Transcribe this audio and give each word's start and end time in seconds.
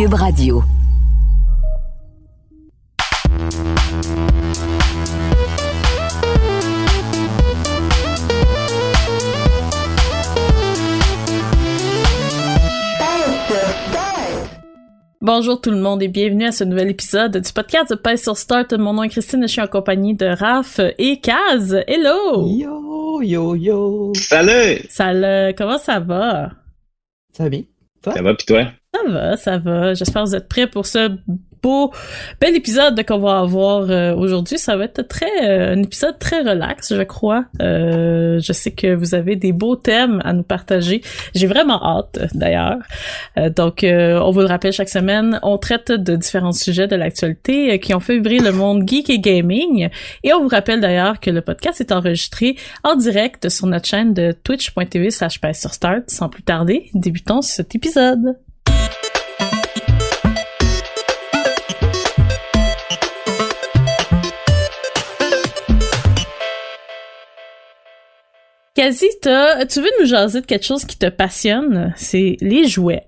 Cube 0.00 0.14
Radio. 0.14 0.62
Bonjour 15.20 15.60
tout 15.60 15.70
le 15.70 15.76
monde 15.76 16.02
et 16.02 16.08
bienvenue 16.08 16.46
à 16.46 16.52
ce 16.52 16.64
nouvel 16.64 16.88
épisode 16.88 17.36
du 17.36 17.52
podcast 17.52 17.90
de 17.90 17.94
Pace 17.94 18.22
sur 18.22 18.38
Start. 18.38 18.72
Mon 18.72 18.94
nom 18.94 19.02
est 19.02 19.10
Christine, 19.10 19.42
je 19.42 19.48
suis 19.48 19.60
en 19.60 19.66
compagnie 19.66 20.14
de 20.14 20.24
Raph 20.24 20.80
et 20.96 21.20
Kaz. 21.20 21.74
Hello! 21.86 22.46
Yo, 22.48 23.20
yo, 23.20 23.54
yo! 23.54 24.14
Salut! 24.14 24.80
Salut, 24.88 25.54
comment 25.58 25.76
ça 25.76 26.00
va? 26.00 26.52
Ça 27.36 27.42
va 27.42 27.50
bien? 27.50 27.64
Toi? 28.00 28.14
Ça 28.14 28.22
va 28.22 28.34
pis 28.34 28.46
toi? 28.46 28.64
Ça 28.92 29.12
va, 29.12 29.36
ça 29.36 29.58
va. 29.58 29.94
J'espère 29.94 30.24
que 30.24 30.28
vous 30.28 30.34
êtes 30.34 30.48
prêts 30.48 30.66
pour 30.66 30.86
ce 30.86 31.10
beau, 31.62 31.92
bel 32.40 32.56
épisode 32.56 33.04
qu'on 33.06 33.18
va 33.18 33.40
avoir 33.40 33.90
euh, 33.90 34.14
aujourd'hui. 34.14 34.58
Ça 34.58 34.76
va 34.76 34.84
être 34.84 35.02
très 35.02 35.30
euh, 35.44 35.74
un 35.74 35.82
épisode 35.82 36.18
très 36.18 36.40
relax, 36.40 36.94
je 36.94 37.02
crois. 37.02 37.44
Euh, 37.60 38.40
je 38.40 38.52
sais 38.52 38.72
que 38.72 38.94
vous 38.94 39.14
avez 39.14 39.36
des 39.36 39.52
beaux 39.52 39.76
thèmes 39.76 40.20
à 40.24 40.32
nous 40.32 40.42
partager. 40.42 41.02
J'ai 41.34 41.46
vraiment 41.46 41.82
hâte, 41.84 42.18
d'ailleurs. 42.34 42.78
donc, 43.36 43.84
on 43.84 44.30
vous 44.30 44.40
le 44.40 44.46
rappelle 44.46 44.72
chaque 44.72 44.88
semaine, 44.88 45.38
on 45.42 45.58
traite 45.58 45.92
de 45.92 46.16
différents 46.16 46.52
sujets 46.52 46.88
de 46.88 46.96
l'actualité 46.96 47.78
qui 47.78 47.94
ont 47.94 48.00
fait 48.00 48.14
vibrer 48.14 48.38
le 48.38 48.52
monde 48.52 48.88
geek 48.88 49.10
et 49.10 49.18
gaming. 49.18 49.88
Et 50.24 50.32
on 50.32 50.42
vous 50.42 50.48
rappelle 50.48 50.80
d'ailleurs 50.80 51.20
que 51.20 51.30
le 51.30 51.42
podcast 51.42 51.80
est 51.80 51.92
enregistré 51.92 52.56
en 52.84 52.96
direct 52.96 53.48
sur 53.48 53.66
notre 53.66 53.86
chaîne 53.86 54.14
de 54.14 54.32
twitch.tv 54.32 55.10
slash 55.10 55.40
sur 55.52 55.74
start. 55.74 56.10
Sans 56.10 56.28
plus 56.28 56.42
tarder, 56.42 56.90
débutons 56.94 57.42
cet 57.42 57.74
épisode. 57.74 58.36
Quasi, 68.74 69.06
tu 69.22 69.28
veux 69.28 69.90
nous 70.00 70.06
jaser 70.06 70.40
de 70.40 70.46
quelque 70.46 70.64
chose 70.64 70.84
qui 70.84 70.96
te 70.96 71.06
passionne? 71.06 71.92
C'est 71.96 72.36
les 72.40 72.68
jouets. 72.68 73.04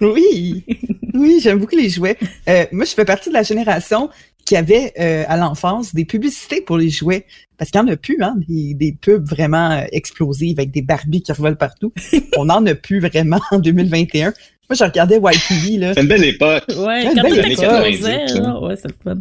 oui, 0.00 0.64
oui, 1.14 1.40
j'aime 1.42 1.58
beaucoup 1.58 1.76
les 1.76 1.88
jouets. 1.88 2.16
Euh, 2.48 2.66
moi, 2.72 2.84
je 2.84 2.92
fais 2.92 3.04
partie 3.04 3.28
de 3.28 3.34
la 3.34 3.42
génération 3.42 4.10
qui 4.44 4.56
avait 4.56 4.92
euh, 4.98 5.24
à 5.28 5.36
l'enfance 5.36 5.94
des 5.94 6.04
publicités 6.04 6.60
pour 6.60 6.76
les 6.78 6.88
jouets. 6.88 7.26
Parce 7.58 7.70
qu'il 7.70 7.80
n'y 7.80 7.90
en 7.90 7.92
a 7.92 7.96
plus, 7.96 8.18
hein, 8.20 8.34
des, 8.48 8.96
pubs 9.00 9.24
vraiment 9.28 9.70
euh, 9.70 9.84
explosives 9.92 10.58
avec 10.58 10.70
des 10.70 10.82
Barbies 10.82 11.22
qui 11.22 11.32
revolent 11.32 11.56
partout. 11.56 11.92
On 12.36 12.46
n'en 12.46 12.64
a 12.66 12.74
plus 12.74 13.00
vraiment 13.00 13.40
en 13.50 13.58
2021. 13.58 14.26
Moi, 14.26 14.76
je 14.78 14.84
regardais 14.84 15.16
YTV, 15.16 15.78
là. 15.78 15.94
C'est 15.94 16.02
une 16.02 16.08
belle 16.08 16.24
époque. 16.24 16.64
Ouais, 16.76 17.04
quand 17.14 17.22
tout 17.22 17.34
explosait, 17.34 18.40
ouais, 18.62 18.76
c'est 18.76 18.88
le 18.88 18.94
fun. 19.02 19.20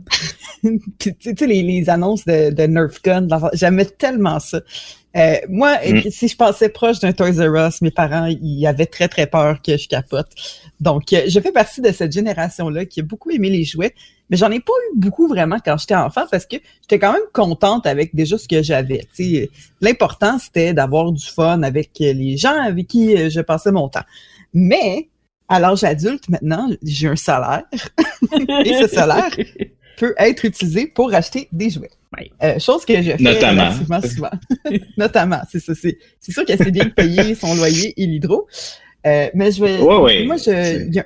tu 1.00 1.14
sais, 1.20 1.48
les, 1.48 1.62
les, 1.62 1.90
annonces 1.90 2.26
de, 2.26 2.52
de 2.52 2.64
Nerf 2.64 3.02
Gun, 3.04 3.28
j'aimais 3.54 3.86
tellement 3.86 4.40
ça. 4.40 4.62
Euh, 5.18 5.36
moi, 5.50 5.78
mm. 5.86 6.10
si 6.10 6.28
je 6.28 6.38
passais 6.38 6.70
proche 6.70 7.00
d'un 7.00 7.12
Toys 7.12 7.40
R 7.40 7.68
Us, 7.68 7.82
mes 7.82 7.92
parents, 7.92 8.26
ils 8.28 8.66
avaient 8.66 8.86
très, 8.86 9.08
très 9.08 9.28
peur 9.28 9.62
que 9.62 9.78
je 9.78 9.88
capote. 9.88 10.28
Donc, 10.80 11.12
euh, 11.14 11.24
je 11.28 11.40
fais 11.40 11.52
partie 11.52 11.82
de 11.82 11.92
cette 11.92 12.12
génération-là 12.12 12.86
qui 12.86 13.02
a 13.02 13.04
beaucoup 13.04 13.30
aimé 13.30 13.50
les 13.50 13.64
jouets, 13.64 13.94
mais 14.30 14.38
j'en 14.38 14.50
ai 14.50 14.62
pas 14.62 14.72
eu 14.90 15.00
beaucoup 15.00 15.28
vraiment 15.28 15.58
quand 15.64 15.78
j'étais 15.78 15.96
enfant 15.96 16.24
parce 16.32 16.46
que 16.46 16.56
j'étais 16.82 17.00
quand 17.00 17.12
même 17.12 17.22
contente 17.34 17.86
avec 17.86 18.16
déjà 18.16 18.38
ce 18.38 18.48
que 18.48 18.64
j'avais. 18.64 19.06
L'important, 19.82 20.40
c'était 20.40 20.74
d'avoir 20.74 21.12
du 21.12 21.26
fun 21.26 21.62
avec 21.64 21.92
les 22.00 22.38
gens 22.38 22.58
avec 22.62 22.88
qui 22.88 23.16
euh, 23.16 23.30
je 23.30 23.42
passais 23.42 23.72
mon 23.72 23.90
temps. 23.90 24.06
Mais, 24.54 25.10
à 25.50 25.60
l'âge 25.60 25.84
adulte, 25.84 26.30
maintenant, 26.30 26.70
j'ai 26.84 27.08
un 27.08 27.16
salaire. 27.18 27.64
et 28.66 28.74
ce 28.82 28.88
salaire 28.88 29.30
peut 30.02 30.16
être 30.18 30.46
utilisé 30.46 30.88
pour 30.88 31.14
acheter 31.14 31.48
des 31.52 31.70
jouets. 31.70 31.92
Euh, 32.42 32.58
chose 32.58 32.86
que 32.86 33.04
je 33.04 33.12
fais 33.12 33.24
Notamment. 33.24 33.72
souvent. 34.02 34.32
Notamment, 34.98 35.42
c'est 35.52 35.60
ça. 35.60 35.76
C'est, 35.76 36.00
c'est 36.20 36.32
sûr 36.32 36.44
qu'elle 36.44 36.58
s'est 36.58 36.72
bien 36.72 36.90
payer 36.90 37.36
son 37.36 37.54
loyer 37.54 37.94
et 38.02 38.08
l'hydro. 38.08 38.48
Euh, 39.06 39.30
mais 39.36 39.52
je 39.52 39.64
vais. 39.64 40.26
moi, 40.26 40.38
je, 40.38 41.02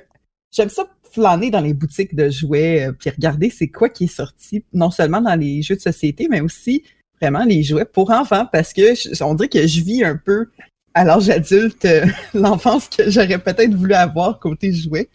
j'aime 0.50 0.68
ça 0.70 0.88
flâner 1.12 1.50
dans 1.50 1.60
les 1.60 1.74
boutiques 1.74 2.14
de 2.14 2.30
jouets, 2.30 2.86
euh, 2.86 2.92
puis 2.92 3.10
regarder 3.10 3.50
c'est 3.50 3.68
quoi 3.68 3.90
qui 3.90 4.04
est 4.04 4.14
sorti, 4.14 4.64
non 4.72 4.90
seulement 4.90 5.20
dans 5.20 5.34
les 5.34 5.60
jeux 5.60 5.76
de 5.76 5.80
société, 5.80 6.26
mais 6.30 6.40
aussi 6.40 6.82
vraiment 7.20 7.44
les 7.44 7.62
jouets 7.62 7.86
pour 7.86 8.10
enfants, 8.10 8.46
parce 8.50 8.72
que 8.72 9.22
on 9.22 9.34
dirait 9.34 9.48
que 9.48 9.66
je 9.66 9.80
vis 9.82 10.04
un 10.04 10.16
peu 10.16 10.48
à 10.94 11.04
l'âge 11.04 11.28
adulte 11.28 11.86
l'enfance 12.34 12.88
que 12.88 13.10
j'aurais 13.10 13.38
peut-être 13.38 13.74
voulu 13.74 13.92
avoir 13.92 14.40
côté 14.40 14.72
jouets. 14.72 15.08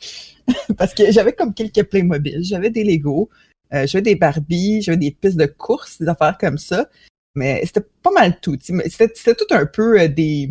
parce 0.77 0.93
que 0.93 1.11
j'avais 1.11 1.33
comme 1.33 1.53
quelques 1.53 1.83
Playmobil, 1.83 2.43
j'avais 2.43 2.69
des 2.69 2.83
Lego, 2.83 3.29
euh, 3.73 3.87
j'avais 3.87 4.01
des 4.01 4.15
Barbie, 4.15 4.81
j'avais 4.81 4.97
des 4.97 5.11
pistes 5.11 5.37
de 5.37 5.45
course, 5.45 5.99
des 5.99 6.07
affaires 6.07 6.37
comme 6.37 6.57
ça. 6.57 6.87
Mais 7.35 7.61
c'était 7.65 7.85
pas 8.03 8.11
mal 8.11 8.39
tout. 8.41 8.57
C'était 8.59 9.35
tout 9.35 9.45
un 9.51 9.65
peu 9.65 9.99
euh, 9.99 10.07
des. 10.07 10.49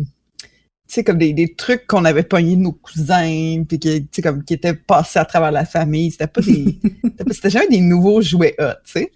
Tu 0.87 0.95
sais, 0.95 1.03
comme 1.03 1.19
des, 1.19 1.31
des 1.31 1.53
trucs 1.53 1.87
qu'on 1.87 2.03
avait 2.03 2.23
pognés 2.23 2.55
de 2.57 2.61
nos 2.61 2.73
cousins, 2.73 3.63
puis 3.67 3.79
qui, 3.79 4.21
comme, 4.21 4.43
qui 4.43 4.55
étaient 4.55 4.73
passés 4.73 5.19
à 5.19 5.25
travers 5.25 5.51
la 5.51 5.65
famille. 5.65 6.11
C'était 6.11 6.27
pas 6.27 6.41
des. 6.41 6.79
c'était 7.31 7.49
jamais 7.49 7.69
des 7.69 7.81
nouveaux 7.81 8.21
jouets 8.21 8.55
hot, 8.59 8.73
tu 8.85 8.91
sais. 8.91 9.11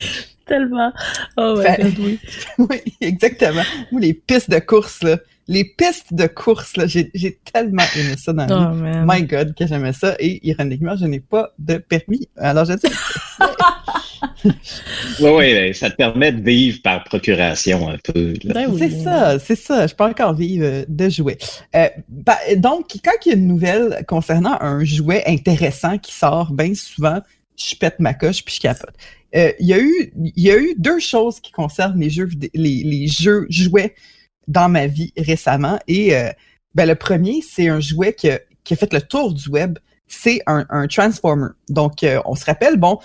Tellement. 0.46 0.94
Oh 1.38 1.56
ouais, 1.58 1.92
oui. 2.00 2.20
oui, 2.60 2.82
exactement. 3.02 3.64
Ou 3.92 3.98
les 3.98 4.14
pistes 4.14 4.50
de 4.50 4.60
course, 4.60 5.02
là 5.02 5.18
les 5.48 5.64
pistes 5.64 6.14
de 6.14 6.26
course, 6.26 6.76
là, 6.76 6.88
j'ai, 6.88 7.40
tellement 7.54 7.84
aimé 7.96 8.16
ça 8.18 8.34
dans 8.34 8.48
la 8.48 8.72
vie. 8.72 8.98
Oh, 9.02 9.06
My 9.08 9.24
God, 9.24 9.54
que 9.54 9.68
j'aimais 9.68 9.94
ça. 9.94 10.16
Et 10.20 10.46
ironiquement, 10.48 10.96
je 10.96 11.06
n'ai 11.06 11.20
pas 11.20 11.54
de 11.60 11.78
permis. 11.78 12.28
Alors, 12.38 12.66
je 12.66 12.74
dis. 12.74 12.88
oui, 15.20 15.30
oui, 15.30 15.74
ça 15.76 15.92
te 15.92 15.96
permet 15.96 16.32
de 16.32 16.42
vivre 16.42 16.82
par 16.84 17.04
procuration 17.04 17.90
un 17.90 17.98
peu. 18.04 18.34
Ben 18.46 18.76
c'est 18.78 18.90
ça, 18.90 19.38
c'est 19.40 19.56
ça. 19.56 19.86
Je 19.88 19.94
peux 19.94 20.04
encore 20.04 20.34
vivre 20.34 20.66
euh, 20.66 20.86
de 20.88 21.10
jouets. 21.10 21.38
Euh, 21.76 21.90
bah, 22.10 22.40
donc, 22.58 22.88
quand 23.04 23.12
il 23.26 23.30
y 23.30 23.32
a 23.34 23.36
une 23.36 23.48
nouvelle 23.48 24.04
concernant 24.08 24.58
un 24.62 24.84
jouet 24.84 25.24
intéressant 25.28 25.98
qui 26.00 26.14
sort 26.14 26.52
bien 26.52 26.74
souvent, 26.74 27.22
je 27.56 27.76
pète 27.76 28.00
ma 28.00 28.14
coche 28.14 28.44
puis 28.44 28.56
je 28.56 28.62
capote. 28.62 28.96
Euh, 29.36 29.52
il 29.60 29.68
y 29.68 29.74
a 29.74 29.80
eu 29.80 30.12
il 30.16 30.44
y 30.44 30.50
a 30.50 30.58
eu 30.58 30.76
deux 30.78 31.00
choses 31.00 31.40
qui 31.40 31.52
concernent 31.52 32.00
les 32.00 32.10
jeux 32.10 32.30
les, 32.54 32.84
les 32.84 33.08
jeux 33.08 33.46
jouets 33.50 33.94
dans 34.48 34.70
ma 34.70 34.88
vie 34.88 35.14
récemment. 35.18 35.80
Et 35.88 36.16
euh, 36.16 36.30
ben, 36.74 36.88
le 36.88 36.96
premier, 36.96 37.42
c'est 37.42 37.68
un 37.68 37.80
jouet 37.80 38.14
qui 38.14 38.30
a, 38.30 38.40
qui 38.64 38.74
a, 38.74 38.78
fait 38.78 38.94
le 38.94 39.02
tour 39.02 39.34
du 39.34 39.50
web. 39.50 39.80
C'est 40.08 40.42
un, 40.46 40.66
un, 40.70 40.88
Transformer. 40.88 41.50
Donc, 41.70 42.04
euh, 42.04 42.22
on 42.26 42.36
se 42.36 42.46
rappelle, 42.46 42.78
bon, 42.78 43.00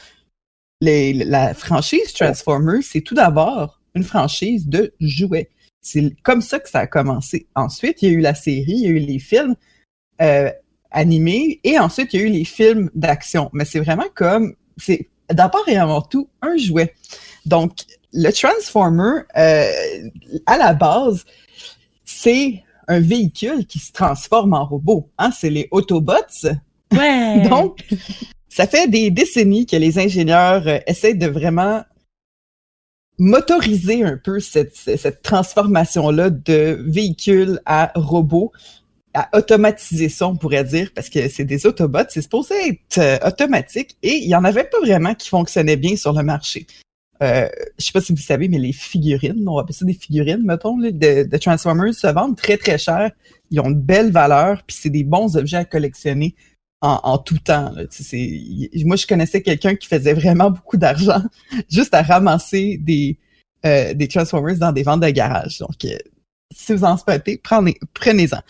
les, 0.81 1.13
la 1.13 1.55
franchise 1.55 2.13
Transformer, 2.13 2.83
c'est 2.83 3.01
tout 3.01 3.15
d'abord 3.15 3.81
une 3.95 4.05
franchise 4.05 4.67
de 4.67 4.93
jouets. 5.01 5.51
C'est 5.83 6.15
comme 6.23 6.43
ça 6.43 6.61
que 6.61 6.69
ça 6.69 6.81
a 6.81 6.87
commencé. 6.87 7.47
Ensuite, 7.55 8.03
il 8.03 8.11
y 8.11 8.13
a 8.13 8.15
eu 8.15 8.21
la 8.21 8.35
série, 8.35 8.65
il 8.73 8.81
y 8.81 8.87
a 8.87 8.91
eu 8.91 8.99
les 8.99 9.19
films 9.19 9.55
euh, 10.21 10.51
animés, 10.91 11.61
et 11.65 11.79
ensuite, 11.79 12.13
il 12.13 12.21
y 12.21 12.23
a 12.23 12.27
eu 12.27 12.31
les 12.31 12.45
films 12.45 12.91
d'action. 12.95 13.51
Mais 13.53 13.65
c'est 13.65 13.81
vraiment 13.81 14.09
comme, 14.15 14.55
c'est 14.77 15.09
d'abord 15.31 15.67
et 15.69 15.77
avant 15.77 16.03
tout 16.03 16.29
un 16.43 16.57
jouet. 16.57 16.95
Donc, 17.47 17.73
le 18.13 18.31
Transformer, 18.31 19.23
euh, 19.37 20.11
à 20.47 20.59
la 20.59 20.75
base, 20.75 21.25
c'est 22.05 22.63
un 22.89 23.01
véhicule 23.01 23.67
qui 23.67 23.79
se 23.79 23.93
transforme 23.93 24.53
en 24.53 24.65
robot. 24.65 25.09
Hein? 25.19 25.31
C'est 25.31 25.51
les 25.51 25.69
Autobots. 25.71 26.49
Ouais. 26.93 27.41
Donc, 27.49 27.85
ça 28.49 28.67
fait 28.67 28.89
des 28.89 29.11
décennies 29.11 29.67
que 29.67 29.77
les 29.77 29.99
ingénieurs 29.99 30.67
euh, 30.67 30.79
essaient 30.87 31.15
de 31.15 31.27
vraiment 31.27 31.83
motoriser 33.19 34.03
un 34.03 34.17
peu 34.17 34.41
cette, 34.41 34.75
cette 34.75 35.23
transformation-là 35.23 36.31
de 36.31 36.83
véhicule 36.87 37.61
à 37.67 37.93
robot, 37.95 38.51
à 39.13 39.29
automatiser 39.37 40.09
ça, 40.09 40.27
on 40.27 40.37
pourrait 40.37 40.65
dire, 40.65 40.91
parce 40.95 41.11
que 41.11 41.29
c'est 41.29 41.45
des 41.45 41.67
Autobots, 41.67 42.09
c'est 42.09 42.23
supposé 42.23 42.55
être 42.69 42.99
euh, 42.99 43.29
automatique 43.29 43.97
et 44.03 44.15
il 44.17 44.29
y 44.29 44.35
en 44.35 44.45
avait 44.45 44.65
pas 44.65 44.81
vraiment 44.81 45.15
qui 45.15 45.29
fonctionnaient 45.29 45.77
bien 45.77 45.97
sur 45.97 46.13
le 46.13 46.23
marché. 46.23 46.67
Euh, 47.23 47.49
je 47.79 47.85
sais 47.85 47.93
pas 47.93 48.01
si 48.01 48.13
vous 48.13 48.21
savez, 48.21 48.49
mais 48.49 48.59
les 48.59 48.73
figurines, 48.73 49.47
on 49.47 49.57
va 49.57 49.63
appeler 49.63 49.75
ça 49.75 49.85
des 49.85 49.93
figurines, 49.93 50.43
mettons, 50.43 50.79
de, 50.79 50.91
de, 50.91 51.37
Transformers 51.37 51.95
se 51.95 52.07
vendent 52.07 52.37
très 52.37 52.57
très 52.57 52.79
cher. 52.79 53.11
Ils 53.51 53.61
ont 53.61 53.69
une 53.69 53.81
belle 53.81 54.11
valeur, 54.11 54.63
puis 54.67 54.77
c'est 54.81 54.91
des 54.91 55.05
bons 55.05 55.37
objets 55.37 55.59
à 55.59 55.65
collectionner. 55.65 56.35
en, 56.81 57.19
tout 57.19 57.39
temps. 57.39 57.73
moi, 58.87 58.97
je 58.97 59.07
connaissais 59.07 59.43
quelqu'un 59.43 59.75
qui 59.75 59.87
faisait 59.87 60.15
vraiment 60.15 60.51
beaucoup 60.51 60.79
d'argent 60.79 61.23
juste 61.69 61.93
à 61.93 62.03
ramasser 62.03 62.79
des, 62.81 63.19
euh, 63.67 63.93
des 63.93 64.09
Transformers 64.09 64.57
dans 64.57 64.73
des 64.73 64.83
ventes 64.83 65.03
de 65.03 65.11
garage. 65.11 65.59
Donc, 65.59 65.85
euh, 65.85 65.99
si 66.51 66.73
vous 66.73 66.85
en 66.85 66.97
spottez, 66.97 67.37
prenez, 67.37 67.79
prenez-en. 67.93 68.41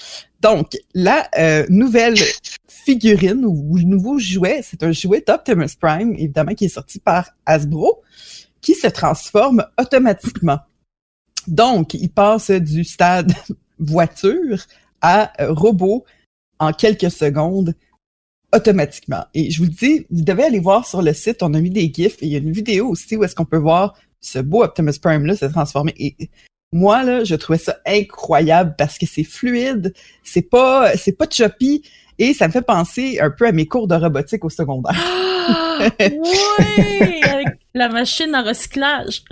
Donc, 0.41 0.77
la 0.95 1.29
euh, 1.37 1.67
nouvelle 1.69 2.15
figurine 2.69 3.45
ou 3.45 3.77
nouveau 3.81 4.21
jouet, 4.21 4.61
c'est 4.63 4.85
un 4.85 4.93
jouet 4.93 5.25
d'Optimus 5.27 5.75
Prime, 5.81 6.15
évidemment, 6.15 6.55
qui 6.55 6.67
est 6.67 6.69
sorti 6.69 7.01
par 7.01 7.31
Hasbro, 7.45 8.03
qui 8.61 8.75
se 8.75 8.87
transforme 8.87 9.65
automatiquement. 9.79 10.59
Donc, 11.47 11.95
il 11.95 12.11
passe 12.11 12.51
du 12.51 12.85
stade 12.85 13.33
voiture 13.79 14.59
à 15.01 15.33
robot 15.49 16.05
en 16.59 16.73
quelques 16.73 17.11
secondes 17.11 17.75
automatiquement. 18.53 19.25
Et 19.35 19.51
je 19.51 19.59
vous 19.59 19.65
le 19.65 19.71
dis, 19.71 20.07
vous 20.11 20.23
devez 20.23 20.45
aller 20.45 20.59
voir 20.59 20.87
sur 20.87 21.03
le 21.03 21.12
site, 21.15 21.43
on 21.43 21.55
a 21.55 21.61
mis 21.61 21.71
des 21.71 21.93
gifs 21.93 22.23
et 22.23 22.27
il 22.27 22.33
y 22.33 22.35
a 22.35 22.39
une 22.39 22.53
vidéo 22.53 22.89
aussi 22.89 23.17
où 23.17 23.25
est-ce 23.25 23.35
qu'on 23.35 23.45
peut 23.45 23.57
voir 23.57 23.95
ce 24.21 24.39
beau 24.39 24.62
Optimus 24.62 24.99
Prime-là 25.01 25.37
se 25.37 25.47
transformer. 25.47 25.95
Et 25.99 26.17
moi, 26.73 27.03
là, 27.03 27.25
je 27.25 27.35
trouvais 27.37 27.59
ça 27.59 27.79
incroyable 27.87 28.75
parce 28.77 28.99
que 28.99 29.07
c'est 29.07 29.25
fluide, 29.25 29.95
c'est 30.25 30.43
pas, 30.43 30.97
c'est 30.97 31.12
pas 31.12 31.27
choppy 31.31 31.83
et 32.19 32.35
ça 32.35 32.49
me 32.49 32.53
fait 32.53 32.62
penser 32.62 33.19
un 33.21 33.31
peu 33.31 33.47
à 33.47 33.53
mes 33.53 33.67
cours 33.67 33.89
de 33.89 33.95
robotique 33.95 34.45
au 34.45 34.51
secondaire. 34.51 34.95
Oui! 35.81 37.23
Avec 37.23 37.49
la 37.75 37.88
machine 37.88 38.35
à 38.35 38.43
recyclage. 38.43 39.23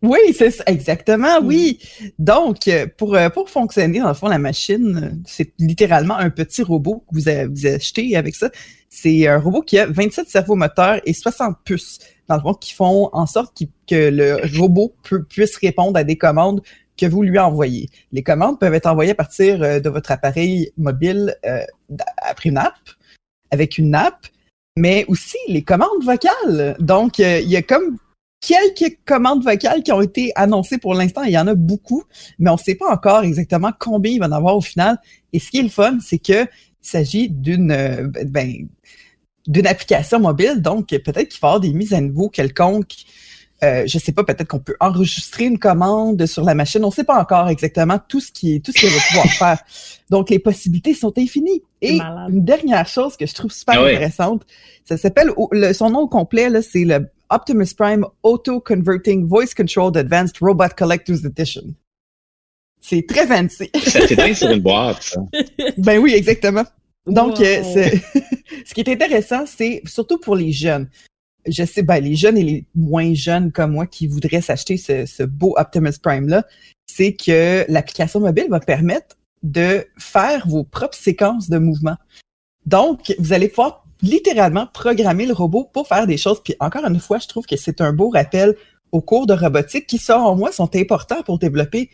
Oui, 0.00 0.18
c'est 0.32 0.52
ça, 0.52 0.62
exactement, 0.66 1.40
oui. 1.42 1.80
Donc, 2.20 2.68
euh, 2.68 2.86
pour, 2.96 3.16
euh, 3.16 3.30
pour 3.30 3.50
fonctionner, 3.50 3.98
dans 3.98 4.08
le 4.08 4.14
fond, 4.14 4.28
la 4.28 4.38
machine, 4.38 5.20
c'est 5.26 5.52
littéralement 5.58 6.16
un 6.16 6.30
petit 6.30 6.62
robot 6.62 7.04
que 7.08 7.18
vous, 7.18 7.28
avez, 7.28 7.46
vous 7.46 7.66
achetez 7.66 8.16
avec 8.16 8.36
ça. 8.36 8.48
C'est 8.88 9.26
un 9.26 9.40
robot 9.40 9.62
qui 9.62 9.76
a 9.76 9.86
27 9.86 10.28
cerveaux 10.28 10.54
moteurs 10.54 11.00
et 11.04 11.12
60 11.12 11.56
puces, 11.64 11.98
dans 12.28 12.36
le 12.36 12.42
fond, 12.42 12.54
qui 12.54 12.74
font 12.74 13.10
en 13.12 13.26
sorte 13.26 13.58
que 13.88 14.08
le 14.08 14.40
robot 14.56 14.94
puisse 15.28 15.56
répondre 15.56 15.98
à 15.98 16.04
des 16.04 16.16
commandes 16.16 16.62
que 16.96 17.06
vous 17.06 17.22
lui 17.24 17.38
envoyez. 17.40 17.88
Les 18.12 18.22
commandes 18.22 18.60
peuvent 18.60 18.74
être 18.74 18.86
envoyées 18.86 19.12
à 19.12 19.16
partir 19.16 19.62
euh, 19.62 19.80
de 19.80 19.90
votre 19.90 20.12
appareil 20.12 20.70
mobile 20.76 21.34
après 22.18 22.50
une 22.50 22.58
app, 22.58 22.78
avec 23.50 23.78
une 23.78 23.96
app, 23.96 24.26
mais 24.78 25.04
aussi 25.08 25.36
les 25.48 25.62
commandes 25.62 26.04
vocales. 26.04 26.76
Donc, 26.78 27.18
il 27.18 27.48
y 27.48 27.56
a 27.56 27.62
comme 27.62 27.98
quelques 28.40 28.98
commandes 29.04 29.42
vocales 29.42 29.82
qui 29.82 29.92
ont 29.92 30.00
été 30.00 30.32
annoncées 30.36 30.78
pour 30.78 30.94
l'instant. 30.94 31.22
Il 31.24 31.32
y 31.32 31.38
en 31.38 31.46
a 31.46 31.54
beaucoup, 31.54 32.04
mais 32.38 32.50
on 32.50 32.54
ne 32.54 32.58
sait 32.58 32.74
pas 32.74 32.90
encore 32.92 33.22
exactement 33.22 33.72
combien 33.78 34.12
il 34.12 34.20
va 34.20 34.26
en 34.26 34.32
avoir 34.32 34.56
au 34.56 34.60
final. 34.60 34.98
Et 35.32 35.38
ce 35.38 35.50
qui 35.50 35.58
est 35.58 35.62
le 35.62 35.68
fun, 35.68 35.98
c'est 36.00 36.18
que 36.18 36.44
il 36.44 36.88
s'agit 36.90 37.28
d'une 37.28 37.72
euh, 37.72 38.08
ben, 38.26 38.68
d'une 39.46 39.66
application 39.66 40.20
mobile, 40.20 40.60
donc 40.60 40.88
peut-être 40.88 41.28
qu'il 41.28 41.40
va 41.40 41.48
y 41.48 41.50
avoir 41.50 41.60
des 41.60 41.72
mises 41.72 41.94
à 41.94 42.00
niveau 42.00 42.28
quelconques. 42.28 43.04
Euh, 43.64 43.84
je 43.86 43.98
sais 43.98 44.12
pas, 44.12 44.22
peut-être 44.22 44.46
qu'on 44.46 44.60
peut 44.60 44.76
enregistrer 44.78 45.46
une 45.46 45.58
commande 45.58 46.24
sur 46.26 46.44
la 46.44 46.54
machine. 46.54 46.84
On 46.84 46.88
ne 46.88 46.92
sait 46.92 47.04
pas 47.04 47.20
encore 47.20 47.48
exactement 47.48 47.98
tout 48.08 48.20
ce 48.20 48.30
qui 48.30 48.62
tout 48.62 48.70
ce 48.70 48.78
qu'il 48.78 48.88
va 48.88 49.00
pouvoir 49.08 49.26
faire. 49.32 49.58
Donc 50.10 50.30
les 50.30 50.38
possibilités 50.38 50.94
sont 50.94 51.12
infinies. 51.18 51.62
Et 51.82 51.98
une 52.00 52.44
dernière 52.44 52.86
chose 52.86 53.16
que 53.16 53.26
je 53.26 53.34
trouve 53.34 53.52
super 53.52 53.80
ah 53.80 53.86
intéressante, 53.86 54.42
ça 54.84 54.96
s'appelle 54.96 55.32
son 55.72 55.90
nom 55.90 56.06
complet 56.06 56.50
là, 56.50 56.62
c'est 56.62 56.84
le 56.84 57.08
Optimus 57.30 57.74
Prime 57.76 58.06
Auto 58.22 58.60
Converting 58.60 59.26
Voice 59.26 59.54
Controlled 59.56 59.96
Advanced 59.96 60.38
Robot 60.40 60.74
Collector's 60.76 61.24
Edition. 61.24 61.74
C'est 62.80 63.06
très 63.06 63.26
fancy. 63.26 63.70
Ça 63.84 64.34
sur 64.34 64.50
une 64.50 64.60
boîte, 64.60 65.02
ça. 65.02 65.20
Ben 65.78 65.98
oui, 65.98 66.14
exactement. 66.14 66.64
Donc, 67.06 67.40
euh, 67.40 67.62
ce 68.64 68.74
qui 68.74 68.80
est 68.80 68.88
intéressant, 68.88 69.44
c'est 69.46 69.82
surtout 69.84 70.18
pour 70.18 70.36
les 70.36 70.52
jeunes. 70.52 70.88
Je 71.46 71.64
sais, 71.64 71.82
ben, 71.82 72.02
les 72.02 72.16
jeunes 72.16 72.36
et 72.36 72.42
les 72.42 72.64
moins 72.74 73.14
jeunes 73.14 73.52
comme 73.52 73.72
moi 73.72 73.86
qui 73.86 74.06
voudraient 74.06 74.40
s'acheter 74.40 74.76
ce, 74.76 75.06
ce 75.06 75.22
beau 75.22 75.54
Optimus 75.56 75.98
Prime-là, 76.02 76.44
c'est 76.90 77.14
que 77.14 77.64
l'application 77.68 78.20
mobile 78.20 78.46
va 78.50 78.60
permettre 78.60 79.16
de 79.42 79.86
faire 79.98 80.46
vos 80.48 80.64
propres 80.64 80.96
séquences 80.96 81.48
de 81.48 81.58
mouvement. 81.58 81.96
Donc, 82.66 83.14
vous 83.18 83.32
allez 83.32 83.48
pouvoir 83.48 83.84
littéralement 84.02 84.66
programmer 84.66 85.26
le 85.26 85.32
robot 85.32 85.68
pour 85.72 85.88
faire 85.88 86.06
des 86.06 86.16
choses. 86.16 86.42
Puis 86.42 86.54
encore 86.60 86.84
une 86.84 87.00
fois, 87.00 87.18
je 87.18 87.28
trouve 87.28 87.46
que 87.46 87.56
c'est 87.56 87.80
un 87.80 87.92
beau 87.92 88.10
rappel 88.10 88.54
aux 88.92 89.00
cours 89.00 89.26
de 89.26 89.34
robotique 89.34 89.86
qui, 89.86 89.98
selon 89.98 90.34
moi, 90.36 90.52
sont 90.52 90.74
importants 90.74 91.22
pour 91.22 91.38
développer 91.38 91.90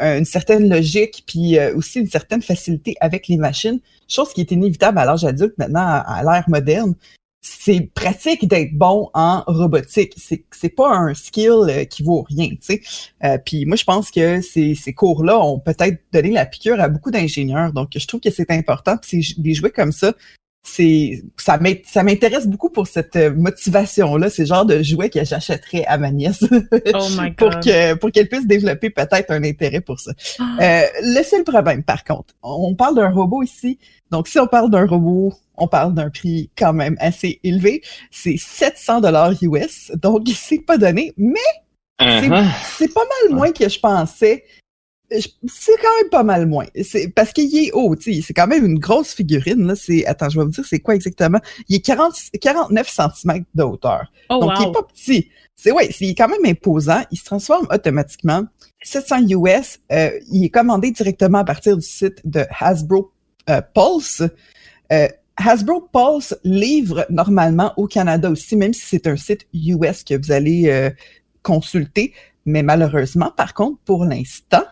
une 0.00 0.24
certaine 0.24 0.68
logique 0.68 1.24
puis 1.26 1.58
euh, 1.58 1.74
aussi 1.74 2.00
une 2.00 2.08
certaine 2.08 2.42
facilité 2.42 2.94
avec 3.00 3.26
les 3.28 3.38
machines, 3.38 3.80
chose 4.06 4.32
qui 4.34 4.42
est 4.42 4.50
inévitable 4.50 4.98
à 4.98 5.06
l'âge 5.06 5.24
adulte 5.24 5.56
maintenant 5.56 6.02
à, 6.04 6.22
l'ère 6.22 6.44
moderne. 6.48 6.94
C'est 7.40 7.90
pratique 7.94 8.48
d'être 8.48 8.74
bon 8.74 9.10
en 9.14 9.42
robotique. 9.46 10.14
C'est 10.16 10.44
c'est 10.50 10.68
pas 10.68 10.90
un 10.90 11.14
skill 11.14 11.66
euh, 11.68 11.84
qui 11.84 12.02
vaut 12.02 12.22
rien, 12.28 12.48
tu 12.48 12.58
sais. 12.60 12.82
Euh, 13.24 13.38
puis 13.38 13.64
moi 13.64 13.76
je 13.76 13.84
pense 13.84 14.10
que 14.10 14.40
ces, 14.40 14.74
ces 14.74 14.92
cours-là 14.92 15.38
ont 15.38 15.58
peut-être 15.60 16.02
donné 16.12 16.32
la 16.32 16.46
piqûre 16.46 16.80
à 16.80 16.88
beaucoup 16.88 17.10
d'ingénieurs. 17.10 17.72
Donc 17.72 17.90
je 17.94 18.06
trouve 18.06 18.20
que 18.20 18.30
c'est 18.30 18.50
important. 18.50 18.96
Puis 18.96 19.34
des 19.38 19.54
jouets 19.54 19.70
comme 19.70 19.92
ça, 19.92 20.14
c'est 20.68 21.22
ça 21.36 22.02
m'intéresse 22.02 22.46
beaucoup 22.46 22.68
pour 22.68 22.86
cette 22.86 23.16
euh, 23.16 23.34
motivation 23.34 24.16
là 24.16 24.28
c'est 24.28 24.42
le 24.42 24.48
genre 24.48 24.66
de 24.66 24.82
jouet 24.82 25.08
que 25.08 25.24
j'achèterais 25.24 25.84
à 25.86 25.98
ma 25.98 26.10
nièce 26.10 26.44
oh 26.94 27.06
pour 27.36 27.50
que 27.60 27.94
pour 27.94 28.10
qu'elle 28.10 28.28
puisse 28.28 28.46
développer 28.46 28.90
peut-être 28.90 29.30
un 29.30 29.42
intérêt 29.44 29.80
pour 29.80 29.98
ça 29.98 30.12
ah. 30.38 30.56
euh, 30.60 30.82
le 31.02 31.22
seul 31.22 31.44
problème 31.44 31.82
par 31.82 32.04
contre 32.04 32.34
on 32.42 32.74
parle 32.74 32.96
d'un 32.96 33.10
robot 33.10 33.42
ici 33.42 33.78
donc 34.10 34.28
si 34.28 34.38
on 34.38 34.46
parle 34.46 34.70
d'un 34.70 34.86
robot 34.86 35.32
on 35.58 35.68
parle 35.68 35.94
d'un 35.94 36.10
prix 36.10 36.50
quand 36.56 36.72
même 36.72 36.96
assez 37.00 37.40
élevé 37.44 37.82
c'est 38.10 38.36
700 38.36 39.00
dollars 39.00 39.32
US 39.42 39.92
donc 40.00 40.28
c'est 40.34 40.64
pas 40.64 40.78
donné 40.78 41.12
mais 41.16 41.38
uh-huh. 42.00 42.46
c'est 42.76 42.92
pas 42.92 43.04
mal 43.28 43.36
moins 43.36 43.52
que 43.52 43.68
je 43.68 43.78
pensais 43.78 44.44
c'est 45.10 45.76
quand 45.80 45.96
même 46.00 46.10
pas 46.10 46.22
mal 46.22 46.46
moins. 46.46 46.66
C'est 46.82 47.08
parce 47.08 47.32
qu'il 47.32 47.56
est 47.56 47.72
haut, 47.72 47.94
c'est 47.98 48.34
quand 48.34 48.46
même 48.46 48.64
une 48.64 48.78
grosse 48.78 49.14
figurine 49.14 49.66
là, 49.66 49.74
c'est 49.74 50.04
attends, 50.06 50.28
je 50.28 50.38
vais 50.38 50.44
vous 50.44 50.50
dire 50.50 50.64
c'est 50.64 50.80
quoi 50.80 50.94
exactement. 50.94 51.40
Il 51.68 51.76
est 51.76 51.80
40 51.80 52.14
49 52.40 52.88
cm 52.88 53.44
de 53.54 53.62
hauteur. 53.62 54.12
Oh, 54.28 54.38
Donc 54.40 54.52
il 54.60 54.68
est 54.68 54.72
pas 54.72 54.82
petit. 54.82 55.30
C'est 55.56 55.72
ouais, 55.72 55.88
c'est 55.90 56.14
quand 56.14 56.28
même 56.28 56.44
imposant, 56.44 57.02
il 57.10 57.16
se 57.16 57.24
transforme 57.24 57.66
automatiquement. 57.72 58.44
700 58.82 59.28
US, 59.28 59.80
euh, 59.90 60.10
il 60.30 60.44
est 60.44 60.50
commandé 60.50 60.90
directement 60.90 61.38
à 61.38 61.44
partir 61.44 61.76
du 61.76 61.86
site 61.86 62.20
de 62.24 62.44
Hasbro 62.60 63.10
euh, 63.50 63.60
Pulse. 63.74 64.22
Euh, 64.92 65.08
Hasbro 65.38 65.88
Pulse 65.92 66.36
livre 66.44 67.06
normalement 67.10 67.72
au 67.76 67.86
Canada 67.86 68.30
aussi, 68.30 68.56
même 68.56 68.72
si 68.72 68.84
c'est 68.86 69.06
un 69.06 69.16
site 69.16 69.46
US 69.54 70.02
que 70.04 70.14
vous 70.14 70.32
allez 70.32 70.92
consulter. 71.42 72.12
Mais 72.44 72.62
malheureusement, 72.62 73.30
par 73.36 73.54
contre, 73.54 73.78
pour 73.84 74.04
l'instant, 74.04 74.64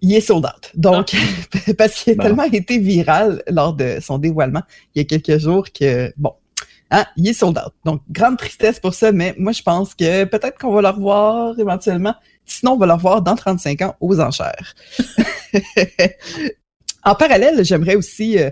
il 0.00 0.14
est 0.14 0.20
sold 0.20 0.46
out. 0.46 0.70
Donc, 0.74 1.14
ah. 1.14 1.72
parce 1.78 2.02
qu'il 2.02 2.18
a 2.18 2.22
tellement 2.22 2.44
été 2.44 2.78
viral 2.78 3.42
lors 3.48 3.74
de 3.74 3.98
son 4.00 4.18
dévoilement 4.18 4.62
il 4.94 4.98
y 4.98 5.02
a 5.02 5.04
quelques 5.04 5.38
jours 5.38 5.66
que, 5.72 6.12
bon, 6.16 6.32
hein, 6.90 7.04
il 7.16 7.28
est 7.28 7.32
sold 7.32 7.58
out. 7.58 7.72
Donc, 7.84 8.02
grande 8.10 8.38
tristesse 8.38 8.80
pour 8.80 8.94
ça, 8.94 9.12
mais 9.12 9.34
moi, 9.38 9.52
je 9.52 9.62
pense 9.62 9.94
que 9.94 10.24
peut-être 10.24 10.58
qu'on 10.58 10.72
va 10.72 10.82
le 10.82 10.88
revoir 10.88 11.58
éventuellement. 11.58 12.14
Sinon, 12.44 12.72
on 12.72 12.76
va 12.78 12.86
le 12.86 12.94
revoir 12.94 13.22
dans 13.22 13.36
35 13.36 13.82
ans 13.82 13.96
aux 14.00 14.20
enchères. 14.20 14.74
en 17.04 17.14
parallèle, 17.14 17.62
j'aimerais 17.64 17.96
aussi 17.96 18.38
euh, 18.38 18.50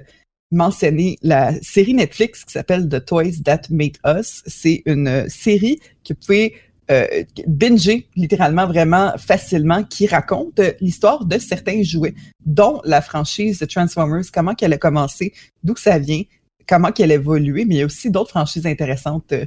mentionner 0.51 1.19
la 1.23 1.53
série 1.63 1.95
Netflix 1.95 2.45
qui 2.45 2.53
s'appelle 2.53 2.89
The 2.89 3.05
Toys 3.05 3.43
That 3.45 3.63
Made 3.71 3.97
Us. 4.07 4.43
C'est 4.47 4.83
une 4.87 5.09
euh, 5.09 5.29
série 5.29 5.79
que 6.05 6.15
vous 6.15 6.21
pouvez 6.25 6.55
euh, 6.91 7.25
binger 7.49 8.09
littéralement 8.15 8.67
vraiment 8.67 9.13
facilement 9.19 9.83
qui 9.83 10.07
raconte 10.07 10.61
l'histoire 10.81 11.25
de 11.25 11.37
certains 11.39 11.83
jouets, 11.83 12.15
dont 12.45 12.81
la 12.85 13.03
franchise 13.03 13.67
Transformers, 13.69 14.25
comment 14.33 14.55
qu'elle 14.55 14.73
a 14.73 14.79
commencé, 14.79 15.33
d'où 15.65 15.75
ça 15.75 15.99
vient, 15.99 16.23
comment 16.69 16.93
qu'elle 16.93 17.11
a 17.11 17.17
évolué, 17.17 17.65
mais 17.65 17.75
il 17.75 17.79
y 17.79 17.83
a 17.83 17.87
aussi 17.87 18.11
d'autres 18.11 18.31
franchises 18.31 18.67
intéressantes 18.67 19.33
euh, 19.33 19.47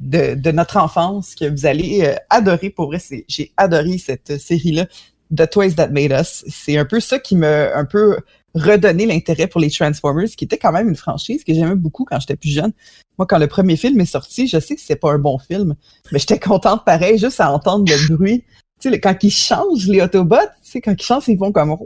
de, 0.00 0.50
notre 0.50 0.76
enfance 0.76 1.34
que 1.34 1.46
vous 1.46 1.64
allez 1.64 2.14
adorer. 2.28 2.68
Pour 2.68 2.86
vrai, 2.86 2.98
j'ai 3.28 3.52
adoré 3.56 3.96
cette 3.96 4.38
série-là, 4.38 4.86
The 5.34 5.48
Toys 5.48 5.74
That 5.76 5.88
Made 5.88 6.12
Us. 6.12 6.44
C'est 6.48 6.76
un 6.76 6.84
peu 6.84 7.00
ça 7.00 7.18
qui 7.18 7.36
m'a 7.36 7.74
un 7.74 7.86
peu 7.86 8.18
redonné 8.54 9.06
l'intérêt 9.06 9.46
pour 9.46 9.60
les 9.60 9.70
Transformers, 9.70 10.28
qui 10.28 10.44
était 10.44 10.58
quand 10.58 10.72
même 10.72 10.88
une 10.88 10.96
franchise 10.96 11.44
que 11.44 11.52
j'aimais 11.52 11.74
beaucoup 11.74 12.04
quand 12.04 12.20
j'étais 12.20 12.36
plus 12.36 12.50
jeune. 12.50 12.72
Moi, 13.18 13.26
quand 13.26 13.38
le 13.38 13.46
premier 13.46 13.76
film 13.76 14.00
est 14.00 14.06
sorti, 14.06 14.46
je 14.46 14.58
sais 14.58 14.74
que 14.74 14.80
c'est 14.80 14.96
pas 14.96 15.12
un 15.12 15.18
bon 15.18 15.38
film, 15.38 15.74
mais 16.12 16.18
j'étais 16.18 16.38
contente 16.38 16.84
pareil, 16.84 17.18
juste 17.18 17.40
à 17.40 17.52
entendre 17.52 17.84
le 17.90 18.16
bruit. 18.16 18.44
Tu 18.80 18.90
sais, 18.90 19.00
quand 19.00 19.16
ils 19.22 19.30
changent 19.30 19.86
les 19.86 20.02
Autobots, 20.02 20.36
tu 20.62 20.70
sais, 20.70 20.80
quand 20.80 20.92
ils 20.92 21.04
changent, 21.04 21.28
ils 21.28 21.38
vont 21.38 21.52
comme 21.52 21.76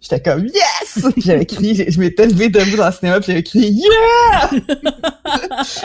J'étais 0.00 0.20
comme 0.20 0.46
yes! 0.46 1.06
J'avais 1.16 1.44
crié, 1.44 1.90
je 1.90 1.98
m'étais 1.98 2.26
levé 2.26 2.48
debout 2.48 2.76
dans 2.76 2.86
le 2.86 2.92
cinéma, 2.92 3.18
puis 3.18 3.28
j'avais 3.28 3.42
crié 3.42 3.68
yeah! 3.70 4.50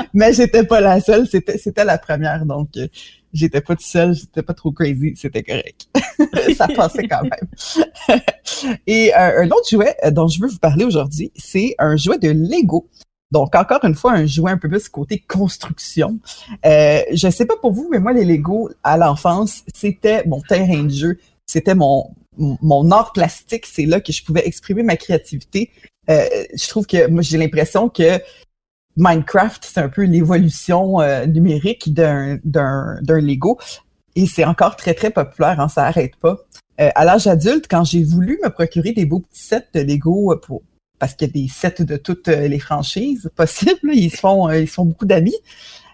mais 0.14 0.34
j'étais 0.34 0.64
pas 0.64 0.82
la 0.82 1.02
seule, 1.02 1.28
c'était 1.28 1.58
c'était 1.58 1.84
la 1.84 1.98
première, 1.98 2.46
donc 2.46 2.70
euh, 2.78 2.88
j'étais 3.34 3.62
pas 3.62 3.76
tout 3.76 3.84
seul, 3.84 4.14
j'étais 4.14 4.44
pas 4.44 4.54
trop 4.54 4.72
crazy, 4.72 5.14
c'était 5.16 5.44
correct. 5.44 5.88
ça 6.56 6.68
passait 6.68 7.08
quand 7.08 7.24
même. 7.24 8.20
Et 8.88 9.14
euh, 9.14 9.44
un 9.44 9.48
autre 9.48 9.68
jouet 9.70 9.96
euh, 10.06 10.12
dont 10.12 10.28
je 10.28 10.40
veux 10.40 10.48
vous 10.48 10.60
parler 10.60 10.86
aujourd'hui, 10.86 11.32
c'est 11.36 11.76
un 11.80 11.98
jouet 11.98 12.20
de 12.20 12.30
Lego. 12.30 12.88
Donc, 13.32 13.56
encore 13.56 13.84
une 13.84 13.96
fois, 13.96 14.14
un 14.14 14.28
jouet 14.28 14.52
un 14.52 14.58
peu 14.58 14.70
plus 14.70 14.88
côté 14.90 15.18
construction. 15.28 16.20
Euh, 16.68 17.02
je 17.12 17.30
sais 17.32 17.48
pas 17.48 17.56
pour 17.58 17.72
vous, 17.72 17.90
mais 17.92 18.00
moi, 18.00 18.14
les 18.14 18.26
Lego, 18.26 18.70
à 18.84 18.96
l'enfance, 18.96 19.64
c'était 19.74 20.24
mon 20.28 20.40
terrain 20.42 20.84
de 20.84 20.90
jeu. 20.90 21.20
C'était 21.48 21.74
mon, 21.74 22.14
mon 22.38 22.92
art 22.92 23.12
plastique. 23.12 23.66
C'est 23.66 23.86
là 23.86 24.02
que 24.02 24.14
je 24.14 24.24
pouvais 24.24 24.48
exprimer 24.48 24.84
ma 24.84 24.98
créativité. 24.98 25.72
Euh, 26.12 26.28
je 26.54 26.68
trouve 26.68 26.86
que 26.86 27.08
moi, 27.08 27.24
j'ai 27.24 27.40
l'impression 27.40 27.90
que 27.90 28.20
Minecraft, 28.98 29.64
c'est 29.66 29.80
un 29.80 29.90
peu 29.90 30.04
l'évolution 30.04 31.02
euh, 31.02 31.26
numérique 31.26 31.94
d'un, 31.94 32.40
Lego. 33.08 33.60
Et 34.16 34.28
c'est 34.28 34.46
encore 34.46 34.76
très, 34.76 34.94
très 34.94 35.10
populaire, 35.10 35.60
hein, 35.60 35.68
ça 35.68 35.86
arrête 35.86 36.16
pas. 36.18 36.38
Euh, 36.80 36.90
à 36.96 37.06
l'âge 37.06 37.28
adulte, 37.28 37.66
quand 37.70 37.84
j'ai 37.84 38.04
voulu 38.04 38.40
me 38.44 38.50
procurer 38.50 38.94
des 38.94 39.06
beaux 39.06 39.20
petits 39.20 39.42
sets 39.42 39.68
de 39.74 39.82
Lego 39.82 40.36
pour 40.46 40.62
parce 41.00 41.16
qu'il 41.16 41.28
y 41.28 41.32
a 41.32 41.34
des 41.34 41.48
sets 41.50 41.84
de 41.84 41.98
toutes 41.98 42.30
euh, 42.30 42.48
les 42.48 42.60
franchises 42.60 43.30
possibles, 43.36 43.92
ils 43.94 44.12
se 44.12 44.18
font, 44.18 44.50
ils 44.52 44.68
font 44.68 44.86
beaucoup 44.86 45.06
d'amis. 45.06 45.36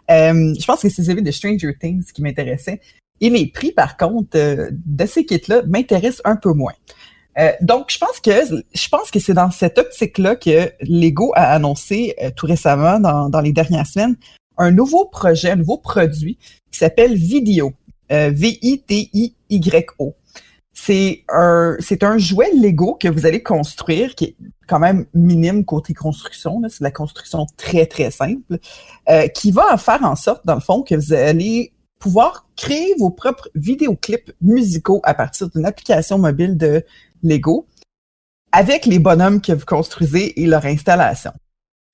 je 0.10 0.66
pense 0.66 0.82
que 0.82 0.90
c'est 0.90 1.04
celui 1.04 1.24
de 1.24 1.32
Stranger 1.32 1.74
Things 1.80 2.12
qui 2.14 2.22
m'intéressait. 2.22 2.82
Et 3.22 3.30
les 3.30 3.48
prix, 3.48 3.72
par 3.72 3.98
contre, 3.98 4.30
de 4.32 5.06
ces 5.06 5.26
kits-là 5.26 5.64
m'intéressent 5.68 6.22
un 6.24 6.38
peu 6.38 6.54
moins. 6.54 6.74
Euh, 7.40 7.52
donc, 7.62 7.90
je 7.90 7.98
pense 7.98 8.20
que 8.20 8.32
je 8.32 8.90
pense 8.90 9.12
que 9.12 9.20
c'est 9.20 9.34
dans 9.34 9.52
cette 9.52 9.78
optique-là 9.78 10.36
que 10.36 10.72
Lego 10.82 11.32
a 11.36 11.54
annoncé 11.54 12.16
euh, 12.22 12.32
tout 12.36 12.46
récemment, 12.46 13.00
dans, 13.00 13.30
dans, 13.30 13.42
les 13.42 13.54
dernières 13.54 13.88
semaines, 13.88 14.18
un 14.58 14.72
nouveau 14.72 15.06
projet, 15.06 15.52
un 15.52 15.56
nouveau 15.56 15.78
produit 15.78 16.38
qui 16.72 16.80
s'appelle 16.80 17.16
Video, 17.16 17.72
euh, 18.12 18.32
V-I-T-I-Y-O. 18.34 20.16
C'est 20.74 21.24
un, 21.30 21.76
c'est 21.80 22.04
un 22.04 22.18
jouet 22.18 22.52
Lego 22.54 22.96
que 22.96 23.08
vous 23.08 23.26
allez 23.26 23.44
construire, 23.44 24.16
qui 24.16 24.26
est 24.26 24.36
quand 24.68 24.80
même 24.80 25.06
minime 25.14 25.66
côté 25.66 25.94
construction. 25.94 26.62
C'est 26.70 26.80
de 26.80 26.84
la 26.84 26.92
construction 26.92 27.46
très, 27.58 27.86
très 27.86 28.12
simple, 28.12 28.60
qui 29.34 29.52
va 29.52 29.76
faire 29.78 30.04
en 30.04 30.16
sorte, 30.16 30.46
dans 30.46 30.56
le 30.56 30.62
fond, 30.62 30.84
que 30.84 30.96
vous 30.96 31.12
allez 31.12 31.74
pouvoir 32.00 32.48
créer 32.56 32.96
vos 32.98 33.10
propres 33.10 33.50
vidéoclips 33.56 34.32
musicaux 34.42 35.02
à 35.04 35.14
partir 35.14 35.50
d'une 35.50 35.66
application 35.66 36.18
mobile 36.18 36.58
de 36.58 36.86
Lego 37.24 37.68
avec 38.52 38.86
les 38.86 39.00
bonhommes 39.00 39.42
que 39.42 39.52
vous 39.52 39.66
construisez 39.66 40.42
et 40.42 40.46
leur 40.46 40.66
installation. 40.66 41.32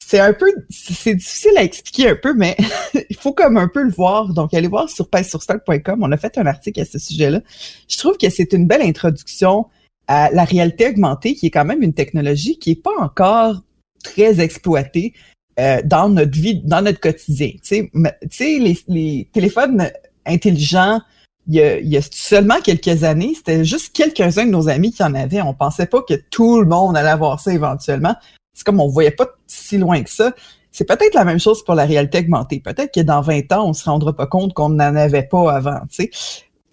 C'est 0.07 0.19
un 0.19 0.33
peu, 0.33 0.45
c'est 0.69 1.15
difficile 1.15 1.57
à 1.57 1.63
expliquer 1.63 2.09
un 2.09 2.15
peu, 2.15 2.33
mais 2.35 2.55
il 3.09 3.15
faut 3.15 3.33
comme 3.33 3.57
un 3.57 3.67
peu 3.67 3.81
le 3.81 3.91
voir. 3.91 4.33
Donc, 4.33 4.53
allez 4.53 4.67
voir 4.67 4.89
sur 4.89 5.09
pèssurstock.com. 5.09 5.99
On 6.03 6.11
a 6.11 6.17
fait 6.17 6.37
un 6.37 6.45
article 6.45 6.81
à 6.81 6.85
ce 6.85 6.99
sujet-là. 6.99 7.41
Je 7.87 7.97
trouve 7.97 8.17
que 8.17 8.29
c'est 8.29 8.53
une 8.53 8.67
belle 8.67 8.83
introduction 8.83 9.65
à 10.07 10.29
la 10.31 10.43
réalité 10.43 10.87
augmentée, 10.87 11.33
qui 11.33 11.47
est 11.47 11.51
quand 11.51 11.65
même 11.65 11.81
une 11.81 11.93
technologie 11.93 12.59
qui 12.59 12.71
est 12.71 12.81
pas 12.81 12.95
encore 12.99 13.63
très 14.03 14.39
exploitée 14.39 15.13
euh, 15.59 15.81
dans 15.83 16.09
notre 16.09 16.37
vie, 16.37 16.61
dans 16.63 16.83
notre 16.83 16.99
quotidien. 16.99 17.49
Tu 17.63 17.89
sais, 18.29 18.59
les, 18.59 18.77
les 18.87 19.27
téléphones 19.33 19.89
intelligents 20.25 21.01
il 21.47 21.55
y, 21.83 21.97
a, 21.97 22.01
seulement 22.11 22.59
quelques 22.61 23.03
années, 23.03 23.33
c'était 23.35 23.63
juste 23.63 23.95
quelques-uns 23.95 24.45
de 24.45 24.51
nos 24.51 24.67
amis 24.67 24.91
qui 24.91 25.03
en 25.03 25.13
avaient. 25.13 25.41
On 25.41 25.53
pensait 25.53 25.85
pas 25.85 26.01
que 26.01 26.15
tout 26.31 26.59
le 26.59 26.67
monde 26.67 26.97
allait 26.97 27.09
avoir 27.09 27.39
ça 27.39 27.53
éventuellement. 27.53 28.15
C'est 28.51 28.65
comme 28.65 28.79
on 28.79 28.87
voyait 28.87 29.11
pas 29.11 29.27
si 29.45 29.77
loin 29.77 30.01
que 30.01 30.09
ça. 30.09 30.33
C'est 30.71 30.85
peut-être 30.85 31.13
la 31.13 31.23
même 31.23 31.39
chose 31.39 31.63
pour 31.63 31.75
la 31.75 31.85
réalité 31.85 32.19
augmentée. 32.19 32.59
Peut-être 32.59 32.93
que 32.93 33.01
dans 33.01 33.21
20 33.21 33.51
ans, 33.53 33.69
on 33.69 33.73
se 33.73 33.85
rendra 33.85 34.13
pas 34.13 34.27
compte 34.27 34.53
qu'on 34.53 34.69
n'en 34.69 34.95
avait 34.95 35.23
pas 35.23 35.53
avant, 35.53 35.79
tu 35.89 36.09
sais. 36.09 36.09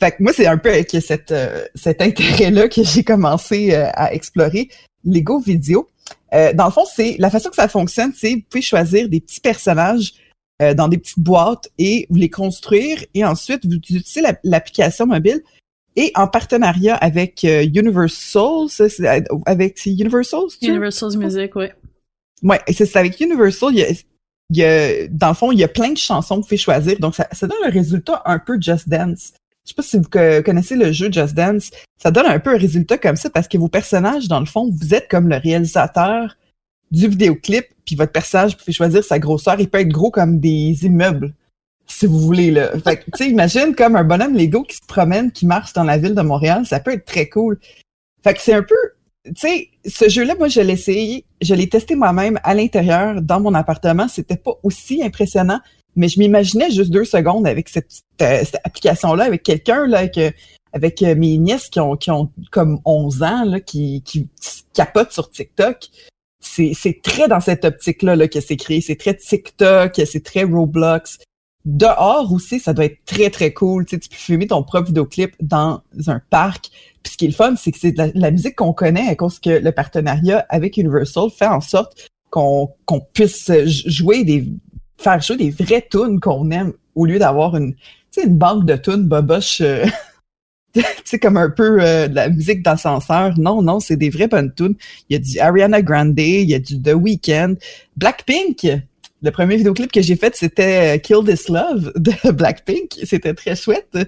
Fait 0.00 0.10
que 0.10 0.22
moi, 0.22 0.32
c'est 0.34 0.46
un 0.46 0.58
peu 0.58 0.70
avec 0.70 0.90
cette, 0.90 1.30
euh, 1.30 1.64
cet 1.76 2.02
intérêt-là 2.02 2.68
que 2.68 2.82
j'ai 2.82 3.04
commencé 3.04 3.72
euh, 3.72 3.86
à 3.92 4.12
explorer 4.12 4.68
Lego 5.04 5.38
Vidéo. 5.38 5.88
Euh, 6.34 6.52
dans 6.52 6.64
le 6.64 6.72
fond, 6.72 6.84
c'est 6.92 7.16
la 7.18 7.30
façon 7.30 7.50
que 7.50 7.56
ça 7.56 7.68
fonctionne, 7.68 8.12
c'est 8.16 8.34
vous 8.34 8.42
pouvez 8.50 8.62
choisir 8.62 9.08
des 9.08 9.20
petits 9.20 9.40
personnages 9.40 10.14
euh, 10.62 10.74
dans 10.74 10.88
des 10.88 10.98
petites 10.98 11.18
boîtes 11.18 11.68
et 11.78 12.06
vous 12.08 12.16
les 12.16 12.30
construire. 12.30 13.04
Et 13.14 13.24
ensuite 13.24 13.66
vous 13.66 13.72
utilisez 13.72 14.22
l'application 14.44 15.06
mobile 15.06 15.42
et 15.96 16.12
en 16.14 16.26
partenariat 16.26 16.94
avec 16.96 17.44
euh, 17.44 17.64
Universal, 17.64 18.68
euh, 18.80 19.20
avec 19.46 19.84
Universal, 19.84 20.40
Universal 20.62 21.18
Music, 21.18 21.54
oui. 21.56 21.66
Ouais, 22.42 22.60
c'est 22.72 22.96
avec 22.96 23.20
Universal, 23.20 23.70
il 23.72 23.78
y, 23.78 23.82
a, 23.82 23.90
il 24.50 24.56
y 24.56 24.64
a, 24.64 25.08
dans 25.08 25.28
le 25.28 25.34
fond, 25.34 25.52
il 25.52 25.58
y 25.58 25.64
a 25.64 25.68
plein 25.68 25.90
de 25.90 25.98
chansons 25.98 26.36
que 26.36 26.40
vous 26.40 26.46
pouvez 26.46 26.56
choisir, 26.56 26.98
donc 26.98 27.14
ça, 27.14 27.28
ça 27.32 27.46
donne 27.46 27.58
un 27.64 27.70
résultat 27.70 28.22
un 28.24 28.38
peu 28.38 28.58
Just 28.60 28.88
Dance. 28.88 29.32
Je 29.64 29.70
sais 29.70 29.74
pas 29.74 29.82
si 29.82 29.96
vous 29.96 30.08
connaissez 30.42 30.74
le 30.74 30.90
jeu 30.92 31.10
Just 31.12 31.34
Dance, 31.34 31.70
ça 32.02 32.10
donne 32.10 32.26
un 32.26 32.40
peu 32.40 32.50
un 32.50 32.58
résultat 32.58 32.98
comme 32.98 33.16
ça 33.16 33.30
parce 33.30 33.46
que 33.46 33.58
vos 33.58 33.68
personnages, 33.68 34.26
dans 34.28 34.40
le 34.40 34.46
fond, 34.46 34.70
vous 34.70 34.94
êtes 34.94 35.08
comme 35.08 35.28
le 35.28 35.36
réalisateur 35.36 36.36
du 36.92 37.08
vidéoclip, 37.08 37.66
puis 37.86 37.96
votre 37.96 38.12
personnage, 38.12 38.52
vous 38.52 38.58
pouvez 38.58 38.72
choisir 38.72 39.02
sa 39.02 39.18
grosseur. 39.18 39.58
Il 39.58 39.68
peut 39.68 39.80
être 39.80 39.88
gros 39.88 40.10
comme 40.10 40.38
des 40.38 40.84
immeubles, 40.84 41.34
si 41.86 42.06
vous 42.06 42.20
voulez. 42.20 42.50
Là. 42.50 42.70
Fait 42.84 42.98
que, 42.98 43.04
tu 43.04 43.24
sais, 43.24 43.30
imagine 43.30 43.74
comme 43.74 43.96
un 43.96 44.04
bonhomme 44.04 44.34
Lego 44.34 44.62
qui 44.62 44.76
se 44.76 44.86
promène, 44.86 45.32
qui 45.32 45.46
marche 45.46 45.72
dans 45.72 45.84
la 45.84 45.96
ville 45.96 46.14
de 46.14 46.22
Montréal. 46.22 46.66
Ça 46.66 46.80
peut 46.80 46.92
être 46.92 47.06
très 47.06 47.28
cool. 47.28 47.58
Fait 48.22 48.34
que 48.34 48.40
c'est 48.40 48.52
un 48.52 48.62
peu... 48.62 48.76
Tu 49.24 49.32
sais, 49.36 49.68
ce 49.86 50.08
jeu-là, 50.08 50.34
moi, 50.34 50.48
je 50.48 50.60
l'ai 50.60 50.74
essayé. 50.74 51.24
Je 51.40 51.54
l'ai 51.54 51.68
testé 51.68 51.94
moi-même 51.94 52.38
à 52.44 52.54
l'intérieur, 52.54 53.22
dans 53.22 53.40
mon 53.40 53.54
appartement. 53.54 54.06
C'était 54.06 54.36
pas 54.36 54.52
aussi 54.62 55.02
impressionnant, 55.02 55.60
mais 55.96 56.08
je 56.08 56.18
m'imaginais 56.18 56.70
juste 56.70 56.90
deux 56.90 57.04
secondes 57.04 57.46
avec 57.46 57.70
cette, 57.70 57.90
euh, 58.20 58.44
cette 58.44 58.60
application-là, 58.64 59.24
avec 59.24 59.42
quelqu'un, 59.42 59.86
là, 59.86 60.00
avec, 60.00 60.20
avec 60.74 61.02
euh, 61.02 61.14
mes 61.14 61.38
nièces 61.38 61.68
qui 61.70 61.80
ont, 61.80 61.96
qui 61.96 62.10
ont 62.10 62.30
comme 62.50 62.80
11 62.84 63.22
ans, 63.22 63.44
là, 63.44 63.60
qui, 63.60 64.02
qui 64.02 64.28
capotent 64.74 65.12
sur 65.12 65.30
TikTok 65.30 65.88
c'est 66.42 67.00
très 67.02 67.28
dans 67.28 67.40
cette 67.40 67.64
optique-là 67.64 68.16
là, 68.16 68.28
que 68.28 68.40
c'est 68.40 68.56
créé. 68.56 68.80
C'est 68.80 68.96
très 68.96 69.14
TikTok, 69.14 70.00
c'est 70.04 70.24
très 70.24 70.44
Roblox. 70.44 71.18
Dehors 71.64 72.32
aussi, 72.32 72.58
ça 72.58 72.72
doit 72.72 72.86
être 72.86 73.04
très, 73.04 73.30
très 73.30 73.52
cool. 73.52 73.86
Tu, 73.86 73.94
sais, 73.94 74.00
tu 74.00 74.08
peux 74.08 74.16
filmer 74.16 74.48
ton 74.48 74.64
propre 74.64 74.88
vidéoclip 74.88 75.34
dans 75.40 75.80
un 76.08 76.20
parc. 76.30 76.70
Puis 77.02 77.12
ce 77.12 77.16
qui 77.16 77.26
est 77.26 77.28
le 77.28 77.34
fun, 77.34 77.54
c'est 77.56 77.70
que 77.70 77.78
c'est 77.78 77.92
de 77.92 78.10
la, 78.14 78.30
musique 78.32 78.56
qu'on 78.56 78.72
connaît 78.72 79.08
à 79.08 79.14
cause 79.14 79.38
que 79.38 79.50
le 79.50 79.72
partenariat 79.72 80.44
avec 80.48 80.76
Universal 80.76 81.30
fait 81.30 81.46
en 81.46 81.60
sorte 81.60 82.08
qu'on 82.30 82.70
qu'on 82.86 83.00
puisse 83.00 83.50
jouer 83.66 84.24
des 84.24 84.48
faire 84.98 85.20
jouer 85.20 85.36
des 85.36 85.50
vraies 85.50 85.86
tunes 85.88 86.20
qu'on 86.20 86.50
aime 86.50 86.72
au 86.94 87.06
lieu 87.06 87.18
d'avoir 87.18 87.56
une, 87.56 87.74
tu 87.74 87.80
sais, 88.10 88.24
une 88.24 88.38
banque 88.38 88.64
de 88.66 88.76
tunes 88.76 89.04
boboche 89.04 89.60
euh, 89.60 89.84
tu 90.74 90.82
sais, 91.04 91.18
comme 91.18 91.36
un 91.36 91.50
peu 91.50 91.78
euh, 91.80 92.08
de 92.08 92.14
la 92.14 92.28
musique 92.28 92.62
d'ascenseur. 92.62 93.38
Non, 93.38 93.62
non, 93.62 93.80
c'est 93.80 93.96
des 93.96 94.10
vraies 94.10 94.28
bonnes 94.28 94.52
tunes. 94.54 94.74
Il 95.08 95.14
y 95.14 95.16
a 95.16 95.18
du 95.18 95.38
Ariana 95.38 95.82
Grande, 95.82 96.18
il 96.18 96.48
y 96.48 96.54
a 96.54 96.58
du 96.58 96.80
The 96.80 96.94
Weeknd. 96.94 97.56
Blackpink, 97.96 98.66
le 99.22 99.30
premier 99.30 99.56
vidéoclip 99.56 99.92
que 99.92 100.00
j'ai 100.00 100.16
fait, 100.16 100.34
c'était 100.34 100.96
euh, 100.96 100.98
Kill 100.98 101.24
This 101.26 101.48
Love 101.48 101.92
de 101.96 102.30
Blackpink. 102.30 103.00
C'était 103.04 103.34
très 103.34 103.54
chouette. 103.54 103.98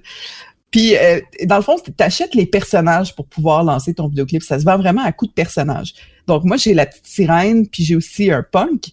Puis, 0.70 0.96
euh, 0.96 1.20
dans 1.44 1.56
le 1.56 1.62
fond, 1.62 1.76
tu 1.78 1.92
achètes 1.98 2.34
les 2.34 2.46
personnages 2.46 3.14
pour 3.14 3.26
pouvoir 3.26 3.62
lancer 3.62 3.94
ton 3.94 4.08
vidéoclip. 4.08 4.42
Ça 4.42 4.58
se 4.58 4.64
vend 4.64 4.78
vraiment 4.78 5.04
à 5.04 5.12
coup 5.12 5.26
de 5.26 5.32
personnages. 5.32 5.92
Donc, 6.26 6.44
moi, 6.44 6.56
j'ai 6.56 6.72
la 6.72 6.86
petite 6.86 7.06
sirène, 7.06 7.68
puis 7.68 7.84
j'ai 7.84 7.94
aussi 7.94 8.30
un 8.30 8.42
punk. 8.42 8.88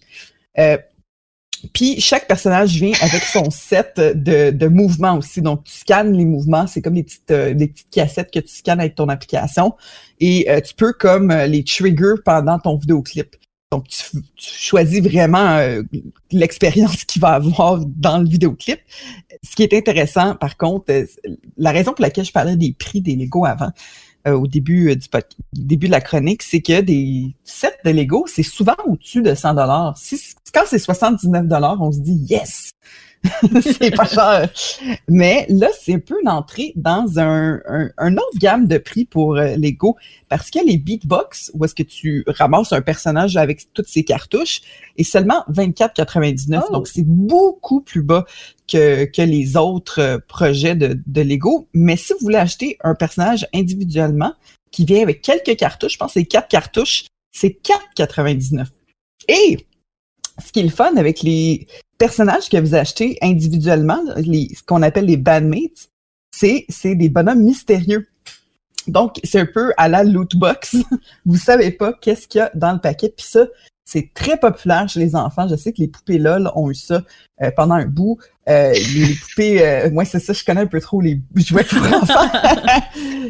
Puis 1.72 2.00
chaque 2.00 2.26
personnage 2.26 2.74
vient 2.74 2.92
avec 3.00 3.22
son 3.22 3.50
set 3.50 3.94
de, 3.96 4.50
de 4.50 4.66
mouvements 4.66 5.18
aussi. 5.18 5.42
Donc, 5.42 5.64
tu 5.64 5.72
scannes 5.72 6.12
les 6.12 6.24
mouvements. 6.24 6.66
C'est 6.66 6.82
comme 6.82 6.94
des 6.94 7.04
petites, 7.04 7.30
euh, 7.30 7.54
des 7.54 7.68
petites 7.68 7.90
cassettes 7.90 8.30
que 8.32 8.40
tu 8.40 8.52
scannes 8.54 8.80
avec 8.80 8.94
ton 8.94 9.08
application. 9.08 9.74
Et 10.20 10.50
euh, 10.50 10.60
tu 10.60 10.74
peux 10.74 10.92
comme 10.92 11.30
euh, 11.30 11.46
les 11.46 11.64
trigger 11.64 12.14
pendant 12.24 12.58
ton 12.58 12.76
vidéoclip. 12.76 13.36
Donc, 13.70 13.88
tu, 13.88 14.18
choisis 14.36 15.00
vraiment 15.00 15.58
l'expérience 16.30 17.04
qu'il 17.06 17.22
va 17.22 17.30
avoir 17.30 17.78
dans 17.78 18.18
le 18.18 18.28
vidéoclip. 18.28 18.80
Ce 19.42 19.56
qui 19.56 19.62
est 19.62 19.72
intéressant, 19.72 20.34
par 20.34 20.58
contre, 20.58 20.92
la 21.56 21.70
raison 21.70 21.94
pour 21.94 22.02
laquelle 22.02 22.26
je 22.26 22.32
parlais 22.32 22.56
des 22.56 22.74
prix 22.78 23.00
des 23.00 23.16
Lego 23.16 23.46
avant, 23.46 23.70
au 24.26 24.46
début 24.46 24.94
du 24.96 25.08
début 25.52 25.86
de 25.86 25.92
la 25.92 26.00
chronique, 26.00 26.42
c'est 26.42 26.60
que 26.60 26.80
des 26.80 27.34
sets 27.44 27.78
de 27.84 27.90
Lego, 27.90 28.24
c'est 28.26 28.42
souvent 28.42 28.76
au-dessus 28.86 29.22
de 29.22 29.34
100 29.34 29.54
dollars. 29.54 29.96
Si 29.96 30.20
quand 30.54 30.62
c'est 30.66 30.78
79 30.78 31.46
dollars, 31.46 31.80
on 31.80 31.90
se 31.90 32.00
dit 32.00 32.24
yes, 32.28 32.70
c'est 33.62 33.94
pas 33.94 34.06
cher. 34.06 34.50
Mais 35.08 35.46
là, 35.48 35.68
c'est 35.80 35.94
un 35.94 35.98
peu 35.98 36.16
une 36.20 36.28
entrée 36.28 36.72
dans 36.76 37.18
un, 37.18 37.60
un, 37.98 38.16
autre 38.16 38.38
gamme 38.38 38.66
de 38.66 38.78
prix 38.78 39.04
pour 39.04 39.36
euh, 39.36 39.56
Lego 39.56 39.96
parce 40.28 40.50
que 40.50 40.58
les 40.64 40.76
beatbox, 40.76 41.52
où 41.54 41.64
est-ce 41.64 41.74
que 41.74 41.82
tu 41.82 42.24
ramasses 42.26 42.72
un 42.72 42.82
personnage 42.82 43.36
avec 43.36 43.72
toutes 43.72 43.86
ses 43.86 44.04
cartouches, 44.04 44.62
est 44.96 45.04
seulement 45.04 45.44
24,99. 45.50 46.72
Donc, 46.72 46.88
c'est 46.88 47.06
beaucoup 47.06 47.80
plus 47.80 48.02
bas 48.02 48.24
que, 48.66 49.04
que 49.04 49.22
les 49.22 49.56
autres 49.56 50.00
euh, 50.00 50.18
projets 50.26 50.74
de, 50.74 50.98
de 51.06 51.20
Lego. 51.22 51.68
Mais 51.74 51.96
si 51.96 52.12
vous 52.14 52.20
voulez 52.22 52.38
acheter 52.38 52.76
un 52.82 52.94
personnage 52.94 53.46
individuellement 53.54 54.34
qui 54.70 54.84
vient 54.84 55.02
avec 55.02 55.22
quelques 55.22 55.56
cartouches, 55.56 55.92
je 55.92 55.98
pense 55.98 56.14
que 56.14 56.20
c'est 56.20 56.26
quatre 56.26 56.48
cartouches, 56.48 57.04
c'est 57.30 57.60
4,99. 57.96 58.66
Et 59.28 59.66
ce 60.44 60.52
qui 60.52 60.60
est 60.60 60.64
le 60.64 60.70
fun 60.70 60.96
avec 60.96 61.22
les 61.22 61.66
personnages 61.98 62.48
que 62.48 62.56
vous 62.56 62.74
achetez 62.74 63.18
individuellement, 63.22 64.00
les, 64.16 64.48
ce 64.54 64.62
qu'on 64.62 64.82
appelle 64.82 65.06
les 65.06 65.16
bandmates, 65.16 65.90
c'est, 66.34 66.64
c'est 66.68 66.94
des 66.94 67.08
bonhommes 67.08 67.42
mystérieux. 67.42 68.06
Donc, 68.88 69.20
c'est 69.22 69.40
un 69.40 69.46
peu 69.46 69.72
à 69.76 69.88
la 69.88 70.02
loot 70.02 70.34
box. 70.36 70.76
vous 71.26 71.36
savez 71.36 71.70
pas 71.70 71.92
qu'est-ce 71.92 72.26
qu'il 72.26 72.40
y 72.40 72.42
a 72.42 72.50
dans 72.54 72.72
le 72.72 72.80
paquet. 72.80 73.12
Puis 73.16 73.26
ça, 73.26 73.46
c'est 73.84 74.12
très 74.14 74.36
populaire 74.36 74.88
chez 74.88 75.00
les 75.00 75.14
enfants. 75.14 75.46
Je 75.48 75.56
sais 75.56 75.72
que 75.72 75.80
les 75.80 75.88
poupées 75.88 76.18
LOL 76.18 76.50
ont 76.54 76.70
eu 76.70 76.74
ça 76.74 77.02
euh, 77.42 77.50
pendant 77.54 77.74
un 77.74 77.86
bout. 77.86 78.18
Euh, 78.48 78.72
les 78.72 79.14
poupées, 79.14 79.64
euh, 79.64 79.90
moi 79.90 80.04
c'est 80.04 80.18
ça, 80.18 80.32
je 80.32 80.44
connais 80.44 80.62
un 80.62 80.66
peu 80.66 80.80
trop 80.80 81.00
les 81.00 81.20
jouets 81.36 81.64
pour 81.64 81.78
enfants. 82.02 82.28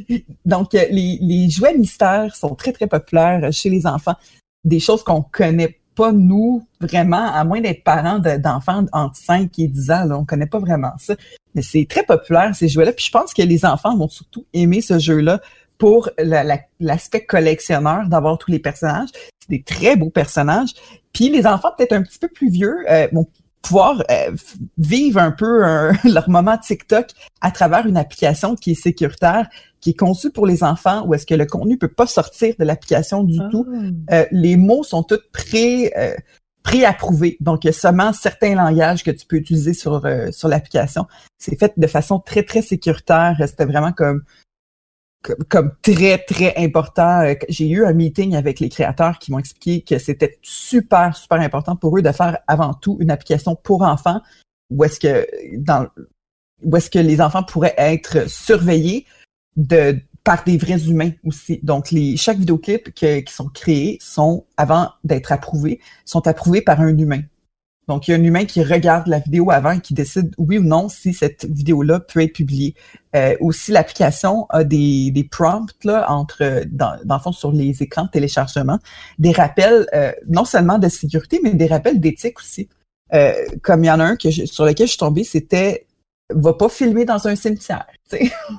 Donc, 0.46 0.72
les, 0.72 1.18
les 1.20 1.50
jouets 1.50 1.76
mystères 1.76 2.34
sont 2.34 2.54
très, 2.54 2.72
très 2.72 2.86
populaires 2.86 3.52
chez 3.52 3.68
les 3.68 3.86
enfants. 3.86 4.14
Des 4.64 4.80
choses 4.80 5.02
qu'on 5.02 5.22
connaît 5.22 5.80
pas, 5.94 6.12
nous, 6.12 6.66
vraiment, 6.80 7.32
à 7.32 7.44
moins 7.44 7.60
d'être 7.60 7.84
parents 7.84 8.18
d'enfants 8.18 8.84
entre 8.92 9.16
5 9.16 9.50
et 9.58 9.68
10 9.68 9.90
ans, 9.90 10.04
là, 10.04 10.18
on 10.18 10.24
connaît 10.24 10.46
pas 10.46 10.58
vraiment 10.58 10.92
ça. 10.98 11.14
Mais 11.54 11.62
c'est 11.62 11.86
très 11.88 12.02
populaire, 12.02 12.54
ces 12.54 12.68
jouets-là. 12.68 12.92
Puis 12.92 13.06
je 13.06 13.10
pense 13.10 13.34
que 13.34 13.42
les 13.42 13.64
enfants 13.64 13.96
vont 13.96 14.08
surtout 14.08 14.44
aimer 14.54 14.80
ce 14.80 14.98
jeu-là 14.98 15.40
pour 15.78 16.10
l'aspect 16.78 17.24
collectionneur 17.24 18.06
d'avoir 18.08 18.38
tous 18.38 18.50
les 18.50 18.60
personnages. 18.60 19.08
C'est 19.40 19.50
des 19.50 19.62
très 19.62 19.96
beaux 19.96 20.10
personnages. 20.10 20.70
Puis 21.12 21.28
les 21.28 21.46
enfants 21.46 21.70
peut-être 21.76 21.92
un 21.92 22.02
petit 22.02 22.18
peu 22.18 22.28
plus 22.28 22.50
vieux 22.50 22.76
euh, 22.88 23.08
vont 23.12 23.26
pouvoir 23.62 24.02
euh, 24.10 24.32
vivre 24.78 25.20
un 25.20 25.30
peu 25.30 25.62
leur 26.04 26.28
moment 26.28 26.58
TikTok 26.58 27.06
à 27.40 27.50
travers 27.50 27.86
une 27.86 27.96
application 27.96 28.56
qui 28.56 28.72
est 28.72 28.74
sécuritaire, 28.74 29.48
qui 29.80 29.90
est 29.90 29.98
conçue 29.98 30.30
pour 30.30 30.46
les 30.46 30.62
enfants, 30.62 31.04
où 31.06 31.14
est-ce 31.14 31.26
que 31.26 31.34
le 31.34 31.46
contenu 31.46 31.76
peut 31.78 31.88
pas 31.88 32.06
sortir 32.06 32.54
de 32.58 32.64
l'application 32.64 33.24
du 33.24 33.38
Ah. 33.40 33.48
tout. 33.50 33.66
Euh, 34.10 34.24
les 34.30 34.56
mots 34.56 34.84
sont 34.84 35.02
tous 35.02 35.20
pré 35.32 35.92
euh, 35.96 36.14
pré-approuvés. 36.62 37.36
Donc, 37.40 37.64
il 37.64 37.66
y 37.66 37.70
a 37.70 37.72
seulement 37.72 38.12
certains 38.12 38.54
langages 38.54 39.02
que 39.02 39.10
tu 39.10 39.26
peux 39.26 39.36
utiliser 39.36 39.74
sur 39.74 40.06
euh, 40.06 40.30
sur 40.30 40.48
l'application. 40.48 41.06
C'est 41.38 41.58
fait 41.58 41.72
de 41.76 41.86
façon 41.88 42.20
très 42.20 42.44
très 42.44 42.62
sécuritaire. 42.62 43.36
C'était 43.46 43.64
vraiment 43.64 43.92
comme 43.92 44.22
comme, 45.22 45.44
comme 45.48 45.72
très, 45.82 46.18
très 46.18 46.54
important. 46.56 47.20
Euh, 47.22 47.34
J'ai 47.48 47.68
eu 47.68 47.84
un 47.84 47.92
meeting 47.92 48.34
avec 48.34 48.60
les 48.60 48.68
créateurs 48.68 49.18
qui 49.18 49.32
m'ont 49.32 49.38
expliqué 49.38 49.82
que 49.82 49.98
c'était 49.98 50.38
super, 50.42 51.16
super 51.16 51.40
important 51.40 51.76
pour 51.76 51.96
eux 51.96 52.02
de 52.02 52.12
faire 52.12 52.38
avant 52.46 52.74
tout 52.74 52.96
une 53.00 53.10
application 53.10 53.54
pour 53.54 53.82
enfants 53.82 54.20
où 54.70 54.84
est-ce 54.84 54.98
que 55.00 55.26
dans 55.56 55.86
où 56.62 56.76
est-ce 56.76 56.90
que 56.90 56.98
les 56.98 57.20
enfants 57.20 57.42
pourraient 57.42 57.74
être 57.76 58.28
surveillés 58.28 59.06
de 59.56 59.98
par 60.24 60.44
des 60.44 60.56
vrais 60.56 60.88
humains 60.88 61.10
aussi. 61.24 61.58
Donc, 61.62 61.90
les 61.90 62.16
chaque 62.16 62.38
vidéoclip 62.38 62.94
que- 62.94 63.20
qui 63.20 63.34
sont 63.34 63.48
créés 63.48 63.98
sont, 64.00 64.44
avant 64.56 64.90
d'être 65.02 65.32
approuvés, 65.32 65.80
sont 66.04 66.26
approuvés 66.28 66.62
par 66.62 66.80
un 66.80 66.96
humain. 66.96 67.22
Donc, 67.88 68.06
il 68.06 68.12
y 68.12 68.14
a 68.14 68.16
un 68.16 68.22
humain 68.22 68.44
qui 68.44 68.62
regarde 68.62 69.08
la 69.08 69.18
vidéo 69.18 69.50
avant 69.50 69.72
et 69.72 69.80
qui 69.80 69.92
décide 69.92 70.32
oui 70.38 70.58
ou 70.58 70.62
non 70.62 70.88
si 70.88 71.12
cette 71.12 71.44
vidéo-là 71.44 72.00
peut 72.00 72.20
être 72.20 72.32
publiée. 72.32 72.74
Euh, 73.16 73.34
aussi, 73.40 73.72
l'application 73.72 74.46
a 74.50 74.62
des, 74.64 75.10
des 75.10 75.24
prompts 75.24 75.72
là, 75.84 76.10
entre, 76.10 76.62
dans, 76.70 76.96
dans 77.04 77.16
le 77.16 77.20
fond, 77.20 77.32
sur 77.32 77.50
les 77.52 77.82
écrans 77.82 78.04
de 78.04 78.10
téléchargement, 78.10 78.78
des 79.18 79.32
rappels 79.32 79.86
euh, 79.94 80.12
non 80.28 80.44
seulement 80.44 80.78
de 80.78 80.88
sécurité, 80.88 81.40
mais 81.42 81.54
des 81.54 81.66
rappels 81.66 81.98
d'éthique 82.00 82.38
aussi. 82.38 82.68
Euh, 83.14 83.32
comme 83.62 83.82
il 83.84 83.88
y 83.88 83.90
en 83.90 84.00
a 84.00 84.04
un 84.04 84.16
que 84.16 84.30
je- 84.30 84.46
sur 84.46 84.64
lequel 84.64 84.86
je 84.86 84.92
suis 84.92 84.98
tombée, 84.98 85.24
c'était 85.24 85.86
va 86.34 86.54
pas 86.54 86.70
filmer 86.70 87.04
dans 87.04 87.28
un 87.28 87.34
cimetière. 87.36 87.86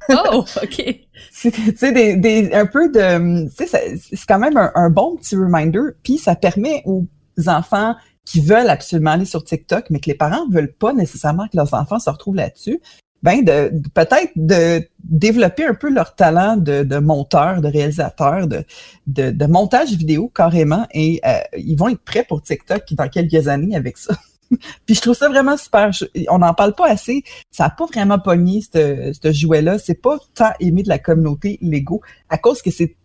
Oh, 0.09 0.43
ok. 0.63 0.83
C'est 1.31 1.49
tu 1.51 1.75
sais, 1.75 1.91
des, 1.91 2.15
des, 2.17 2.53
un 2.53 2.65
peu 2.67 2.89
de. 2.91 3.47
tu 3.49 3.55
sais, 3.55 3.67
ça- 3.67 3.79
C'est 3.97 4.27
quand 4.27 4.37
même 4.37 4.57
un, 4.57 4.71
un 4.75 4.89
bon 4.91 5.15
petit 5.15 5.35
reminder. 5.35 5.79
Puis 6.03 6.17
ça 6.19 6.35
permet 6.35 6.83
aux 6.85 7.05
enfants 7.47 7.95
qui 8.25 8.41
veulent 8.41 8.69
absolument 8.69 9.11
aller 9.11 9.25
sur 9.25 9.43
TikTok, 9.43 9.89
mais 9.89 9.99
que 9.99 10.09
les 10.09 10.15
parents 10.15 10.47
veulent 10.49 10.73
pas 10.73 10.93
nécessairement 10.93 11.47
que 11.47 11.57
leurs 11.57 11.73
enfants 11.73 11.99
se 11.99 12.09
retrouvent 12.09 12.35
là-dessus, 12.35 12.79
ben 13.21 13.43
de, 13.43 13.71
peut-être 13.93 14.31
de 14.35 14.85
développer 15.03 15.65
un 15.65 15.73
peu 15.73 15.89
leur 15.89 16.13
talent 16.15 16.57
de, 16.57 16.83
de 16.83 16.97
monteur, 16.97 17.61
de 17.61 17.69
réalisateur, 17.69 18.47
de, 18.47 18.65
de, 19.07 19.31
de 19.31 19.45
montage 19.45 19.93
vidéo 19.93 20.29
carrément, 20.33 20.85
et 20.93 21.21
euh, 21.25 21.39
ils 21.57 21.75
vont 21.77 21.87
être 21.87 22.03
prêts 22.03 22.25
pour 22.27 22.41
TikTok 22.41 22.83
dans 22.93 23.07
quelques 23.07 23.47
années 23.47 23.75
avec 23.75 23.97
ça. 23.97 24.13
Puis 24.85 24.95
je 24.95 25.01
trouve 25.01 25.15
ça 25.15 25.29
vraiment 25.29 25.57
super. 25.57 25.89
On 26.29 26.39
n'en 26.39 26.53
parle 26.53 26.75
pas 26.75 26.87
assez. 26.87 27.23
Ça 27.49 27.63
n'a 27.63 27.69
pas 27.71 27.85
vraiment 27.85 28.19
pogné 28.19 28.61
ce 28.61 29.11
ce 29.19 29.31
jouet-là. 29.31 29.79
C'est 29.79 29.99
pas 29.99 30.17
tant 30.35 30.51
aimé 30.59 30.83
de 30.83 30.89
la 30.89 30.99
communauté 30.99 31.57
Lego 31.61 32.01
à 32.29 32.37
cause 32.37 32.61
que 32.61 32.69
c'est 32.69 32.95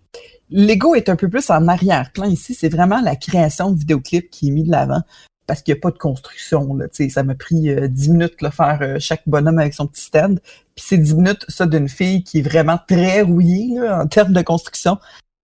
Lego 0.51 0.95
est 0.95 1.09
un 1.09 1.17
peu 1.17 1.29
plus 1.29 1.51
en 1.51 1.69
arrière-plan 1.69 2.25
ici. 2.25 2.55
C'est 2.55 2.69
vraiment 2.69 3.01
la 3.01 3.17
création 3.17 3.71
de 3.71 3.79
vidéoclips 3.79 4.31
qui 4.31 4.49
est 4.49 4.53
mis 4.53 4.65
de 4.65 4.71
l'avant 4.71 5.03
parce 5.47 5.63
qu'il 5.63 5.73
n'y 5.75 5.79
a 5.79 5.81
pas 5.81 5.91
de 5.91 5.99
construction. 5.99 6.75
Là. 6.75 6.87
Ça 7.09 7.23
m'a 7.23 7.35
pris 7.35 7.71
euh, 7.71 7.89
10 7.89 8.11
minutes 8.11 8.35
de 8.43 8.49
faire 8.51 8.79
euh, 8.83 8.97
chaque 8.99 9.23
bonhomme 9.27 9.59
avec 9.59 9.75
son 9.75 9.87
petit 9.87 10.03
stand. 10.03 10.41
Puis 10.77 10.85
c'est 10.87 10.99
10 10.99 11.15
minutes, 11.15 11.45
ça, 11.49 11.67
d'une 11.67 11.89
fille 11.89 12.23
qui 12.23 12.39
est 12.39 12.43
vraiment 12.43 12.79
très 12.87 13.23
rouillée 13.23 13.79
là, 13.79 14.03
en 14.03 14.07
termes 14.07 14.33
de 14.33 14.43
construction. 14.43 14.99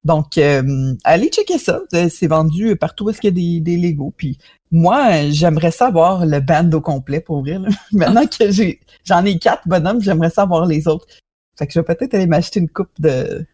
Donc, 0.04 0.38
euh, 0.38 0.94
allez 1.06 1.30
checker 1.30 1.58
ça. 1.58 1.82
Euh, 1.94 2.10
C'est 2.10 2.28
vendu 2.28 2.76
partout 2.76 3.06
où 3.06 3.10
est-ce 3.10 3.22
qu'il 3.22 3.30
y 3.30 3.60
a 3.60 3.62
des, 3.62 3.78
des 3.78 3.78
Lego. 3.78 4.14
Moi, 4.72 5.30
j'aimerais 5.30 5.72
savoir 5.72 6.26
le 6.26 6.40
band 6.42 6.70
au 6.74 6.82
complet 6.82 7.22
pour 7.22 7.42
vrai. 7.42 7.60
là. 7.60 7.70
Maintenant 7.94 8.26
que 8.28 8.52
j'ai 8.52 8.82
j'en 9.06 9.24
ai 9.24 9.40
quatre 9.40 9.68
bonhommes, 9.68 10.02
j'aimerais 10.02 10.30
savoir 10.30 10.66
les 10.66 10.88
autres. 10.88 11.08
Fait 11.58 11.68
que 11.68 11.74
je 11.74 11.80
vais 11.80 11.86
peut-être 11.86 12.16
aller 12.16 12.28
m'acheter 12.28 12.60
une 12.60 12.70
coupe 12.70 12.90
de, 13.00 13.46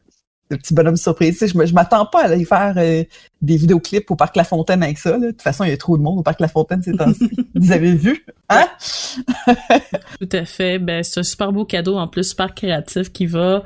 de 0.50 0.56
petits 0.56 0.74
bonhommes 0.74 0.98
surprises. 0.98 1.38
Tu 1.38 1.48
sais, 1.48 1.54
je 1.54 1.66
je 1.66 1.74
m'attends 1.74 2.06
pas 2.06 2.22
à 2.22 2.26
aller 2.26 2.46
faire 2.46 2.74
euh, 2.78 3.04
des 3.42 3.58
vidéoclips 3.58 4.10
au 4.10 4.16
Parc 4.16 4.36
La 4.36 4.44
Fontaine 4.44 4.82
avec 4.84 4.98
ça. 4.98 5.12
là. 5.12 5.18
De 5.20 5.32
toute 5.32 5.42
façon, 5.42 5.64
il 5.64 5.70
y 5.70 5.74
a 5.74 5.78
trop 5.78 5.98
de 5.98 6.04
monde 6.04 6.20
au 6.20 6.24
Parc 6.24 6.40
La 6.40 6.48
Fontaine 6.48 6.82
ces 6.82 6.94
temps-ci. 6.94 7.30
Vous 7.56 7.72
avez 7.72 7.94
vu? 7.94 8.26
Hein? 8.50 8.68
Tout 10.20 10.30
à 10.32 10.46
fait. 10.46 10.80
Ben, 10.80 11.04
c'est 11.04 11.20
un 11.20 11.24
super 11.24 11.52
beau 11.52 11.66
cadeau, 11.66 11.98
en 11.98 12.08
plus, 12.08 12.30
super 12.30 12.56
créatif, 12.56 13.12
qui 13.12 13.26
va 13.28 13.64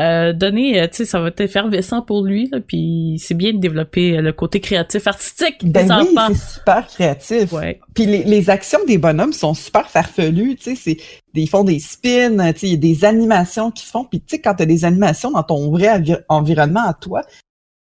euh, 0.00 0.32
donner, 0.32 0.80
euh, 0.80 0.88
tu 0.88 0.96
sais, 0.96 1.04
ça 1.04 1.20
va 1.20 1.28
être 1.28 1.40
effervescent 1.40 2.02
pour 2.02 2.24
lui, 2.24 2.48
là, 2.50 2.58
puis 2.60 3.20
c'est 3.22 3.34
bien 3.34 3.52
de 3.52 3.58
développer 3.58 4.16
euh, 4.16 4.22
le 4.22 4.32
côté 4.32 4.60
créatif, 4.60 5.06
artistique 5.06 5.58
Ben 5.62 5.86
des 5.86 5.92
oui, 5.92 6.16
enfants. 6.16 6.34
c'est 6.34 6.54
super 6.58 6.86
créatif. 6.86 7.52
Ouais. 7.52 7.80
Puis 7.94 8.06
les, 8.06 8.24
les 8.24 8.50
actions 8.50 8.78
des 8.86 8.98
bonhommes 8.98 9.32
sont 9.32 9.54
super 9.54 9.90
farfelues, 9.90 10.56
tu 10.56 10.74
sais, 10.74 10.96
ils 11.34 11.48
font 11.48 11.64
des 11.64 11.78
spins, 11.78 12.52
tu 12.52 12.58
sais, 12.58 12.66
il 12.66 12.70
y 12.70 12.74
a 12.74 12.76
des 12.76 13.04
animations 13.04 13.70
qui 13.70 13.84
se 13.84 13.90
font. 13.90 14.04
Puis 14.04 14.20
tu 14.20 14.36
sais, 14.36 14.40
quand 14.40 14.54
tu 14.54 14.62
as 14.62 14.66
des 14.66 14.84
animations 14.84 15.30
dans 15.30 15.42
ton 15.42 15.70
vrai 15.70 16.02
environnement 16.28 16.86
à 16.88 16.94
toi, 16.94 17.22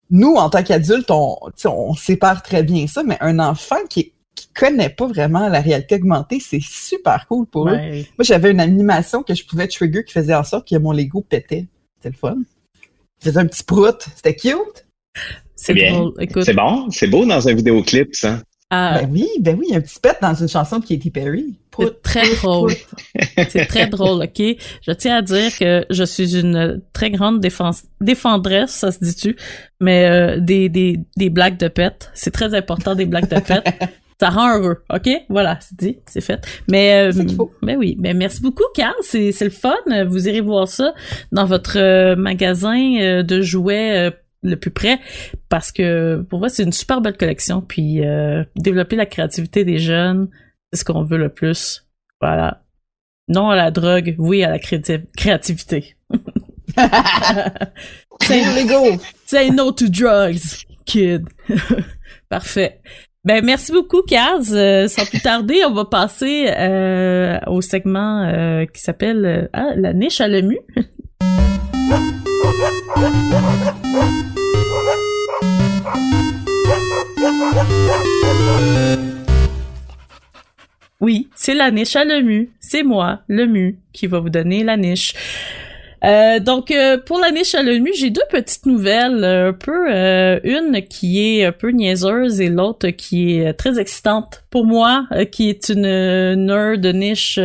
nous, 0.09 0.35
en 0.35 0.49
tant 0.49 0.61
qu'adultes, 0.61 1.09
on, 1.09 1.37
on 1.65 1.95
sépare 1.95 2.43
très 2.43 2.61
bien 2.63 2.85
ça, 2.87 3.01
mais 3.03 3.17
un 3.21 3.39
enfant 3.39 3.77
qui 3.89 4.13
qui 4.35 4.47
connaît 4.47 4.89
pas 4.89 5.07
vraiment 5.07 5.47
la 5.47 5.61
réalité 5.61 5.95
augmentée, 5.95 6.39
c'est 6.39 6.61
super 6.61 7.27
cool 7.27 7.45
pour 7.45 7.69
eux. 7.69 7.77
Moi, 7.77 8.03
j'avais 8.21 8.51
une 8.51 8.59
animation 8.59 9.21
que 9.23 9.33
je 9.35 9.45
pouvais 9.45 9.67
trigger 9.67 10.03
qui 10.03 10.13
faisait 10.13 10.33
en 10.33 10.43
sorte 10.43 10.67
que 10.67 10.75
mon 10.77 10.91
Lego 10.91 11.21
pétait. 11.21 11.67
C'était 12.03 12.15
le 12.15 12.19
fun. 12.19 12.35
Je 13.21 13.29
faisais 13.29 13.39
un 13.39 13.45
petit 13.45 13.63
prout. 13.63 13.95
C'était 14.15 14.35
cute. 14.35 14.85
C'est 15.55 15.73
bien. 15.73 15.93
drôle. 15.93 16.13
Écoute, 16.19 16.43
C'est 16.43 16.53
bon, 16.53 16.89
c'est 16.89 17.07
beau 17.07 17.25
dans 17.25 17.47
un 17.47 17.53
vidéoclip, 17.53 18.13
ça. 18.13 18.41
ah, 18.69 18.99
Ben 19.01 19.09
oui, 19.09 19.29
ben 19.39 19.55
oui, 19.57 19.67
il 19.69 19.71
y 19.71 19.75
a 19.75 19.77
un 19.77 19.81
petit 19.81 19.99
pet 20.01 20.17
dans 20.21 20.33
une 20.33 20.49
chanson 20.49 20.79
de 20.79 20.85
Katy 20.85 21.11
Perry. 21.11 21.55
C'est 21.79 22.01
très 22.01 22.35
drôle. 22.35 22.73
C'est 23.49 23.65
très 23.67 23.87
drôle, 23.87 24.21
ok? 24.23 24.57
Je 24.85 24.91
tiens 24.91 25.15
à 25.17 25.21
dire 25.21 25.57
que 25.57 25.85
je 25.89 26.03
suis 26.03 26.37
une 26.37 26.81
très 26.91 27.09
grande 27.09 27.39
défense, 27.39 27.83
défendresse, 28.01 28.71
ça 28.71 28.91
se 28.91 28.99
dit-tu, 28.99 29.37
mais 29.79 30.05
euh, 30.09 30.39
des, 30.41 30.67
des, 30.67 30.99
des 31.15 31.29
blagues 31.29 31.57
de 31.57 31.69
pète. 31.69 32.11
C'est 32.13 32.31
très 32.31 32.53
important, 32.53 32.95
des 32.95 33.05
blagues 33.05 33.29
de 33.29 33.39
pète. 33.39 33.63
Ça 34.19 34.29
rend 34.29 34.57
heureux, 34.57 34.83
ok? 34.93 35.09
Voilà, 35.29 35.57
c'est 35.61 35.77
dit, 35.77 35.97
c'est 36.05 36.21
fait. 36.21 36.45
Mais, 36.69 37.11
euh, 37.11 37.27
faut. 37.35 37.51
ben 37.61 37.77
oui, 37.77 37.95
ben 37.99 38.15
merci 38.15 38.41
beaucoup, 38.41 38.63
Carl, 38.73 38.93
c'est, 39.01 39.31
c'est 39.31 39.45
le 39.45 39.51
fun. 39.51 39.75
Vous 40.07 40.27
irez 40.29 40.41
voir 40.41 40.67
ça 40.67 40.93
dans 41.31 41.45
votre 41.45 41.77
euh, 41.77 42.15
magasin 42.15 42.95
euh, 43.01 43.23
de 43.23 43.41
jouets 43.41 43.97
euh, 43.97 44.11
le 44.43 44.55
plus 44.55 44.71
près, 44.71 44.99
parce 45.49 45.71
que 45.71 46.21
pour 46.29 46.39
moi, 46.39 46.49
c'est 46.49 46.63
une 46.63 46.71
super 46.73 47.01
belle 47.01 47.17
collection. 47.17 47.61
Puis 47.61 48.05
euh, 48.05 48.43
développer 48.55 48.95
la 48.95 49.05
créativité 49.05 49.65
des 49.65 49.79
jeunes, 49.79 50.29
c'est 50.71 50.79
ce 50.81 50.85
qu'on 50.85 51.03
veut 51.03 51.17
le 51.17 51.29
plus. 51.29 51.85
Voilà. 52.21 52.61
Non 53.29 53.49
à 53.49 53.55
la 53.55 53.71
drogue, 53.71 54.15
oui 54.19 54.43
à 54.43 54.49
la 54.49 54.57
créati- 54.59 55.05
créativité. 55.17 55.95
Say 59.25 59.49
no 59.49 59.71
to 59.71 59.87
drugs, 59.89 60.65
kid. 60.85 61.25
Parfait. 62.29 62.79
Ben 63.25 63.41
merci 63.45 63.71
beaucoup, 63.71 64.01
Kaz. 64.01 64.53
Euh, 64.53 64.89
sans 64.89 65.05
plus 65.05 65.21
tarder, 65.21 65.61
on 65.65 65.73
va 65.73 65.85
passer 65.85 66.47
euh, 66.49 67.39
au 67.47 67.61
segment 67.61 68.23
euh, 68.23 68.65
qui 68.65 68.81
s'appelle 68.81 69.25
euh, 69.25 69.47
ah, 69.53 69.69
la 69.77 69.93
niche 69.93 70.19
à 70.19 70.27
l'EMU. 70.27 70.59
Oui, 80.99 81.29
c'est 81.33 81.53
la 81.53 81.71
niche 81.71 81.95
à 81.95 82.03
l'EMU. 82.03 82.49
C'est 82.59 82.83
moi, 82.83 83.21
l'EMU, 83.29 83.79
qui 83.93 84.07
va 84.07 84.19
vous 84.19 84.29
donner 84.29 84.65
la 84.65 84.75
niche. 84.75 85.13
Euh, 86.05 86.39
donc 86.39 86.71
euh, 86.71 86.97
pour 86.97 87.19
la 87.19 87.31
niche 87.31 87.55
à 87.55 87.63
l'ONU, 87.63 87.91
j'ai 87.95 88.09
deux 88.09 88.21
petites 88.29 88.65
nouvelles, 88.65 89.23
euh, 89.23 89.49
un 89.49 89.53
peu 89.53 89.89
une 90.43 90.81
qui 90.83 91.39
est 91.39 91.45
un 91.45 91.51
peu 91.51 91.69
niaiseuse 91.69 92.41
et 92.41 92.49
l'autre 92.49 92.89
qui 92.89 93.37
est 93.37 93.53
très 93.53 93.79
excitante 93.79 94.43
pour 94.49 94.65
moi, 94.65 95.07
qui 95.31 95.49
est 95.49 95.69
une 95.69 96.35
nerd 96.45 96.85
niche 96.85 97.39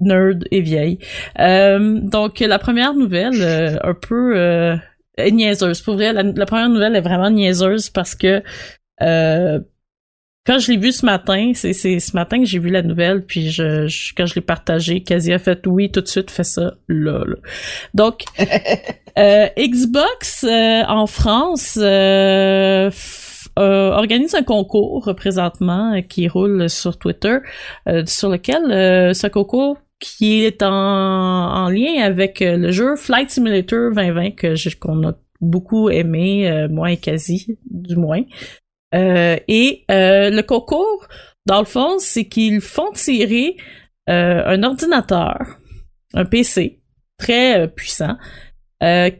nerd 0.00 0.44
et 0.50 0.60
vieille. 0.60 0.98
donc 1.38 2.40
la 2.40 2.58
première 2.58 2.94
nouvelle, 2.94 3.78
un 3.82 3.94
peu 3.94 4.76
niaiseuse. 5.18 5.80
Pour 5.80 5.94
vrai, 5.94 6.12
la, 6.12 6.22
la, 6.22 6.46
première 6.46 6.68
nouvelle 6.68 6.96
est 6.96 7.00
vraiment 7.00 7.30
niaiseuse 7.30 7.88
parce 7.88 8.14
que 8.14 8.42
quand 10.44 10.58
je 10.58 10.72
l'ai 10.72 10.76
vu 10.76 10.90
ce 10.90 11.06
matin, 11.06 11.52
c'est 11.54 11.72
ce 11.72 12.16
matin 12.16 12.40
que 12.40 12.46
j'ai 12.46 12.58
vu 12.58 12.68
la 12.68 12.82
nouvelle, 12.82 13.24
puis 13.24 13.50
je, 13.50 13.86
quand 14.16 14.26
je 14.26 14.34
l'ai 14.34 14.40
partagé, 14.40 15.02
Quasi 15.02 15.32
a 15.32 15.38
fait 15.38 15.64
oui, 15.66 15.90
tout 15.90 16.00
de 16.00 16.08
suite, 16.08 16.30
fais 16.32 16.42
ça 16.42 16.74
là. 16.88 17.24
Donc, 17.94 18.24
euh, 19.18 19.46
Xbox 19.56 20.44
euh, 20.44 20.82
en 20.88 21.06
France 21.06 21.78
euh, 21.80 22.90
organise 23.56 24.34
un 24.34 24.42
concours 24.42 25.14
présentement 25.16 26.02
qui 26.08 26.26
roule 26.26 26.68
sur 26.68 26.98
Twitter, 26.98 27.38
sur 28.06 28.28
lequel 28.28 29.14
ce 29.14 29.26
concours 29.28 29.76
qui 30.00 30.42
est 30.44 30.62
en, 30.64 30.72
en 30.72 31.68
lien 31.68 32.02
avec 32.02 32.40
le 32.40 32.72
jeu 32.72 32.96
Flight 32.96 33.30
Simulator 33.30 33.90
2020 33.94 34.30
que 34.32 34.78
qu'on 34.78 35.06
a 35.06 35.12
beaucoup 35.40 35.90
aimé, 35.90 36.66
moi 36.70 36.90
et 36.90 36.96
Quasi, 36.96 37.58
du 37.70 37.96
moins. 37.96 38.22
Euh, 38.94 39.36
et 39.48 39.84
euh, 39.90 40.30
le 40.30 40.42
concours, 40.42 41.06
dans 41.46 41.60
le 41.60 41.64
fond, 41.64 41.98
c'est 41.98 42.26
qu'ils 42.26 42.60
font 42.60 42.92
tirer 42.92 43.56
euh, 44.08 44.42
un 44.46 44.62
ordinateur, 44.62 45.38
un 46.14 46.24
PC 46.24 46.80
très 47.18 47.68
puissant, 47.68 48.16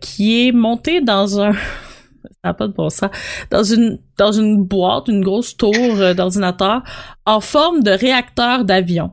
qui 0.01 0.49
est 0.49 0.53
monté 0.53 1.01
dans 1.01 1.41
un 1.41 1.53
ça 2.45 2.53
pas 2.53 2.67
de 2.67 2.73
bon 2.73 2.91
sens, 2.91 3.11
dans 3.51 3.63
une 3.63 4.01
dans 4.19 4.33
une 4.33 4.65
boîte, 4.65 5.07
une 5.07 5.23
grosse 5.23 5.57
tour 5.57 6.15
d'ordinateur 6.17 6.83
en 7.27 7.41
forme 7.41 7.83
de 7.83 7.93
réacteur 7.93 8.65
d'avion. 8.65 9.13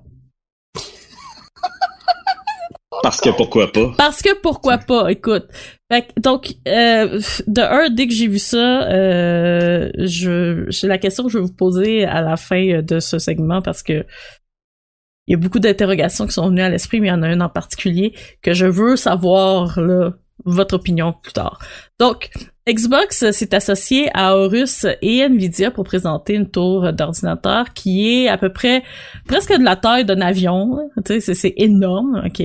Parce 3.04 3.22
que 3.22 3.30
pourquoi 3.30 3.72
pas? 3.72 3.94
Parce 3.98 4.22
que 4.22 4.40
pourquoi 4.42 4.78
pas, 4.78 5.12
écoute. 5.12 5.46
donc, 6.18 6.56
euh, 6.68 7.20
de 7.48 7.62
un, 7.62 7.90
dès 7.90 8.08
que 8.08 8.14
j'ai 8.14 8.28
vu 8.28 8.40
ça, 8.40 8.90
euh, 8.90 9.90
je, 9.98 10.66
j'ai 10.70 10.88
la 10.88 10.98
question 10.98 11.24
que 11.24 11.30
je 11.30 11.38
vais 11.38 11.46
vous 11.46 11.54
poser 11.54 12.06
à 12.06 12.22
la 12.22 12.38
fin 12.38 12.82
de 12.82 13.00
ce 13.00 13.20
segment 13.20 13.62
parce 13.62 13.84
que 13.84 14.06
il 15.28 15.34
y 15.34 15.36
a 15.36 15.38
beaucoup 15.38 15.60
d'interrogations 15.60 16.26
qui 16.26 16.34
sont 16.34 16.50
venues 16.50 16.62
à 16.62 16.70
l'esprit, 16.70 17.00
mais 17.00 17.08
il 17.08 17.12
y 17.12 17.14
en 17.14 17.22
a 17.22 17.32
une 17.32 17.44
en 17.44 17.50
particulier 17.50 18.16
que 18.42 18.54
je 18.54 18.66
veux 18.66 18.96
savoir 18.96 19.80
là, 19.80 20.14
votre 20.44 20.76
opinion 20.76 21.14
plus 21.14 21.34
tard. 21.34 21.60
Donc, 22.00 22.32
Xbox 22.70 23.32
s'est 23.32 23.56
associé 23.56 24.10
à 24.14 24.36
Horus 24.36 24.86
et 25.02 25.22
Nvidia 25.22 25.72
pour 25.72 25.84
présenter 25.84 26.36
une 26.36 26.50
tour 26.50 26.94
d'ordinateur 26.94 27.74
qui 27.74 28.24
est 28.24 28.28
à 28.28 28.38
peu 28.38 28.52
près 28.54 28.84
presque 29.26 29.58
de 29.58 29.64
la 29.64 29.76
taille 29.76 30.06
d'un 30.06 30.22
avion. 30.22 30.90
C'est 31.06 31.54
énorme, 31.58 32.22
ok? 32.26 32.44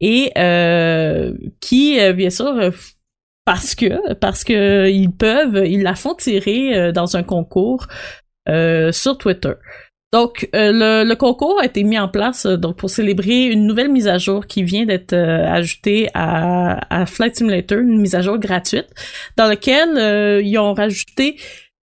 Et 0.00 0.32
euh, 0.38 1.32
qui, 1.60 1.98
euh, 1.98 2.12
bien 2.12 2.30
sûr, 2.30 2.72
parce 3.44 3.74
que 3.74 4.14
parce 4.14 4.44
que 4.44 4.88
ils 4.88 5.10
peuvent, 5.10 5.64
ils 5.66 5.82
la 5.82 5.94
font 5.94 6.14
tirer 6.14 6.76
euh, 6.76 6.92
dans 6.92 7.16
un 7.16 7.22
concours 7.22 7.86
sur 8.92 9.18
Twitter. 9.18 9.54
Donc, 10.12 10.48
euh, 10.54 11.04
le, 11.04 11.14
concours 11.14 11.60
a 11.60 11.64
été 11.64 11.82
mis 11.82 11.98
en 11.98 12.08
place 12.08 12.46
euh, 12.46 12.56
donc 12.56 12.76
pour 12.76 12.90
célébrer 12.90 13.46
une 13.46 13.66
nouvelle 13.66 13.90
mise 13.90 14.06
à 14.06 14.18
jour 14.18 14.46
qui 14.46 14.62
vient 14.62 14.86
d'être 14.86 15.12
euh, 15.12 15.44
ajoutée 15.46 16.08
à, 16.14 17.04
Flight 17.06 17.36
Simulator, 17.36 17.78
une 17.80 18.00
mise 18.00 18.14
à 18.14 18.22
jour 18.22 18.38
gratuite, 18.38 18.86
dans 19.36 19.46
laquelle 19.46 20.42
ils 20.44 20.58
ont 20.58 20.74
rajouté 20.74 21.36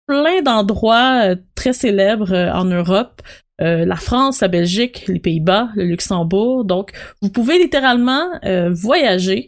plein 0.05 0.41
d'endroits 0.41 1.35
très 1.55 1.73
célèbres 1.73 2.33
en 2.33 2.65
Europe. 2.65 3.21
la 3.59 3.95
France, 3.95 4.41
la 4.41 4.47
Belgique, 4.47 5.05
les 5.07 5.19
Pays-Bas, 5.19 5.69
le 5.75 5.85
Luxembourg. 5.85 6.65
Donc, 6.65 6.91
vous 7.21 7.29
pouvez 7.29 7.57
littéralement 7.57 8.27
voyager 8.71 9.47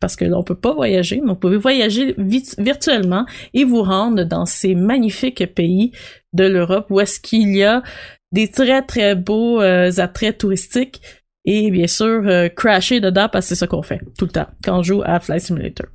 parce 0.00 0.16
que 0.16 0.24
là, 0.24 0.38
on 0.38 0.42
peut 0.42 0.54
pas 0.54 0.74
voyager, 0.74 1.20
mais 1.20 1.28
vous 1.28 1.36
pouvez 1.36 1.58
voyager 1.58 2.14
virtuellement 2.16 3.26
et 3.54 3.64
vous 3.64 3.82
rendre 3.82 4.24
dans 4.24 4.46
ces 4.46 4.74
magnifiques 4.74 5.54
pays 5.54 5.92
de 6.32 6.44
l'Europe 6.44 6.86
où 6.90 7.00
est-ce 7.00 7.20
qu'il 7.20 7.54
y 7.54 7.62
a 7.62 7.82
des 8.32 8.48
très 8.48 8.82
très 8.82 9.14
beaux 9.14 9.60
euh, 9.60 9.90
attraits 9.98 10.38
touristiques 10.38 11.00
et 11.44 11.70
bien 11.70 11.86
sûr 11.86 12.22
euh, 12.26 12.48
crasher 12.48 13.00
dedans 13.00 13.28
parce 13.32 13.46
que 13.46 13.48
c'est 13.50 13.54
ça 13.54 13.66
qu'on 13.66 13.82
fait 13.82 14.00
tout 14.18 14.26
le 14.26 14.30
temps 14.30 14.46
quand 14.62 14.78
on 14.78 14.82
joue 14.82 15.02
à 15.04 15.18
Flight 15.20 15.40
Simulator. 15.40 15.86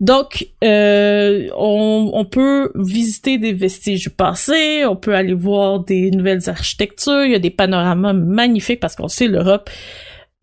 Donc 0.00 0.46
euh, 0.62 1.48
on, 1.56 2.10
on, 2.14 2.24
peut 2.24 2.70
visiter 2.76 3.38
des 3.38 3.52
vestiges 3.52 4.04
du 4.04 4.10
passé, 4.10 4.84
on 4.86 4.96
peut 4.96 5.14
aller 5.14 5.34
voir 5.34 5.80
des 5.80 6.10
nouvelles 6.10 6.48
architectures, 6.48 7.24
il 7.24 7.32
y 7.32 7.34
a 7.34 7.40
des 7.40 7.50
panoramas 7.50 8.12
magnifiques 8.12 8.80
parce 8.80 8.94
qu'on 8.94 9.08
sait 9.08 9.26
l'Europe 9.26 9.68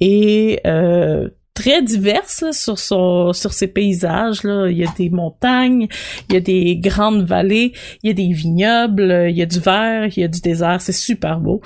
et 0.02 0.60
euh, 0.65 1.30
très 1.54 1.82
diverse 1.82 2.52
sur 2.52 2.80
son 2.80 3.34
sur 3.34 3.54
ses 3.54 3.68
paysages 3.68 4.44
là. 4.44 4.68
Il 4.70 4.78
y 4.78 4.86
a 4.86 4.92
des 4.98 5.10
montagnes, 5.10 5.88
il 6.30 6.34
y 6.34 6.38
a 6.38 6.42
des 6.42 6.78
grandes 6.78 7.26
vallées, 7.26 7.74
il 8.04 8.08
y 8.08 8.12
a 8.12 8.14
des 8.14 8.34
vignobles, 8.34 9.28
il 9.30 9.38
y 9.38 9.42
a 9.42 9.46
du 9.46 9.60
vert, 9.60 10.10
il 10.16 10.20
y 10.20 10.24
a 10.24 10.28
du 10.28 10.42
désert. 10.42 10.82
C'est 10.82 10.92
super 10.92 11.40
beau. 11.40 11.62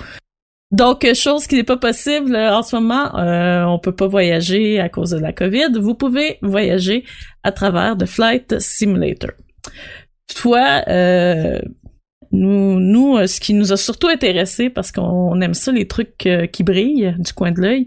Donc, 0.72 1.06
chose 1.14 1.46
qui 1.46 1.54
n'est 1.54 1.62
pas 1.64 1.76
possible 1.76 2.34
en 2.34 2.62
ce 2.62 2.76
moment, 2.76 3.16
euh, 3.18 3.64
on 3.64 3.78
peut 3.78 3.94
pas 3.94 4.08
voyager 4.08 4.80
à 4.80 4.88
cause 4.88 5.10
de 5.10 5.18
la 5.18 5.32
COVID. 5.32 5.78
Vous 5.78 5.94
pouvez 5.94 6.38
voyager 6.42 7.04
à 7.44 7.52
travers 7.52 7.94
de 7.94 8.04
Flight 8.04 8.58
Simulator. 8.58 9.30
Toutefois, 10.28 10.82
euh, 10.88 11.60
nous, 12.32 12.80
nous, 12.80 13.16
euh, 13.16 13.26
ce 13.26 13.40
qui 13.40 13.54
nous 13.54 13.72
a 13.72 13.76
surtout 13.76 14.08
intéressé, 14.08 14.70
parce 14.70 14.92
qu'on 14.92 15.40
aime 15.40 15.54
ça, 15.54 15.72
les 15.72 15.86
trucs 15.86 16.26
euh, 16.26 16.46
qui 16.46 16.62
brillent 16.62 17.14
du 17.18 17.32
coin 17.32 17.52
de 17.52 17.60
l'œil, 17.60 17.86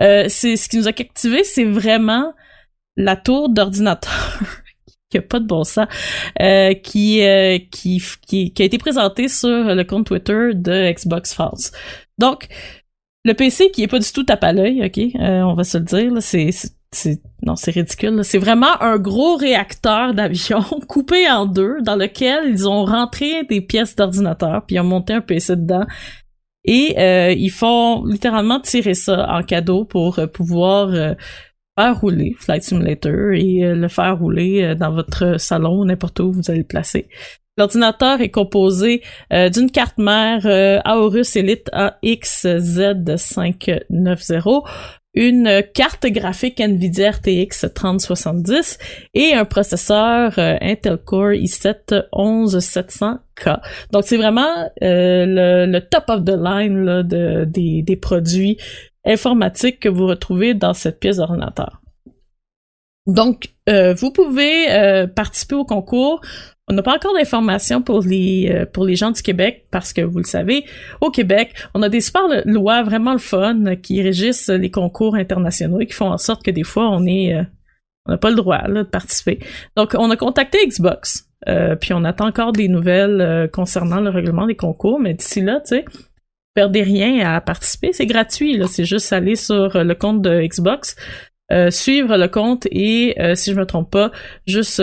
euh, 0.00 0.26
c'est 0.28 0.56
ce 0.56 0.68
qui 0.68 0.76
nous 0.76 0.88
a 0.88 0.92
captivé, 0.92 1.44
c'est 1.44 1.64
vraiment 1.64 2.32
la 2.96 3.16
tour 3.16 3.48
d'ordinateur 3.48 4.40
qui 5.10 5.18
a 5.18 5.22
pas 5.22 5.38
de 5.38 5.46
bon 5.46 5.64
sens, 5.64 5.86
qui, 6.82 7.22
qui, 7.70 8.02
qui, 8.26 8.52
qui, 8.52 8.62
a 8.62 8.64
été 8.64 8.78
présentée 8.78 9.28
sur 9.28 9.74
le 9.74 9.84
compte 9.84 10.06
Twitter 10.06 10.50
de 10.54 10.92
Xbox 10.92 11.32
France. 11.32 11.70
Donc, 12.18 12.48
le 13.24 13.34
PC 13.34 13.70
qui 13.70 13.82
est 13.84 13.88
pas 13.88 13.98
du 13.98 14.12
tout 14.12 14.24
tape 14.24 14.42
à 14.42 14.52
l'œil, 14.52 14.84
ok, 14.84 14.98
on 15.20 15.54
va 15.54 15.62
se 15.64 15.78
le 15.78 15.84
dire, 15.84 16.12
c'est 16.20 16.50
c'est 16.96 17.20
non, 17.44 17.54
c'est 17.54 17.70
ridicule. 17.70 18.24
C'est 18.24 18.38
vraiment 18.38 18.82
un 18.82 18.98
gros 18.98 19.36
réacteur 19.36 20.14
d'avion 20.14 20.64
coupé 20.88 21.30
en 21.30 21.46
deux 21.46 21.80
dans 21.82 21.94
lequel 21.94 22.48
ils 22.48 22.68
ont 22.68 22.84
rentré 22.84 23.44
des 23.44 23.60
pièces 23.60 23.94
d'ordinateur 23.94 24.64
puis 24.66 24.74
ils 24.76 24.80
ont 24.80 24.84
monté 24.84 25.12
un 25.12 25.20
PC 25.20 25.54
dedans. 25.56 25.86
Et 26.64 26.98
euh, 26.98 27.32
ils 27.32 27.52
font 27.52 28.04
littéralement 28.04 28.58
tirer 28.60 28.94
ça 28.94 29.28
en 29.30 29.44
cadeau 29.44 29.84
pour 29.84 30.18
euh, 30.18 30.26
pouvoir 30.26 30.88
euh, 30.88 31.14
faire 31.78 32.00
rouler 32.00 32.34
Flight 32.36 32.64
Simulator 32.64 33.34
et 33.34 33.60
le 33.60 33.88
faire 33.88 34.18
rouler 34.18 34.74
dans 34.74 34.92
votre 34.92 35.38
salon, 35.38 35.84
n'importe 35.84 36.18
où 36.20 36.32
vous 36.32 36.50
allez 36.50 36.60
le 36.60 36.64
placer. 36.64 37.10
L'ordinateur 37.58 38.22
est 38.22 38.30
composé 38.30 39.02
d'une 39.30 39.70
carte 39.70 39.98
mère 39.98 40.46
Aorus 40.86 41.36
Elite 41.36 41.70
AXZ590, 41.74 44.62
une 45.16 45.62
carte 45.74 46.06
graphique 46.06 46.60
Nvidia 46.60 47.10
RTX 47.10 47.72
3070 47.74 48.78
et 49.14 49.32
un 49.32 49.46
processeur 49.46 50.38
euh, 50.38 50.56
Intel 50.60 50.98
Core 50.98 51.32
i7 51.32 52.08
11700K. 52.12 53.60
Donc 53.92 54.04
c'est 54.04 54.18
vraiment 54.18 54.70
euh, 54.82 55.66
le, 55.66 55.80
top 55.80 56.04
of 56.08 56.24
the 56.24 56.36
line 56.38 56.84
là, 56.84 57.02
de, 57.02 57.44
des, 57.46 57.82
des 57.82 57.96
produits 57.96 58.58
informatiques 59.06 59.80
que 59.80 59.88
vous 59.88 60.06
retrouvez 60.06 60.52
dans 60.52 60.74
cette 60.74 61.00
pièce 61.00 61.16
d'ordinateur. 61.16 61.80
Donc, 63.06 63.54
euh, 63.68 63.94
vous 63.94 64.10
pouvez 64.10 64.66
participer 65.14 65.54
au 65.54 65.64
concours. 65.64 66.20
On 66.68 66.74
n'a 66.74 66.82
pas 66.82 66.96
encore 66.96 67.14
d'informations 67.14 67.80
pour 67.80 68.00
les 68.02 68.50
euh, 68.50 68.66
pour 68.66 68.84
les 68.84 68.96
gens 68.96 69.12
du 69.12 69.22
Québec 69.22 69.66
parce 69.70 69.92
que 69.92 70.00
vous 70.00 70.18
le 70.18 70.24
savez, 70.24 70.64
au 71.00 71.10
Québec, 71.10 71.54
on 71.74 71.82
a 71.82 71.88
des 71.88 72.00
super 72.00 72.22
lois 72.44 72.82
vraiment 72.82 73.12
le 73.12 73.20
fun 73.20 73.76
qui 73.76 74.02
régissent 74.02 74.48
les 74.48 74.70
concours 74.70 75.14
internationaux 75.14 75.80
et 75.80 75.86
qui 75.86 75.92
font 75.92 76.10
en 76.10 76.18
sorte 76.18 76.42
que 76.42 76.50
des 76.50 76.64
fois 76.64 76.90
on 76.90 77.06
est 77.06 77.34
euh, 77.34 77.44
on 78.06 78.12
n'a 78.12 78.18
pas 78.18 78.30
le 78.30 78.36
droit 78.36 78.62
de 78.62 78.82
participer. 78.82 79.38
Donc 79.76 79.94
on 79.96 80.10
a 80.10 80.16
contacté 80.16 80.58
Xbox, 80.66 81.28
euh, 81.48 81.76
puis 81.76 81.92
on 81.92 82.02
attend 82.02 82.26
encore 82.26 82.50
des 82.50 82.68
nouvelles 82.68 83.48
concernant 83.52 84.00
le 84.00 84.10
règlement 84.10 84.46
des 84.46 84.56
concours, 84.56 84.98
mais 84.98 85.14
d'ici 85.14 85.42
là, 85.42 85.60
tu 85.60 85.76
sais, 85.76 85.84
perdez 86.54 86.82
rien 86.82 87.32
à 87.32 87.40
participer, 87.40 87.92
c'est 87.92 88.06
gratuit 88.06 88.56
là, 88.56 88.66
c'est 88.66 88.84
juste 88.84 89.12
aller 89.12 89.36
sur 89.36 89.84
le 89.84 89.94
compte 89.94 90.20
de 90.20 90.40
Xbox. 90.40 90.96
suivre 91.70 92.16
le 92.16 92.28
compte 92.28 92.66
et 92.72 93.16
si 93.34 93.52
je 93.52 93.56
me 93.56 93.66
trompe 93.66 93.90
pas, 93.90 94.10
juste 94.46 94.80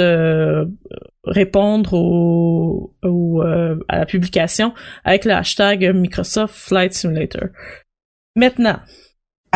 répondre 1.23 1.93
au, 1.93 2.93
euh, 3.03 3.79
à 3.87 3.99
la 3.99 4.05
publication 4.05 4.73
avec 5.03 5.25
le 5.25 5.31
hashtag 5.31 5.93
Microsoft 5.95 6.55
Flight 6.55 6.93
Simulator. 6.93 7.49
Maintenant, 8.35 8.79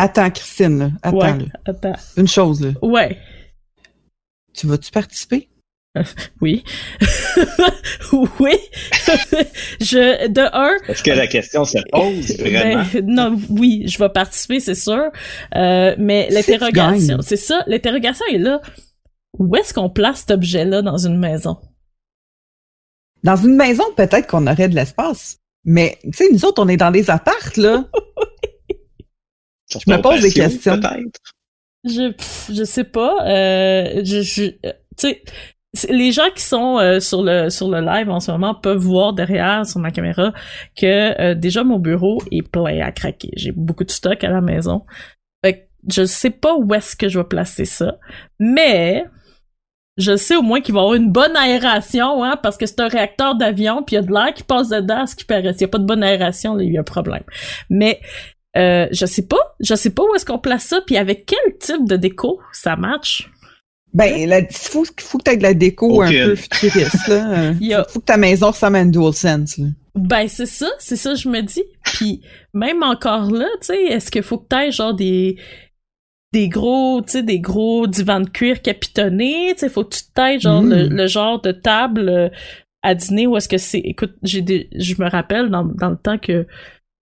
Attends, 0.00 0.30
Christine, 0.30 0.78
là. 0.78 0.90
Attends, 1.02 1.16
ouais, 1.16 1.38
là. 1.38 1.44
attends. 1.66 1.92
Une 2.16 2.28
chose, 2.28 2.64
là. 2.64 2.70
Ouais. 2.82 3.18
Tu 4.54 4.68
vas-tu 4.68 4.90
participer? 4.92 5.48
Oui. 6.40 6.62
oui. 8.38 8.52
je, 9.80 10.28
de 10.28 10.54
un, 10.54 10.76
Est-ce 10.86 11.02
que 11.02 11.10
la 11.10 11.26
question 11.26 11.64
se 11.64 11.78
pose 11.90 12.38
vraiment? 12.38 12.84
Ben, 12.92 13.04
non, 13.04 13.40
oui, 13.50 13.84
je 13.88 13.98
vais 13.98 14.08
participer, 14.08 14.60
c'est 14.60 14.76
sûr. 14.76 15.10
Euh, 15.56 15.96
mais 15.98 16.28
l'interrogation, 16.30 17.18
c'est 17.20 17.36
ça, 17.36 17.64
l'interrogation 17.66 18.24
est 18.30 18.38
là. 18.38 18.60
Où 19.38 19.54
est-ce 19.56 19.72
qu'on 19.72 19.90
place 19.90 20.20
cet 20.20 20.32
objet-là 20.32 20.82
dans 20.82 20.98
une 20.98 21.18
maison? 21.18 21.58
Dans 23.22 23.36
une 23.36 23.56
maison, 23.56 23.84
peut-être 23.96 24.26
qu'on 24.26 24.46
aurait 24.46 24.68
de 24.68 24.74
l'espace. 24.74 25.38
Mais, 25.64 25.98
tu 26.04 26.12
sais, 26.12 26.28
nous 26.32 26.44
autres, 26.44 26.62
on 26.62 26.68
est 26.68 26.76
dans 26.76 26.90
des 26.90 27.10
appartes, 27.10 27.56
là. 27.56 27.84
Je 29.70 29.90
me 29.90 30.00
pose 30.00 30.22
des 30.22 30.32
questions. 30.32 30.80
Peut-être. 30.80 31.20
Je, 31.84 32.12
pff, 32.12 32.50
je 32.52 32.64
sais 32.64 32.84
pas. 32.84 33.16
Euh, 33.28 34.02
je, 34.02 34.22
je, 34.22 34.50
tu 34.50 34.68
sais, 34.96 35.22
les 35.90 36.12
gens 36.12 36.30
qui 36.34 36.42
sont 36.42 36.78
euh, 36.78 37.00
sur 37.00 37.22
le 37.22 37.50
sur 37.50 37.68
le 37.68 37.80
live 37.80 38.08
en 38.08 38.20
ce 38.20 38.30
moment 38.30 38.54
peuvent 38.54 38.78
voir 38.78 39.12
derrière 39.12 39.66
sur 39.66 39.78
ma 39.78 39.90
caméra 39.90 40.32
que 40.76 41.20
euh, 41.20 41.34
déjà 41.34 41.64
mon 41.64 41.78
bureau 41.78 42.20
est 42.32 42.42
plein 42.42 42.80
à 42.80 42.92
craquer. 42.92 43.30
J'ai 43.36 43.52
beaucoup 43.52 43.84
de 43.84 43.90
stock 43.90 44.24
à 44.24 44.30
la 44.30 44.40
maison. 44.40 44.84
Fait 45.44 45.60
que 45.60 45.64
je 45.88 46.04
sais 46.04 46.30
pas 46.30 46.56
où 46.56 46.72
est-ce 46.74 46.96
que 46.96 47.08
je 47.08 47.18
vais 47.18 47.26
placer 47.26 47.64
ça, 47.64 47.98
mais 48.38 49.04
je 49.98 50.16
sais 50.16 50.36
au 50.36 50.42
moins 50.42 50.60
qu'il 50.60 50.72
va 50.74 50.80
y 50.80 50.82
avoir 50.84 50.94
une 50.94 51.10
bonne 51.12 51.36
aération, 51.36 52.24
hein, 52.24 52.38
parce 52.42 52.56
que 52.56 52.64
c'est 52.66 52.80
un 52.80 52.88
réacteur 52.88 53.34
d'avion, 53.34 53.82
puis 53.82 53.96
il 53.96 53.98
y 54.00 54.02
a 54.02 54.02
de 54.02 54.12
l'air 54.12 54.32
qui 54.32 54.44
passe 54.44 54.68
dedans, 54.70 55.06
ce 55.06 55.14
qui 55.16 55.24
paraît. 55.24 55.52
S'il 55.52 55.62
y 55.62 55.64
a 55.64 55.68
pas 55.68 55.78
de 55.78 55.84
bonne 55.86 56.02
aération, 56.02 56.54
là, 56.54 56.62
il 56.64 56.72
y 56.72 56.76
a 56.76 56.80
un 56.80 56.84
problème. 56.84 57.24
Mais 57.68 58.00
euh, 58.56 58.86
je 58.92 59.04
sais 59.06 59.26
pas, 59.26 59.56
je 59.60 59.74
sais 59.74 59.90
pas 59.90 60.02
où 60.04 60.14
est-ce 60.14 60.24
qu'on 60.24 60.38
place 60.38 60.64
ça, 60.64 60.80
puis 60.86 60.96
avec 60.96 61.26
quel 61.26 61.58
type 61.58 61.86
de 61.86 61.96
déco 61.96 62.40
ça 62.52 62.76
match. 62.76 63.28
Ben, 63.94 64.14
il 64.16 64.46
faut, 64.52 64.84
faut 65.00 65.18
que 65.18 65.24
tu 65.24 65.30
aies 65.30 65.36
de 65.38 65.42
la 65.42 65.54
déco 65.54 66.02
un 66.02 66.10
peu 66.10 66.34
futuriste, 66.34 67.08
là. 67.08 67.52
Il 67.60 67.72
a- 67.74 67.84
Faut 67.84 68.00
que 68.00 68.04
ta 68.04 68.16
maison 68.18 68.48
ressemble 68.50 68.76
à 68.76 68.80
une 68.80 68.90
DualSense, 68.90 69.58
là. 69.58 69.66
Ben 69.94 70.28
c'est 70.28 70.46
ça, 70.46 70.68
c'est 70.78 70.94
ça 70.96 71.14
je 71.16 71.28
me 71.28 71.40
dis. 71.40 71.64
Puis 71.82 72.20
même 72.54 72.82
encore 72.84 73.30
là, 73.32 73.46
tu 73.60 73.68
sais, 73.68 73.82
est-ce 73.86 74.10
qu'il 74.12 74.22
faut 74.22 74.38
que 74.38 74.46
t'aies 74.46 74.70
genre 74.70 74.94
des 74.94 75.36
des 76.32 76.48
gros, 76.48 77.00
tu 77.02 77.12
sais, 77.12 77.22
des 77.22 77.40
gros 77.40 77.86
divans 77.86 78.20
de 78.20 78.28
cuir 78.28 78.60
capitonnés, 78.62 79.52
tu 79.54 79.60
sais, 79.60 79.68
faut 79.68 79.84
que 79.84 79.94
tu 79.96 80.02
t'aies 80.14 80.38
genre 80.38 80.62
Mm. 80.62 80.70
le, 80.70 80.88
le 80.88 81.06
genre 81.06 81.40
de 81.40 81.52
table 81.52 82.08
euh, 82.08 82.28
à 82.82 82.94
dîner 82.94 83.26
où 83.26 83.36
est-ce 83.36 83.48
que 83.48 83.58
c'est. 83.58 83.78
Écoute, 83.78 84.14
j'ai 84.22 84.42
des, 84.42 84.68
je 84.76 84.94
me 85.02 85.08
rappelle 85.08 85.48
dans, 85.50 85.64
dans 85.64 85.90
le 85.90 85.96
temps 85.96 86.18
que 86.18 86.46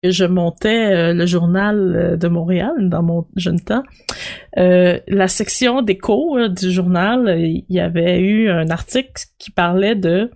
que 0.04 0.10
je 0.12 0.24
montais 0.24 0.94
euh, 0.94 1.12
le 1.12 1.26
journal 1.26 1.76
euh, 1.96 2.16
de 2.16 2.28
Montréal 2.28 2.70
dans 2.88 3.02
mon 3.02 3.26
jeune 3.34 3.58
temps, 3.60 3.82
euh, 4.56 5.00
la 5.08 5.26
section 5.26 5.82
déco 5.82 6.46
du 6.48 6.70
journal, 6.70 7.36
il 7.40 7.64
y 7.68 7.80
avait 7.80 8.20
eu 8.20 8.48
un 8.48 8.70
article 8.70 9.10
qui 9.38 9.50
parlait 9.50 9.96
de 9.96 10.30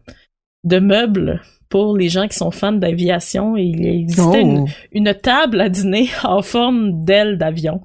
de 0.64 0.79
meubles 0.81 1.40
pour 1.68 1.97
les 1.97 2.09
gens 2.09 2.27
qui 2.29 2.37
sont 2.37 2.51
fans 2.51 2.73
d'aviation 2.73 3.57
et 3.57 3.62
il 3.62 3.87
existait 3.87 4.42
une, 4.42 4.59
Oh. 4.62 4.66
une 4.90 5.14
table 5.14 5.61
à 5.61 5.68
dîner 5.68 6.09
en 6.25 6.42
forme 6.42 7.05
d'aile 7.05 7.38
d'avion. 7.38 7.83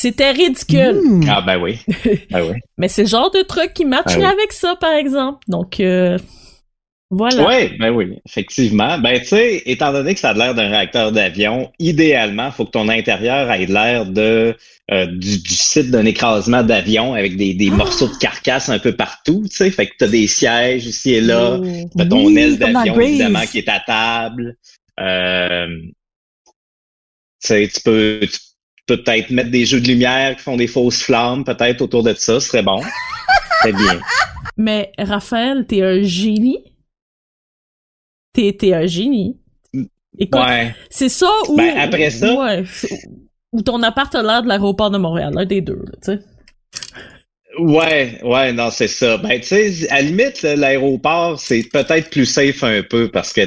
C'était 0.00 0.30
ridicule, 0.30 1.00
Mm. 1.04 1.24
Ah 1.28 1.40
ben 1.42 1.60
oui. 1.60 1.78
Ah 2.32 2.44
oui. 2.44 2.54
mais 2.78 2.86
c'est 2.88 3.02
le 3.02 3.08
genre 3.08 3.30
de 3.32 3.42
truc 3.42 3.74
qui 3.74 3.84
matcherait 3.84 4.22
Ah 4.24 4.32
oui. 4.34 4.38
avec 4.40 4.52
ça, 4.52 4.76
par 4.80 4.92
exemple. 4.92 5.40
Donc, 5.48 5.80
euh, 5.80 6.16
voilà. 7.10 7.44
Oui, 7.48 7.76
ben 7.78 7.90
oui, 7.90 8.18
effectivement. 8.28 8.96
Ben, 8.98 9.18
tu 9.18 9.26
sais, 9.26 9.62
étant 9.66 9.92
donné 9.92 10.14
que 10.14 10.20
ça 10.20 10.30
a 10.30 10.34
l'air 10.34 10.54
d'un 10.54 10.68
réacteur 10.68 11.10
d'avion, 11.10 11.72
idéalement, 11.80 12.46
il 12.46 12.52
faut 12.52 12.64
que 12.66 12.70
ton 12.70 12.88
intérieur 12.88 13.50
ait 13.50 13.66
l'air 13.66 14.06
de 14.06 14.54
euh, 14.92 15.06
du, 15.06 15.38
du 15.42 15.54
site 15.54 15.90
d'un 15.90 16.04
écrasement 16.04 16.62
d'avion 16.62 17.14
avec 17.14 17.36
des, 17.36 17.54
des 17.54 17.70
Ah! 17.72 17.76
morceaux 17.76 18.08
de 18.08 18.16
carcasse 18.18 18.68
un 18.68 18.78
peu 18.78 18.92
partout, 18.92 19.42
tu 19.50 19.56
sais. 19.56 19.70
Fait 19.70 19.86
que 19.86 19.94
t'as 19.98 20.06
des 20.06 20.26
sièges 20.28 20.86
ici 20.86 21.14
et 21.14 21.20
là. 21.22 21.58
Oh. 21.60 21.88
T'as 21.96 22.06
ton 22.06 22.26
Oui, 22.26 22.38
aile 22.38 22.56
d'avion, 22.58 23.00
évidemment, 23.00 23.44
qui 23.50 23.58
est 23.58 23.68
à 23.68 23.80
table. 23.80 24.56
Euh, 25.00 25.66
tu 27.40 27.48
sais, 27.48 27.68
tu 27.72 27.80
peux, 27.80 28.20
tu 28.22 28.28
peux 28.28 28.36
peut-être 28.88 29.30
mettre 29.30 29.50
des 29.50 29.64
jeux 29.64 29.80
de 29.80 29.86
lumière 29.86 30.34
qui 30.36 30.42
font 30.42 30.56
des 30.56 30.66
fausses 30.66 31.02
flammes, 31.02 31.44
peut-être 31.44 31.80
autour 31.82 32.02
de 32.02 32.12
ça, 32.14 32.40
ce 32.40 32.48
serait 32.48 32.62
bon. 32.64 32.80
Très 33.60 33.72
bien. 33.72 34.00
Mais 34.56 34.90
Raphaël, 34.98 35.64
t'es 35.68 35.82
un 35.82 36.02
génie. 36.02 36.64
T'es, 38.32 38.52
t'es 38.58 38.72
un 38.74 38.86
génie. 38.86 39.36
Écoute, 40.18 40.40
Ouais. 40.40 40.74
c'est 40.90 41.08
ça 41.08 41.30
ou... 41.48 41.56
Ben, 41.56 41.76
après 41.78 42.10
ça- 42.10 42.34
Ouais, 42.34 42.64
ou 43.52 43.62
ton 43.62 43.82
appart 43.84 44.12
a 44.16 44.22
l'air 44.22 44.42
de 44.42 44.48
l'aéroport 44.48 44.90
de 44.90 44.98
Montréal, 44.98 45.32
un 45.36 45.44
des 45.44 45.60
deux, 45.60 45.84
tu 46.02 46.12
sais. 46.12 46.18
Ouais, 47.58 48.20
ouais, 48.22 48.52
non, 48.52 48.70
c'est 48.70 48.88
ça. 48.88 49.16
Ben, 49.16 49.40
tu 49.40 49.46
sais, 49.46 49.88
à 49.90 49.96
la 49.96 50.02
limite, 50.02 50.42
l'aéroport, 50.42 51.40
c'est 51.40 51.62
peut-être 51.72 52.10
plus 52.10 52.26
safe 52.26 52.62
un 52.62 52.82
peu 52.82 53.10
parce 53.10 53.32
que, 53.32 53.40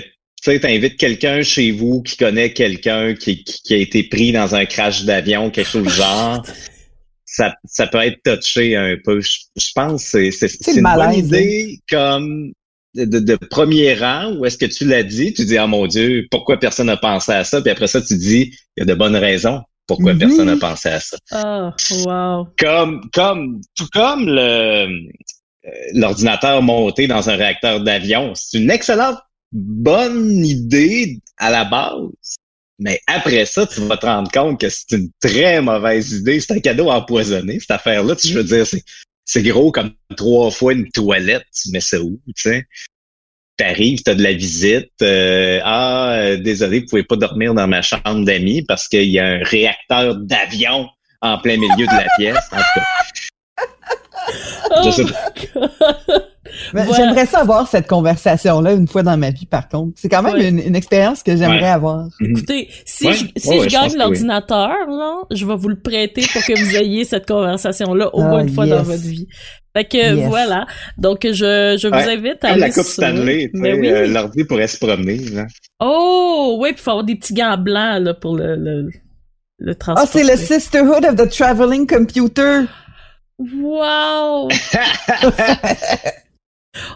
tu 0.43 0.51
sais, 0.51 0.60
t'invites 0.60 0.97
quelqu'un 0.97 1.43
chez 1.43 1.71
vous 1.71 2.01
qui 2.01 2.17
connaît 2.17 2.51
quelqu'un 2.54 3.13
qui, 3.13 3.43
qui, 3.43 3.62
qui 3.62 3.73
a 3.73 3.77
été 3.77 4.04
pris 4.04 4.32
dans 4.32 4.56
un 4.56 4.65
crash 4.65 5.04
d'avion, 5.06 5.49
quelque 5.51 5.69
chose 5.69 5.84
du 5.88 5.93
genre. 5.93 6.43
Ça, 7.25 7.56
ça 7.63 7.88
peut 7.88 7.99
être 7.99 8.21
touché 8.23 8.75
un 8.75 8.97
peu. 9.04 9.21
Je, 9.21 9.38
je 9.56 9.71
pense 9.73 10.12
que 10.12 10.32
c'est, 10.32 10.47
une 10.67 10.73
bonne 10.75 10.82
malaise, 10.84 11.27
idée 11.27 11.80
comme 11.89 12.51
de, 12.95 13.06
de- 13.06 13.19
de 13.19 13.36
premier 13.36 13.93
rang 13.93 14.36
où 14.38 14.45
est-ce 14.45 14.58
que 14.58 14.65
tu 14.65 14.86
l'as 14.86 15.04
dit, 15.04 15.34
tu 15.34 15.45
dis, 15.45 15.58
ah 15.58 15.67
mon 15.67 15.88
Dieu, 15.88 16.27
pourquoi 16.30 16.60
personne 16.60 16.88
n'a 16.88 16.97
pensé 16.97 17.32
à 17.32 17.43
ça? 17.45 17.62
Puis 17.62 17.69
après 17.71 17.88
ça, 17.88 18.01
tu 18.01 18.17
dis, 18.17 18.54
il 18.75 18.80
y 18.80 18.84
a 18.84 18.86
de 18.86 18.93
bonnes 18.93 19.15
raisons 19.15 19.62
pourquoi 19.88 20.13
Mhm. 20.13 20.19
personne 20.19 20.45
n'a 20.47 20.58
pensé 20.58 20.89
à 20.89 20.99
ça 21.01 21.17
Ah, 21.32 21.75
wow. 22.06 22.47
comme 22.58 23.01
comme 23.13 23.60
tout 23.75 23.88
comme 23.91 24.25
le 24.27 24.88
euh, 24.88 24.88
l'ordinateur 25.93 26.62
monté 26.62 27.08
dans 27.08 27.30
un 27.30 27.36
réacteur 27.36 27.82
d'avion, 27.82 28.34
c'est 28.36 28.58
une 28.58 28.71
excellente 28.71 29.17
bonne 29.51 30.45
idée 30.45 31.19
à 31.37 31.49
la 31.51 31.65
base. 31.65 32.37
Mais 32.79 32.99
après 33.07 33.45
ça, 33.45 33.67
tu 33.67 33.79
vas 33.81 33.97
te 33.97 34.05
rendre 34.07 34.31
compte 34.31 34.59
que 34.59 34.67
c'est 34.69 34.91
une 34.93 35.09
très 35.19 35.61
mauvaise 35.61 36.13
idée. 36.13 36.39
C'est 36.39 36.53
un 36.53 36.59
cadeau 36.59 36.89
empoisonné, 36.89 37.59
cette 37.59 37.71
affaire-là. 37.71 38.15
Tu- 38.15 38.29
Je 38.29 38.39
veux 38.39 38.43
dire, 38.43 38.65
c'est, 39.25 39.43
gros 39.43 39.71
comme 39.71 39.91
trois 40.17 40.49
fois 40.49 40.73
une 40.73 40.89
toilette. 40.89 41.45
Tu 41.53 41.69
mets 41.71 41.79
ça 41.79 42.01
où, 42.01 42.19
tu 42.27 42.33
sais? 42.41 42.65
T'arrives, 43.57 44.01
t'as 44.01 44.15
de 44.15 44.23
la 44.23 44.33
visite. 44.33 44.89
euh, 45.03 45.59
ah, 45.63 46.13
euh, 46.15 46.37
désolé, 46.37 46.79
vous 46.79 46.85
pouvez 46.87 47.03
pas 47.03 47.17
dormir 47.17 47.53
dans 47.53 47.67
ma 47.67 47.83
chambre 47.83 48.25
d'amis 48.25 48.63
parce 48.63 48.87
qu'il 48.87 49.09
y 49.11 49.19
a 49.19 49.27
un 49.27 49.43
réacteur 49.43 50.15
d'avion 50.15 50.87
en 51.21 51.37
plein 51.37 51.57
milieu 51.57 51.85
de 51.85 51.91
la 51.95 52.07
pièce. 52.17 52.37
En 52.51 52.57
tout 52.57 52.63
cas, 52.75 52.85
Oh 54.75 54.81
Je 54.86 54.89
sais 54.91 55.03
my 55.03 55.12
God. 55.53 55.69
Mais 56.73 56.84
Voilà. 56.84 57.03
J'aimerais 57.05 57.25
ça 57.25 57.39
avoir 57.39 57.67
cette 57.67 57.88
conversation-là 57.88 58.73
une 58.73 58.88
fois 58.88 59.03
dans 59.03 59.15
ma 59.17 59.29
vie, 59.29 59.45
par 59.45 59.69
contre. 59.69 59.93
C'est 59.95 60.10
quand 60.10 60.21
même 60.21 60.34
Ouais. 60.34 60.49
une, 60.49 60.60
une 60.60 60.75
expérience 60.75 61.23
que 61.23 61.36
j'aimerais 61.38 61.62
Ouais. 61.62 61.67
avoir. 61.69 62.07
Écoutez, 62.19 62.67
si 62.86 63.07
Ouais, 63.07 63.13
je, 63.13 63.25
si 63.38 63.49
ouais, 63.49 63.60
je 63.62 63.69
gagne 63.69 63.91
oui. 63.91 63.97
l'ordinateur, 63.97 64.71
je 65.31 65.45
vais 65.45 65.55
vous 65.55 65.69
le 65.69 65.79
prêter 65.79 66.23
pour 66.34 66.43
que 66.43 66.57
vous 66.60 66.75
ayez 66.75 67.05
cette 67.05 67.25
conversation-là 67.27 68.10
au 68.13 68.21
Ah, 68.21 68.27
moins 68.27 68.41
une 68.41 68.49
fois 68.53 68.65
dans 68.65 68.84
votre 68.84 69.01
vie. 69.01 69.27
Fait 69.75 69.86
que 69.86 69.97
Yes. 70.15 70.27
voilà. 70.27 70.65
Donc 70.97 71.19
je, 71.23 71.77
je 71.79 71.88
vous 71.88 71.93
Ouais, 71.93 72.13
invite 72.17 72.43
à 72.43 72.49
Comme 72.49 72.60
la 72.60 72.65
aller 72.65 72.73
Coupe 72.73 72.84
sur- 72.84 72.93
Stanley, 72.93 73.49
sais, 73.53 73.73
oui. 73.73 73.88
euh, 73.89 74.07
l'ordi 74.07 74.43
pourrait 74.43 74.67
se 74.67 74.77
promener. 74.77 75.17
là. 75.29 75.45
Oh, 75.79 76.57
oui, 76.60 76.69
puis 76.73 76.79
il 76.79 76.84
faut 76.84 76.89
avoir 76.91 77.05
des 77.05 77.15
petits 77.15 77.34
gants 77.34 77.57
blancs 77.57 78.01
là, 78.03 78.13
pour 78.13 78.36
le, 78.36 78.55
le, 78.57 78.89
le 79.60 79.71
Ah, 79.71 79.75
transport. 79.75 80.07
c'est 80.12 80.23
le 80.29 80.36
Sisterhood 80.36 81.05
of 81.05 81.15
the 81.15 81.29
Traveling 81.29 81.88
Computer. 81.88 82.63
Wow! 83.54 84.49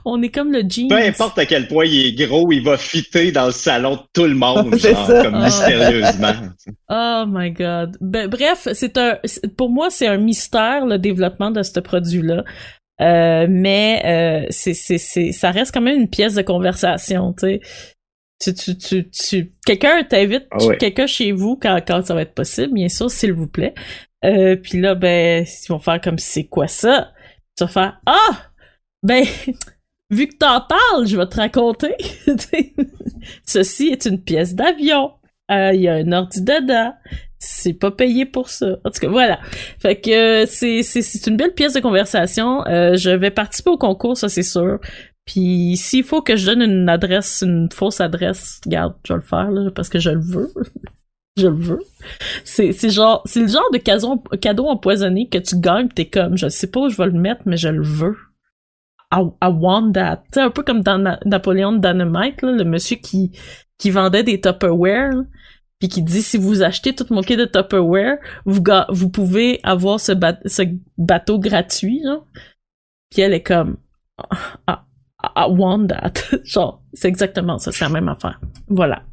On 0.05 0.21
est 0.21 0.29
comme 0.29 0.53
le 0.53 0.61
jeans. 0.67 0.87
Peu 0.87 0.95
importe 0.95 1.37
à 1.37 1.45
quel 1.45 1.67
point 1.67 1.85
il 1.85 2.07
est 2.07 2.27
gros, 2.27 2.49
il 2.51 2.63
va 2.63 2.77
fitter 2.77 3.31
dans 3.33 3.47
le 3.47 3.51
salon 3.51 3.95
de 3.95 4.01
tout 4.13 4.23
le 4.25 4.33
monde, 4.35 4.73
C'est 4.79 4.93
genre, 4.93 5.07
ça. 5.07 5.23
comme 5.23 5.43
mystérieusement. 5.43 6.33
Oh 6.89 7.25
my 7.27 7.51
god. 7.51 7.97
Ben, 7.99 8.29
bref, 8.29 8.69
c'est 8.73 8.97
un, 8.97 9.17
pour 9.57 9.69
moi, 9.69 9.89
c'est 9.89 10.07
un 10.07 10.17
mystère 10.17 10.85
le 10.85 10.97
développement 10.97 11.51
de 11.51 11.61
ce 11.61 11.79
produit-là. 11.81 12.43
Euh, 13.01 13.47
mais 13.49 14.01
euh, 14.05 14.47
c'est, 14.51 14.73
c'est, 14.73 14.97
c'est, 14.97 15.33
ça 15.33 15.51
reste 15.51 15.73
quand 15.73 15.81
même 15.81 15.99
une 15.99 16.09
pièce 16.09 16.35
de 16.35 16.41
conversation, 16.41 17.33
tu 17.33 17.47
sais. 17.47 17.61
Tu, 18.41 18.53
tu, 18.53 18.77
tu, 18.77 19.09
tu, 19.09 19.51
quelqu'un 19.65 20.03
t'invite, 20.03 20.45
Ah 20.51 20.63
ouais. 20.65 20.77
quelqu'un 20.77 21.07
chez 21.07 21.31
vous 21.33 21.57
quand, 21.61 21.77
quand 21.85 22.05
ça 22.05 22.13
va 22.13 22.21
être 22.21 22.33
possible, 22.33 22.73
bien 22.73 22.89
sûr, 22.89 23.09
s'il 23.09 23.33
vous 23.33 23.47
plaît. 23.47 23.73
Euh, 24.25 24.55
puis 24.55 24.79
là, 24.79 24.95
ben, 24.95 25.45
ils 25.45 25.67
vont 25.69 25.79
faire 25.79 26.01
comme 26.01 26.17
c'est 26.17 26.45
quoi 26.45 26.67
ça? 26.67 27.11
Tu 27.57 27.63
vas 27.63 27.69
faire 27.69 28.01
Ah! 28.05 28.49
Ben, 29.03 29.23
vu 30.09 30.27
que 30.27 30.37
t'en 30.37 30.61
parles, 30.61 31.05
je 31.05 31.17
vais 31.17 31.27
te 31.27 31.37
raconter. 31.37 31.95
Ceci 33.45 33.87
est 33.87 34.05
une 34.05 34.21
pièce 34.21 34.55
d'avion. 34.55 35.11
Euh, 35.51 35.71
Il 35.73 35.81
y 35.81 35.87
a 35.87 35.93
un 35.95 36.11
ordi 36.11 36.41
dedans. 36.41 36.93
C'est 37.37 37.73
pas 37.73 37.91
payé 37.91 38.25
pour 38.25 38.49
ça. 38.49 38.77
En 38.83 38.89
tout 38.89 38.99
cas, 38.99 39.07
voilà. 39.09 39.39
Fait 39.79 39.99
que 39.99 40.43
euh, 40.43 40.45
c'est 40.47 40.81
c'est 40.81 41.27
une 41.27 41.37
belle 41.37 41.53
pièce 41.53 41.73
de 41.73 41.79
conversation. 41.79 42.65
Euh, 42.65 42.95
je 42.95 43.11
vais 43.11 43.29
participer 43.29 43.69
au 43.69 43.77
concours, 43.77 44.17
ça 44.17 44.29
c'est 44.29 44.43
sûr. 44.43 44.79
Puis 45.25 45.75
s'il 45.77 46.03
faut 46.03 46.21
que 46.21 46.35
je 46.35 46.45
donne 46.45 46.61
une 46.61 46.89
adresse, 46.89 47.43
une 47.45 47.69
fausse 47.71 48.01
adresse, 48.01 48.61
regarde, 48.65 48.95
je 49.05 49.13
vais 49.13 49.17
le 49.17 49.21
faire 49.25 49.71
parce 49.75 49.89
que 49.89 49.99
je 49.99 50.11
le 50.11 50.21
veux. 50.21 50.51
je 51.37 51.47
le 51.47 51.55
veux. 51.55 51.79
C'est, 52.43 52.71
c'est 52.71 52.89
genre, 52.89 53.21
c'est 53.25 53.41
le 53.41 53.47
genre 53.47 53.69
de 53.73 53.77
cadeau, 53.77 54.23
cadeau 54.41 54.67
empoisonné 54.67 55.27
que 55.27 55.37
tu 55.37 55.59
gagnes, 55.59 55.89
t'es 55.89 56.05
comme, 56.07 56.37
je 56.37 56.47
sais 56.47 56.67
pas 56.67 56.81
où 56.81 56.89
je 56.89 56.97
vais 56.97 57.07
le 57.07 57.19
mettre, 57.19 57.41
mais 57.45 57.57
je 57.57 57.67
le 57.69 57.83
veux. 57.83 58.15
I, 59.13 59.21
I 59.41 59.47
want 59.53 59.91
that. 59.93 60.23
Tu 60.31 60.35
sais, 60.35 60.41
un 60.41 60.49
peu 60.49 60.63
comme 60.63 60.81
dans 60.81 60.97
Na- 60.97 61.19
Napoléon 61.25 61.73
Dynamite, 61.73 62.41
là, 62.41 62.51
le 62.51 62.63
monsieur 62.63 62.97
qui, 62.97 63.31
qui 63.77 63.91
vendait 63.91 64.23
des 64.23 64.39
Tupperware, 64.41 65.11
puis 65.79 65.89
qui 65.89 66.01
dit 66.01 66.21
si 66.21 66.37
vous 66.37 66.63
achetez 66.63 66.95
tout 66.95 67.05
mon 67.11 67.21
kit 67.21 67.35
de 67.35 67.45
Tupperware, 67.45 68.17
vous, 68.45 68.61
vous 68.89 69.09
pouvez 69.09 69.59
avoir 69.63 69.99
ce, 69.99 70.11
ba- 70.13 70.39
ce 70.45 70.63
bateau 70.97 71.39
gratuit, 71.39 71.99
là. 72.03 72.19
Puis 73.11 73.21
elle 73.21 73.33
est 73.33 73.43
comme, 73.43 73.77
I, 74.67 74.75
I 75.23 75.45
want 75.49 75.87
that. 75.87 76.13
Genre, 76.43 76.81
c'est 76.93 77.07
exactement 77.07 77.57
ça, 77.59 77.71
c'est 77.71 77.85
la 77.85 77.89
même 77.89 78.07
affaire. 78.09 78.39
Voilà. 78.67 79.03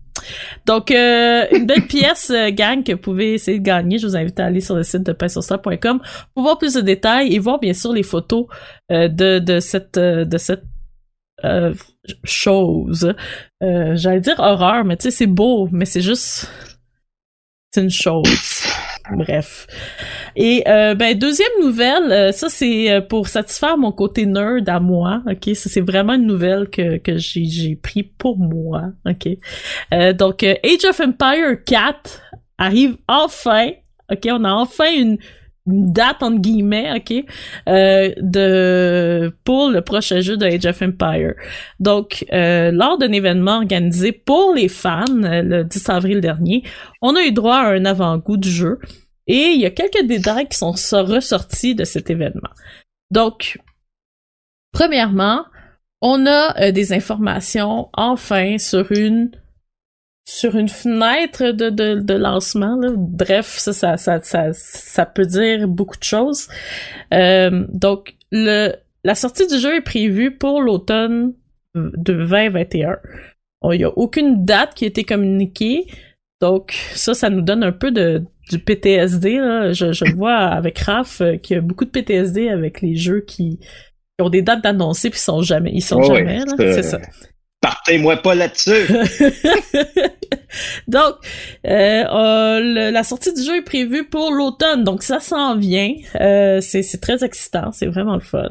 Donc, 0.67 0.91
euh, 0.91 1.47
une 1.53 1.67
belle 1.67 1.87
pièce, 1.87 2.31
euh, 2.31 2.51
gang, 2.51 2.83
que 2.83 2.93
vous 2.93 2.99
pouvez 2.99 3.35
essayer 3.35 3.59
de 3.59 3.65
gagner. 3.65 3.99
Je 3.99 4.07
vous 4.07 4.17
invite 4.17 4.39
à 4.41 4.47
aller 4.47 4.61
sur 4.61 4.75
le 4.75 4.83
site 4.83 5.03
de 5.03 5.13
painsurstar.com 5.13 6.01
pour 6.35 6.43
voir 6.43 6.59
plus 6.59 6.75
de 6.75 6.81
détails 6.81 7.35
et 7.35 7.39
voir 7.39 7.59
bien 7.59 7.75
sûr 7.75 7.93
les 7.93 8.03
photos 8.03 8.47
euh, 8.91 9.09
de, 9.09 9.39
de 9.39 9.61
cette 9.61 9.97
euh, 9.97 10.25
de 10.25 10.39
cette 10.39 10.65
euh, 11.45 11.75
chose. 12.25 13.15
J'allais 13.61 14.21
dire 14.21 14.39
horreur, 14.39 14.85
mais 14.85 14.97
tu 14.97 15.05
sais, 15.05 15.11
c'est 15.11 15.27
beau, 15.27 15.69
mais 15.73 15.85
c'est 15.85 16.01
juste 16.01 16.51
c'est 17.71 17.83
une 17.83 17.91
chose. 17.91 18.29
Bref. 19.11 19.67
Et 20.37 20.63
euh, 20.69 20.95
ben 20.95 21.19
deuxième 21.19 21.51
nouvelle, 21.61 22.13
euh, 22.13 22.33
ça 22.33 22.49
c'est 22.49 22.91
euh, 22.91 23.01
pour 23.01 23.29
satisfaire 23.29 23.77
mon 23.77 23.91
côté 23.93 24.27
nerd 24.27 24.69
à 24.69 24.79
moi, 24.81 25.23
ok? 25.29 25.57
Ça 25.57 25.69
c'est 25.69 25.81
vraiment 25.81 26.15
une 26.15 26.27
nouvelle 26.27 26.69
que 26.69 26.99
que 26.99 27.17
j'ai 27.17 27.77
pris 27.77 28.05
pour 28.05 28.39
moi, 28.39 28.85
ok? 29.05 29.29
Euh, 29.93 30.13
donc 30.13 30.45
euh, 30.45 30.55
Age 30.65 30.85
of 30.89 31.01
Empire 31.01 31.65
4 31.65 32.23
arrive 32.59 32.97
enfin, 33.09 33.71
ok? 34.11 34.29
On 34.31 34.45
a 34.45 34.53
enfin 34.53 34.93
une 34.95 35.19
date 35.67 36.23
entre 36.23 36.41
guillemets, 36.41 36.91
ok, 36.97 37.25
euh, 37.69 38.13
de 38.19 39.35
pour 39.45 39.71
le 39.71 39.81
prochain 39.81 40.21
jeu 40.21 40.37
de 40.37 40.45
Age 40.45 40.67
of 40.67 40.83
Empire. 40.83 41.35
Donc, 41.81 42.25
euh, 42.33 42.71
lors 42.73 42.99
d'un 42.99 43.13
événement 43.13 43.57
organisé 43.57 44.13
pour 44.13 44.55
les 44.55 44.69
fans 44.69 45.05
euh, 45.23 45.43
le 45.43 45.65
10 45.65 45.89
avril 45.91 46.21
dernier, 46.21 46.65
on 47.01 47.15
a 47.17 47.23
eu 47.23 47.33
droit 47.33 47.57
à 47.57 47.69
un 47.73 47.85
avant-goût 47.85 48.37
du 48.37 48.51
jeu 48.51 48.79
et 49.29 49.53
il 49.55 49.61
y 49.61 49.67
a 49.67 49.71
quelques 49.71 50.05
détails 50.07 50.49
qui 50.49 50.59
sont 50.59 50.75
so- 50.75 51.05
ressortis 51.05 51.75
de 51.77 51.85
cet 51.85 52.11
événement. 52.11 52.51
Donc, 53.13 53.59
premièrement, 54.73 55.45
on 56.01 56.27
a 56.27 56.61
euh, 56.61 56.73
des 56.73 56.93
informations 56.93 57.89
enfin 57.93 58.59
sur 58.59 58.91
une 58.91 59.31
sur 60.25 60.57
une 60.57 60.69
fenêtre 60.69 61.51
de, 61.53 61.71
de, 61.71 61.95
de 62.01 62.15
lancement. 62.15 62.77
là. 62.77 62.91
Bref, 62.97 63.47
ça, 63.59 63.73
ça, 63.73 63.97
ça, 63.97 64.21
ça, 64.23 64.49
ça 64.53 65.07
peut 65.07 65.27
dire 65.27 65.67
beaucoup 65.69 65.99
de 65.99 66.05
choses. 66.05 66.49
Euh, 67.13 67.67
donc, 67.73 68.15
le, 68.31 68.73
la 69.05 69.15
sortie 69.15 69.47
du 69.47 69.59
jeu 69.59 69.77
est 69.77 69.81
prévue 69.83 70.37
pour 70.37 70.63
l'automne 70.63 71.33
de 71.75 71.91
2021. 71.97 72.97
Il 73.73 73.79
n'y 73.79 73.85
a 73.85 73.91
aucune 73.97 74.45
date 74.45 74.75
qui 74.75 74.85
a 74.85 74.89
été 74.89 75.05
communiquée. 75.05 75.87
Donc, 76.41 76.73
ça, 76.95 77.15
ça 77.15 77.31
nous 77.31 77.43
donne 77.43 77.63
un 77.63 77.73
peu 77.73 77.91
de, 77.91 78.23
du 78.51 78.59
PTSD. 78.59 79.39
Là. 79.39 79.73
Je, 79.73 79.93
je 79.93 80.05
vois 80.15 80.37
avec 80.37 80.79
Raph 80.81 81.21
euh, 81.21 81.37
qu'il 81.37 81.55
y 81.57 81.59
a 81.59 81.63
beaucoup 81.63 81.85
de 81.85 81.91
PTSD 81.91 82.49
avec 82.49 82.81
les 82.81 82.95
jeux 82.97 83.21
qui, 83.21 83.59
qui 83.59 84.23
ont 84.23 84.29
des 84.31 84.43
dates 84.43 84.63
d'annoncer 84.63 85.11
puis 85.11 85.21
sont 85.21 85.43
jamais, 85.43 85.71
ils 85.73 85.81
sont 85.83 86.03
jamais. 86.03 86.39
là. 86.39 86.55
C'est 86.59 86.83
ça. 86.83 86.99
Partez-moi 87.63 88.17
pas 88.17 88.35
là-dessus. 88.35 88.73
donc, 90.89 91.15
euh, 91.65 92.91
la 92.91 93.05
sortie 93.05 93.33
du 93.33 93.41
jeu 93.41 93.59
est 93.59 93.63
prévue 93.63 94.05
pour 94.05 94.33
l'automne, 94.33 94.83
donc 94.83 95.05
ça 95.05 95.21
s'en 95.21 95.57
vient. 95.57 95.95
Euh, 96.21 96.61
c'est 96.61 97.01
très 97.01 97.25
excitant, 97.25 97.71
c'est 97.71 97.87
vraiment 97.87 98.15
le 98.15 98.21
fun. 98.21 98.49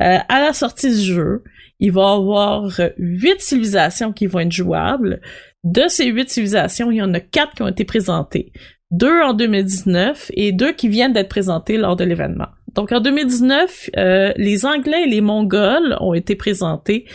Euh, 0.00 0.18
à 0.28 0.40
la 0.40 0.54
sortie 0.54 0.88
du 0.88 1.02
jeu, 1.02 1.44
il 1.78 1.92
va 1.92 2.00
y 2.00 2.14
avoir 2.14 2.80
huit 2.96 3.40
civilisations 3.40 4.14
qui 4.14 4.26
vont 4.26 4.40
être 4.40 4.52
jouables. 4.52 5.20
De 5.62 5.82
ces 5.88 6.06
huit 6.06 6.30
civilisations, 6.30 6.90
il 6.90 6.96
y 6.96 7.02
en 7.02 7.12
a 7.12 7.20
quatre 7.20 7.54
qui 7.54 7.62
ont 7.62 7.68
été 7.68 7.84
présentées. 7.84 8.52
Deux 8.90 9.20
en 9.20 9.34
2019 9.34 10.30
et 10.32 10.52
deux 10.52 10.72
qui 10.72 10.88
viennent 10.88 11.12
d'être 11.12 11.28
présentées 11.28 11.76
lors 11.76 11.96
de 11.96 12.04
l'événement. 12.04 12.48
Donc 12.74 12.92
en 12.92 13.00
2019, 13.00 13.90
euh, 13.96 14.32
les 14.36 14.64
Anglais 14.64 15.02
et 15.04 15.10
les 15.10 15.20
Mongols 15.20 15.96
ont 16.00 16.14
été 16.14 16.36
présentés 16.36 17.06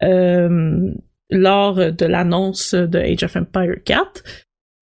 lors 0.00 1.74
de 1.92 2.06
l'annonce 2.06 2.74
de 2.74 2.98
Age 2.98 3.24
of 3.24 3.36
Empire 3.36 3.82
4. 3.84 4.22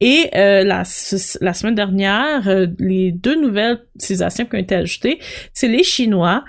Et 0.01 0.29
euh, 0.35 0.63
la, 0.63 0.85
semaine 0.85 1.75
dernière, 1.75 2.47
euh, 2.49 2.67
les 2.79 3.13
deux 3.13 3.41
nouvelles 3.41 3.87
civilisations 3.97 4.45
qui 4.45 4.57
ont 4.57 4.59
été 4.59 4.75
ajoutées, 4.75 5.21
c'est 5.55 5.69
les 5.69 5.83
Chinois 5.83 6.45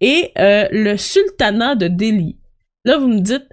et 0.00 0.30
euh, 0.38 0.68
le 0.70 0.96
sultanat 0.96 1.74
de 1.74 1.88
Delhi. 1.88 2.38
Là, 2.84 2.98
vous 2.98 3.08
me 3.08 3.20
dites, 3.20 3.48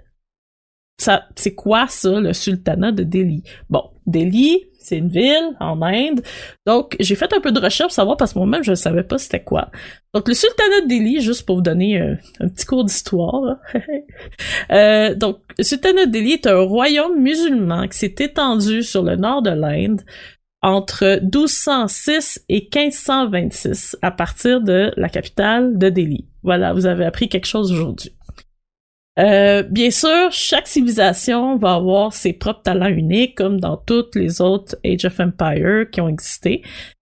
c'est 1.34 1.54
quoi 1.54 1.88
ça, 1.88 2.20
le 2.20 2.32
sultanat 2.32 2.92
de 2.92 3.02
Delhi? 3.02 3.42
Bon, 3.68 3.90
Delhi, 4.06 4.64
c'est 4.86 4.98
une 4.98 5.08
ville 5.08 5.56
en 5.60 5.82
Inde. 5.82 6.20
Donc, 6.64 6.96
j'ai 7.00 7.16
fait 7.16 7.32
un 7.32 7.40
peu 7.40 7.50
de 7.50 7.58
recherche 7.58 7.88
pour 7.88 7.94
savoir 7.94 8.16
parce 8.16 8.32
que 8.32 8.38
moi-même, 8.38 8.62
je 8.62 8.70
ne 8.70 8.76
savais 8.76 9.02
pas 9.02 9.18
c'était 9.18 9.42
quoi. 9.42 9.70
Donc, 10.14 10.28
le 10.28 10.34
sultanat 10.34 10.82
de 10.82 10.88
Delhi, 10.88 11.20
juste 11.20 11.44
pour 11.44 11.56
vous 11.56 11.62
donner 11.62 12.00
euh, 12.00 12.14
un 12.40 12.48
petit 12.48 12.66
cours 12.66 12.84
d'histoire. 12.84 13.58
Euh, 14.72 15.14
donc, 15.14 15.38
le 15.58 15.64
sultanat 15.64 16.06
de 16.06 16.10
Delhi 16.10 16.32
est 16.32 16.46
un 16.46 16.60
royaume 16.60 17.20
musulman 17.20 17.86
qui 17.88 17.98
s'est 17.98 18.14
étendu 18.18 18.82
sur 18.82 19.02
le 19.02 19.16
nord 19.16 19.42
de 19.42 19.50
l'Inde 19.50 20.00
entre 20.62 21.20
1206 21.22 22.44
et 22.48 22.68
1526 22.74 23.96
à 24.02 24.10
partir 24.10 24.60
de 24.60 24.92
la 24.96 25.08
capitale 25.08 25.78
de 25.78 25.88
Delhi. 25.88 26.26
Voilà, 26.42 26.72
vous 26.72 26.86
avez 26.86 27.04
appris 27.04 27.28
quelque 27.28 27.46
chose 27.46 27.72
aujourd'hui. 27.72 28.12
Euh, 29.18 29.62
bien 29.62 29.90
sûr, 29.90 30.30
chaque 30.30 30.66
civilisation 30.66 31.56
va 31.56 31.74
avoir 31.74 32.12
ses 32.12 32.32
propres 32.32 32.62
talents 32.62 32.86
uniques, 32.88 33.34
comme 33.34 33.60
dans 33.60 33.76
toutes 33.76 34.14
les 34.14 34.40
autres 34.40 34.76
Age 34.84 35.04
of 35.06 35.18
Empire 35.20 35.90
qui 35.90 36.00
ont 36.00 36.08
existé. 36.08 36.62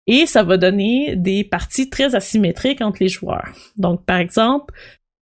Et 0.06 0.26
ça 0.26 0.44
va 0.44 0.56
donner 0.56 1.16
des 1.16 1.42
parties 1.42 1.90
très 1.90 2.14
asymétriques 2.14 2.80
entre 2.80 2.98
les 3.00 3.08
joueurs. 3.08 3.48
Donc, 3.76 4.04
par 4.04 4.18
exemple, 4.18 4.72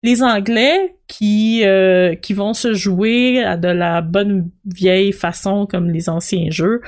les 0.02 0.22
Anglais 0.22 0.96
qui 1.08 1.64
euh, 1.64 2.14
qui 2.14 2.34
vont 2.34 2.52
se 2.52 2.74
jouer 2.74 3.42
à 3.42 3.56
de 3.56 3.68
la 3.68 4.02
bonne 4.02 4.50
vieille 4.66 5.12
façon 5.12 5.66
comme 5.66 5.90
les 5.90 6.10
anciens 6.10 6.50
jeux, 6.50 6.82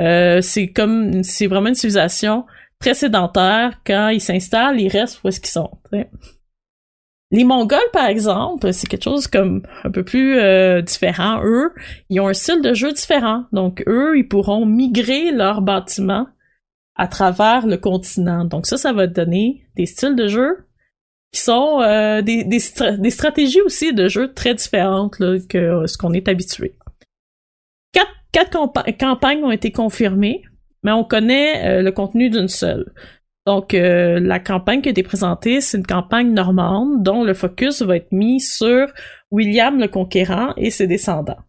euh, 0.00 0.40
c'est 0.40 0.68
comme 0.68 1.24
c'est 1.24 1.48
vraiment 1.48 1.68
une 1.68 1.74
civilisation 1.74 2.46
très 2.78 2.94
sédentaire. 2.94 3.80
Quand 3.84 4.10
ils 4.10 4.20
s'installent, 4.20 4.80
ils 4.80 4.88
restent 4.88 5.20
où 5.24 5.28
est-ce 5.28 5.40
qu'ils 5.40 5.50
sont. 5.50 5.70
Les 7.34 7.44
Mongols, 7.44 7.80
par 7.94 8.06
exemple, 8.06 8.74
c'est 8.74 8.86
quelque 8.86 9.04
chose 9.04 9.26
comme 9.26 9.62
un 9.84 9.90
peu 9.90 10.04
plus 10.04 10.38
euh, 10.38 10.82
différent. 10.82 11.40
Eux, 11.42 11.72
ils 12.10 12.20
ont 12.20 12.28
un 12.28 12.34
style 12.34 12.60
de 12.60 12.74
jeu 12.74 12.92
différent. 12.92 13.46
Donc, 13.52 13.82
eux, 13.88 14.18
ils 14.18 14.28
pourront 14.28 14.66
migrer 14.66 15.32
leurs 15.32 15.62
bâtiments 15.62 16.26
à 16.94 17.08
travers 17.08 17.66
le 17.66 17.78
continent. 17.78 18.44
Donc, 18.44 18.66
ça, 18.66 18.76
ça 18.76 18.92
va 18.92 19.06
donner 19.06 19.64
des 19.76 19.86
styles 19.86 20.14
de 20.14 20.28
jeu 20.28 20.66
qui 21.32 21.40
sont 21.40 21.80
euh, 21.80 22.20
des, 22.20 22.44
des, 22.44 22.58
stra- 22.58 22.98
des 22.98 23.10
stratégies 23.10 23.62
aussi 23.62 23.94
de 23.94 24.08
jeu 24.08 24.34
très 24.34 24.52
différentes 24.54 25.18
là, 25.18 25.38
que 25.48 25.86
ce 25.86 25.96
qu'on 25.96 26.12
est 26.12 26.28
habitué. 26.28 26.76
Quatre, 27.92 28.12
quatre 28.30 28.52
campa- 28.52 28.92
campagnes 28.92 29.42
ont 29.42 29.50
été 29.50 29.72
confirmées, 29.72 30.42
mais 30.82 30.92
on 30.92 31.04
connaît 31.04 31.78
euh, 31.78 31.82
le 31.82 31.92
contenu 31.92 32.28
d'une 32.28 32.48
seule. 32.48 32.92
Donc, 33.46 33.74
euh, 33.74 34.20
la 34.20 34.38
campagne 34.38 34.82
qui 34.82 34.88
a 34.88 34.92
été 34.92 35.02
présentée, 35.02 35.60
c'est 35.60 35.76
une 35.76 35.86
campagne 35.86 36.32
normande 36.32 37.02
dont 37.02 37.24
le 37.24 37.34
focus 37.34 37.82
va 37.82 37.96
être 37.96 38.12
mis 38.12 38.40
sur 38.40 38.86
William 39.30 39.80
le 39.80 39.88
Conquérant 39.88 40.54
et 40.56 40.70
ses 40.70 40.86
descendants. 40.86 41.40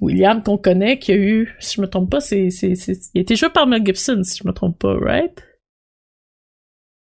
William 0.00 0.42
qu'on 0.42 0.58
connaît, 0.58 0.98
qui 0.98 1.12
a 1.12 1.16
eu, 1.16 1.54
si 1.58 1.76
je 1.76 1.80
me 1.80 1.86
trompe 1.86 2.10
pas, 2.10 2.20
c'est, 2.20 2.50
c'est, 2.50 2.74
c'est, 2.74 2.98
il 3.14 3.18
a 3.18 3.22
été 3.22 3.36
joué 3.36 3.48
par 3.48 3.66
Mel 3.66 3.84
Gibson, 3.84 4.22
si 4.24 4.38
je 4.42 4.46
me 4.46 4.52
trompe 4.52 4.78
pas, 4.78 4.94
right? 4.98 5.42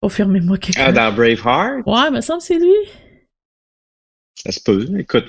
Confirmez-moi 0.02 0.58
quelqu'un. 0.58 0.86
Ah, 0.88 0.92
dans 0.92 1.14
Braveheart, 1.14 1.86
Ouais, 1.86 2.10
me 2.10 2.20
semble 2.20 2.40
que 2.40 2.46
c'est 2.46 2.58
lui. 2.58 2.74
Ça 4.34 4.52
se 4.52 4.60
peut. 4.60 4.86
Écoute, 4.98 5.26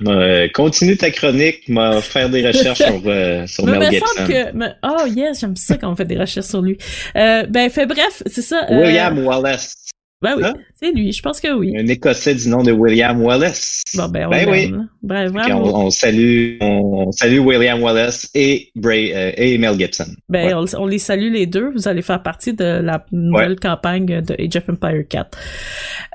continue 0.54 0.96
ta 0.96 1.12
chronique, 1.12 1.68
m'a 1.68 2.02
faire 2.02 2.30
des 2.30 2.48
recherches 2.48 2.78
sur, 2.82 3.02
euh, 3.06 3.46
sur 3.46 3.66
Mais 3.66 3.74
Mel 3.78 3.88
me 3.88 3.92
Gibson. 3.92 4.06
semble 4.16 4.28
que, 4.30 4.66
oh 4.84 5.06
yes, 5.08 5.42
j'aime 5.42 5.56
ça 5.56 5.78
quand 5.78 5.92
on 5.92 5.96
fait 5.96 6.06
des 6.06 6.18
recherches 6.18 6.46
sur 6.48 6.62
lui. 6.62 6.78
Euh, 7.18 7.46
ben, 7.48 7.70
fait 7.70 7.86
bref, 7.86 8.24
c'est 8.26 8.42
ça. 8.42 8.66
euh, 8.72 8.82
William 8.86 9.20
Wallace, 9.26 9.76
Ben 10.22 10.36
oui, 10.38 10.44
Hein? 10.46 10.54
c'est 10.80 10.92
lui, 10.92 11.12
je 11.12 11.22
pense 11.22 11.42
que 11.42 11.52
oui. 11.52 11.74
un 11.78 11.88
Écossais 11.88 12.36
du 12.36 12.48
nom 12.48 12.64
de 12.64 12.72
William 12.72 13.22
Wallace. 13.22 13.82
Bon, 13.96 14.08
ben, 14.08 14.28
on 14.28 14.30
ben 14.30 14.50
oui. 14.50 14.72
bravo. 15.02 15.40
on, 15.52 15.86
on 15.88 15.90
salue, 15.90 16.56
on, 16.62 17.08
on 17.08 17.12
salue 17.12 17.40
William 17.40 17.82
Wallace 17.82 18.30
et, 18.34 18.70
Bra 18.76 18.94
euh, 18.94 19.32
et 19.36 19.58
Mel 19.58 19.78
Gibson. 19.78 20.06
Ben, 20.30 20.46
Ouais. 20.46 20.54
on, 20.76 20.84
on 20.84 20.86
les 20.88 21.00
salue 21.00 21.34
les 21.34 21.48
deux. 21.48 21.70
Vous 21.72 21.90
allez 21.90 22.02
faire 22.04 22.24
partie 22.24 22.54
de 22.54 22.64
la 22.82 23.04
nouvelle 23.12 23.60
campagne 23.60 24.22
de 24.22 24.36
Age 24.40 24.56
of 24.56 24.70
Empire 24.70 25.04
4. 25.10 25.38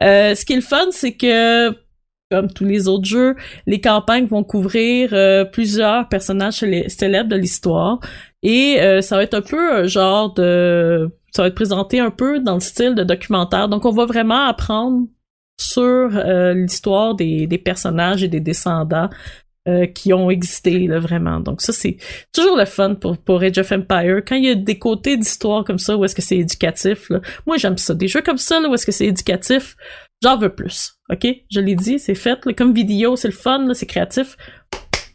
Euh, 0.02 0.34
ce 0.34 0.44
qui 0.46 0.54
est 0.54 0.56
le 0.56 0.62
fun, 0.62 0.86
c'est 0.92 1.12
que, 1.12 1.74
comme 2.30 2.50
tous 2.50 2.64
les 2.64 2.88
autres 2.88 3.04
jeux, 3.04 3.36
les 3.66 3.80
campagnes 3.80 4.26
vont 4.26 4.44
couvrir 4.44 5.10
euh, 5.12 5.44
plusieurs 5.44 6.08
personnages 6.08 6.64
célèbres 6.88 7.28
de 7.28 7.36
l'histoire. 7.36 8.00
Et 8.42 8.80
euh, 8.80 9.00
ça 9.00 9.16
va 9.16 9.22
être 9.22 9.34
un 9.34 9.42
peu 9.42 9.72
un 9.72 9.86
genre 9.86 10.34
de... 10.34 11.08
Ça 11.32 11.42
va 11.42 11.48
être 11.48 11.54
présenté 11.54 12.00
un 12.00 12.10
peu 12.10 12.40
dans 12.40 12.54
le 12.54 12.60
style 12.60 12.94
de 12.94 13.04
documentaire. 13.04 13.68
Donc 13.68 13.84
on 13.84 13.90
va 13.90 14.06
vraiment 14.06 14.46
apprendre 14.46 15.06
sur 15.60 15.82
euh, 15.82 16.54
l'histoire 16.54 17.14
des, 17.14 17.46
des 17.46 17.58
personnages 17.58 18.22
et 18.22 18.28
des 18.28 18.40
descendants 18.40 19.08
euh, 19.68 19.86
qui 19.86 20.12
ont 20.12 20.30
existé 20.30 20.86
là, 20.86 21.00
vraiment. 21.00 21.40
Donc 21.40 21.60
ça 21.60 21.72
c'est 21.72 21.96
toujours 22.32 22.56
le 22.56 22.66
fun 22.66 22.94
pour 22.94 23.18
pour 23.18 23.42
Age 23.42 23.58
of 23.58 23.72
Empire 23.72 24.22
quand 24.26 24.36
il 24.36 24.44
y 24.44 24.50
a 24.50 24.54
des 24.54 24.78
côtés 24.78 25.16
d'histoire 25.16 25.64
comme 25.64 25.80
ça 25.80 25.96
où 25.96 26.04
est-ce 26.04 26.14
que 26.14 26.22
c'est 26.22 26.38
éducatif 26.38 27.10
là. 27.10 27.20
Moi 27.46 27.56
j'aime 27.56 27.76
ça 27.76 27.92
des 27.94 28.06
jeux 28.06 28.22
comme 28.22 28.38
ça 28.38 28.60
là, 28.60 28.68
où 28.68 28.74
est-ce 28.74 28.86
que 28.86 28.92
c'est 28.92 29.06
éducatif. 29.06 29.76
J'en 30.22 30.38
veux 30.38 30.54
plus. 30.54 30.95
OK? 31.11 31.26
Je 31.50 31.61
l'ai 31.61 31.74
dit, 31.74 31.98
c'est 31.98 32.14
fait 32.14 32.38
là. 32.44 32.52
comme 32.52 32.74
vidéo, 32.74 33.16
c'est 33.16 33.28
le 33.28 33.34
fun, 33.34 33.72
c'est 33.74 33.86
créatif. 33.86 34.36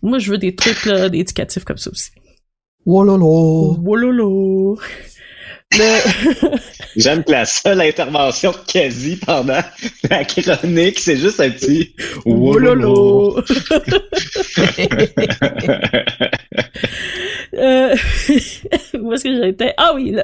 Moi 0.02 0.20
je 0.20 0.32
veux 0.32 0.38
des 0.38 0.56
trucs 0.56 0.86
là 0.86 1.06
éducatifs 1.06 1.64
comme 1.64 1.78
ça 1.78 1.92
aussi. 1.92 2.12
Wololo. 2.86 3.78
Wololo. 3.82 4.80
Le... 5.74 6.58
J'aime 6.98 7.24
que 7.24 7.32
la 7.32 7.46
seule 7.46 7.82
intervention 7.82 8.54
quasi 8.68 9.18
pendant 9.18 9.62
la 10.10 10.26
chronique, 10.26 11.00
c'est 11.00 11.18
juste 11.18 11.40
un 11.40 11.50
petit 11.50 11.96
Wololo. 12.26 13.42
euh... 17.54 17.96
Où 19.00 19.14
est-ce 19.14 19.24
que 19.24 19.44
j'étais? 19.44 19.74
Ah 19.78 19.94
oui. 19.96 20.16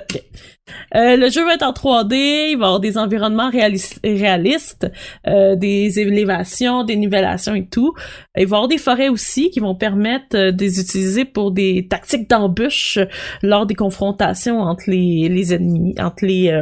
Euh, 0.95 1.15
le 1.15 1.30
jeu 1.30 1.45
va 1.45 1.53
être 1.53 1.63
en 1.63 1.71
3D, 1.71 2.51
il 2.51 2.57
va 2.57 2.65
avoir 2.65 2.80
des 2.80 2.97
environnements 2.97 3.49
réalis- 3.49 3.99
réalistes, 4.03 4.89
euh, 5.28 5.55
des 5.55 5.99
élévations, 5.99 6.84
des 6.84 6.95
nivellations 6.95 7.55
et 7.55 7.67
tout. 7.67 7.93
Il 8.38 8.47
va 8.47 8.57
y 8.57 8.57
avoir 8.57 8.67
des 8.67 8.78
forêts 8.78 9.09
aussi 9.09 9.49
qui 9.49 9.59
vont 9.59 9.75
permettre 9.75 10.36
euh, 10.36 10.51
de 10.51 10.59
les 10.59 10.80
utiliser 10.80 11.25
pour 11.25 11.51
des 11.51 11.88
tactiques 11.89 12.30
d'embûche 12.30 12.99
lors 13.41 13.65
des 13.65 13.75
confrontations 13.75 14.59
entre 14.59 14.84
les, 14.88 15.53
ennemis, 15.53 15.95
entre 15.99 16.25
les 16.25 16.61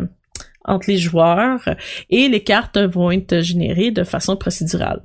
entre 0.68 0.90
les 0.90 0.98
joueurs 0.98 1.62
et 2.10 2.28
les 2.28 2.44
cartes 2.44 2.80
vont 2.80 3.12
être 3.12 3.42
générées 3.42 3.92
de 3.92 4.04
façon 4.04 4.36
procédurale. 4.36 5.04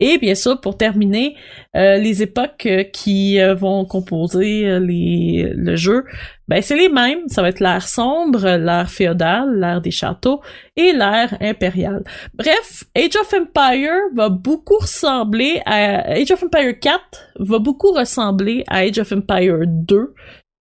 Et 0.00 0.18
bien 0.18 0.36
sûr, 0.36 0.60
pour 0.60 0.76
terminer, 0.76 1.36
euh, 1.74 1.96
les 1.96 2.22
époques 2.22 2.66
euh, 2.66 2.84
qui 2.84 3.40
euh, 3.40 3.54
vont 3.54 3.84
composer 3.84 4.64
euh, 4.64 4.78
les, 4.78 5.52
le 5.56 5.74
jeu, 5.74 6.04
ben 6.46 6.62
c'est 6.62 6.76
les 6.76 6.88
mêmes. 6.88 7.26
Ça 7.26 7.42
va 7.42 7.48
être 7.48 7.58
l'ère 7.58 7.88
sombre, 7.88 8.56
l'ère 8.56 8.90
féodale, 8.90 9.58
l'ère 9.58 9.80
des 9.80 9.90
châteaux 9.90 10.40
et 10.76 10.92
l'ère 10.92 11.36
impériale. 11.40 12.04
Bref, 12.34 12.84
Age 12.96 13.16
of 13.20 13.34
Empire 13.34 13.98
va 14.14 14.28
beaucoup 14.28 14.78
ressembler 14.78 15.60
à 15.66 16.12
Age 16.12 16.30
of 16.30 16.44
Empire 16.44 16.78
4 16.78 17.00
va 17.40 17.58
beaucoup 17.58 17.92
ressembler 17.92 18.62
à 18.68 18.78
Age 18.78 18.98
of 18.98 19.12
Empire 19.12 19.60
2 19.66 20.14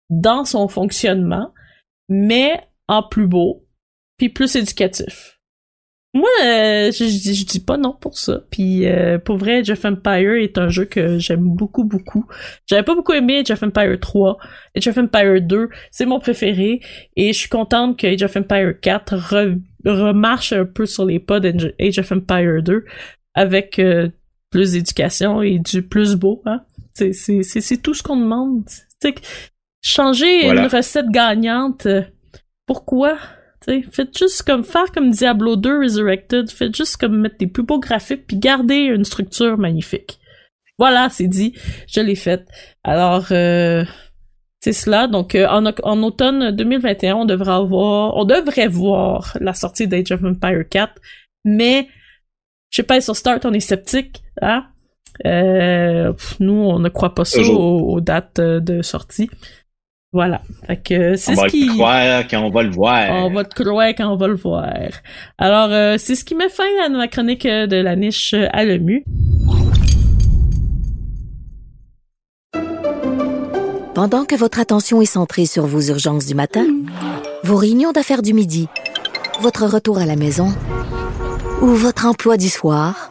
dans 0.10 0.44
son 0.44 0.68
fonctionnement, 0.68 1.54
mais 2.10 2.60
en 2.88 3.04
plus 3.04 3.28
beau 3.28 3.64
puis 4.20 4.30
plus 4.30 4.56
éducatif. 4.56 5.39
Moi, 6.14 6.28
euh, 6.44 6.92
je, 6.92 7.04
je, 7.06 7.22
dis- 7.22 7.36
je 7.36 7.46
dis 7.46 7.60
pas 7.60 7.78
non 7.78 7.94
pour 7.94 8.18
ça. 8.18 8.42
Puis 8.50 8.88
euh, 8.88 9.20
pour 9.20 9.38
vrai, 9.38 9.60
Age 9.60 9.70
of 9.70 9.86
Empire 9.86 10.34
est 10.42 10.58
un 10.58 10.68
jeu 10.68 10.86
que 10.86 11.20
j'aime 11.20 11.44
beaucoup, 11.44 11.84
beaucoup. 11.84 12.26
J'avais 12.66 12.82
pas 12.84 12.96
beaucoup 12.96 13.14
aimé 13.14 13.40
Age 13.40 13.52
of 13.52 13.62
Empire 13.62 14.00
3. 14.00 14.38
Age 14.76 14.88
of 14.88 14.98
Empire 14.98 15.40
2, 15.42 15.70
c'est 15.92 16.08
mon 16.08 16.20
préféré. 16.20 16.80
Et 17.16 17.32
je 17.32 17.38
suis 17.38 17.50
contente 17.50 18.00
que 18.00 18.08
Age 18.08 18.24
of 18.24 18.36
Empire 18.36 18.74
4 18.82 19.16
re- 19.18 19.62
remarche 19.86 20.52
un 20.52 20.66
peu 20.66 20.88
sur 20.88 21.06
les 21.06 21.20
pas 21.20 21.40
d'Age 21.40 21.74
Age 21.80 22.00
of 22.00 22.12
Empire 22.12 22.64
2 22.64 22.86
avec 23.36 23.78
euh, 23.78 24.10
plus 24.50 24.72
d'éducation 24.72 25.44
et 25.44 25.60
du 25.60 25.84
plus 25.84 26.16
beau. 26.16 26.42
Hein? 26.46 26.62
C'est, 26.96 27.14
c'est, 27.14 27.44
c'est, 27.44 27.62
c'est 27.62 27.78
tout 27.78 27.94
ce 27.94 28.02
qu'on 28.02 28.18
demande. 28.18 28.64
C'est 29.00 29.14
que 29.14 29.22
changer 29.84 30.46
Voilà. 30.46 30.64
une 30.64 30.68
recette 30.70 31.10
gagnante, 31.12 31.86
euh, 31.86 32.02
pourquoi? 32.66 33.18
T'sais, 33.70 33.84
faites 33.92 34.18
juste 34.18 34.44
comme 34.44 34.64
faire 34.64 34.92
comme 34.92 35.12
Diablo 35.12 35.56
2 35.56 35.80
Resurrected, 35.80 36.50
faites 36.50 36.76
juste 36.76 36.98
comme 36.98 37.20
mettre 37.20 37.38
des 37.38 37.46
plus 37.46 37.62
beaux 37.62 37.80
graphiques 37.80 38.26
puis 38.26 38.38
garder 38.38 38.76
une 38.76 39.06
structure 39.06 39.60
magnifique. 39.60 40.20
Voilà, 40.80 41.10
c'est 41.10 41.28
dit, 41.28 41.54
je 41.88 42.02
l'ai 42.02 42.16
fait. 42.16 42.48
Alors 42.84 43.28
euh, 43.32 43.86
c'est 44.60 44.74
cela. 44.74 45.08
Donc 45.08 45.36
euh, 45.36 45.48
en, 45.48 45.66
en 45.84 46.04
automne 46.04 46.50
2021, 46.52 47.16
on 47.16 47.26
devrait 47.26 47.52
avoir, 47.52 48.18
on 48.18 48.26
devrait 48.26 48.68
voir 48.68 49.38
la 49.40 49.54
sortie 49.54 49.88
d'Age 49.88 50.12
of 50.12 50.24
Empire 50.24 50.68
4, 50.68 50.94
mais 51.46 51.88
je 52.72 52.78
sais 52.78 52.84
pas 52.84 53.00
sur 53.02 53.16
Start, 53.16 53.46
on 53.46 53.54
est 53.54 53.60
sceptique, 53.60 54.24
hein. 54.42 54.66
Euh, 55.26 56.14
pff, 56.14 56.40
nous, 56.40 56.54
on 56.54 56.80
ne 56.80 56.88
croit 56.88 57.14
pas 57.14 57.26
ça 57.26 57.42
aux, 57.42 57.94
aux 57.94 58.00
dates 58.00 58.40
de 58.40 58.82
sortie. 58.82 59.30
Voilà. 60.12 60.42
Fait 60.66 60.78
que 60.78 61.16
c'est 61.16 61.34
On 61.34 61.36
ce 61.36 61.42
va 61.42 61.48
qui. 61.50 61.66
le 61.68 61.74
croire 61.74 62.24
quand 62.30 62.42
on 62.44 62.50
va 62.50 62.64
le 62.64 62.72
voir. 62.72 63.26
On 63.26 63.32
va 63.32 63.44
te 63.44 63.62
croire 63.64 63.90
quand 63.90 64.12
on 64.12 64.16
va 64.16 64.28
le 64.28 64.36
voir. 64.36 64.74
Alors, 65.38 65.70
euh, 65.72 65.96
c'est 66.00 66.16
ce 66.16 66.26
qui 66.26 66.34
met 66.36 66.50
fin 66.50 66.64
à 66.84 66.90
ma 66.90 67.08
chronique 67.08 67.46
euh, 67.46 67.68
de 67.68 67.76
la 67.78 67.96
niche 67.96 68.34
euh, 68.34 68.48
à 68.52 68.64
l'EMU. 68.66 69.04
Pendant 73.94 74.26
que 74.26 74.36
votre 74.36 74.60
attention 74.60 75.02
est 75.02 75.06
centrée 75.06 75.46
sur 75.46 75.66
vos 75.66 75.82
urgences 75.82 76.26
du 76.26 76.34
matin, 76.36 76.66
vos 77.44 77.58
réunions 77.58 77.92
d'affaires 77.92 78.22
du 78.22 78.34
midi, 78.34 78.68
votre 79.42 79.66
retour 79.66 79.98
à 80.00 80.06
la 80.06 80.16
maison 80.16 80.48
ou 81.62 81.68
votre 81.68 82.06
emploi 82.06 82.38
du 82.38 82.48
soir, 82.50 83.10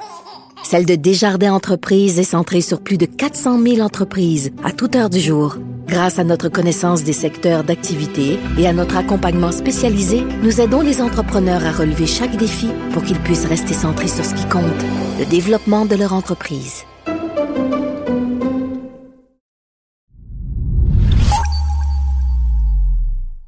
celle 0.70 0.84
de 0.84 0.96
Desjardins 0.96 1.54
Entreprises 1.54 2.18
est 2.18 2.24
centrée 2.24 2.60
sur 2.60 2.82
plus 2.82 2.98
de 2.98 3.06
400 3.06 3.58
000 3.58 3.80
entreprises 3.80 4.52
à 4.62 4.70
toute 4.70 4.96
heure 4.96 5.08
du 5.08 5.18
jour. 5.18 5.56
Grâce 5.86 6.18
à 6.18 6.24
notre 6.24 6.50
connaissance 6.50 7.04
des 7.04 7.14
secteurs 7.14 7.64
d'activité 7.64 8.38
et 8.58 8.66
à 8.68 8.74
notre 8.74 8.98
accompagnement 8.98 9.50
spécialisé, 9.50 10.24
nous 10.42 10.60
aidons 10.60 10.82
les 10.82 11.00
entrepreneurs 11.00 11.64
à 11.64 11.72
relever 11.72 12.06
chaque 12.06 12.36
défi 12.36 12.68
pour 12.92 13.02
qu'ils 13.02 13.18
puissent 13.20 13.46
rester 13.46 13.72
centrés 13.72 14.08
sur 14.08 14.26
ce 14.26 14.34
qui 14.34 14.46
compte, 14.46 14.84
le 15.18 15.24
développement 15.24 15.86
de 15.86 15.96
leur 15.96 16.12
entreprise. 16.12 16.84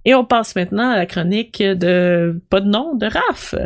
Et 0.07 0.14
on 0.14 0.25
passe 0.25 0.57
maintenant 0.57 0.89
à 0.89 0.97
la 0.97 1.05
chronique 1.05 1.62
de 1.62 2.41
pas 2.49 2.62
de 2.62 2.68
nom 2.71 2.95
de 2.95 3.05
Raph. 3.05 3.57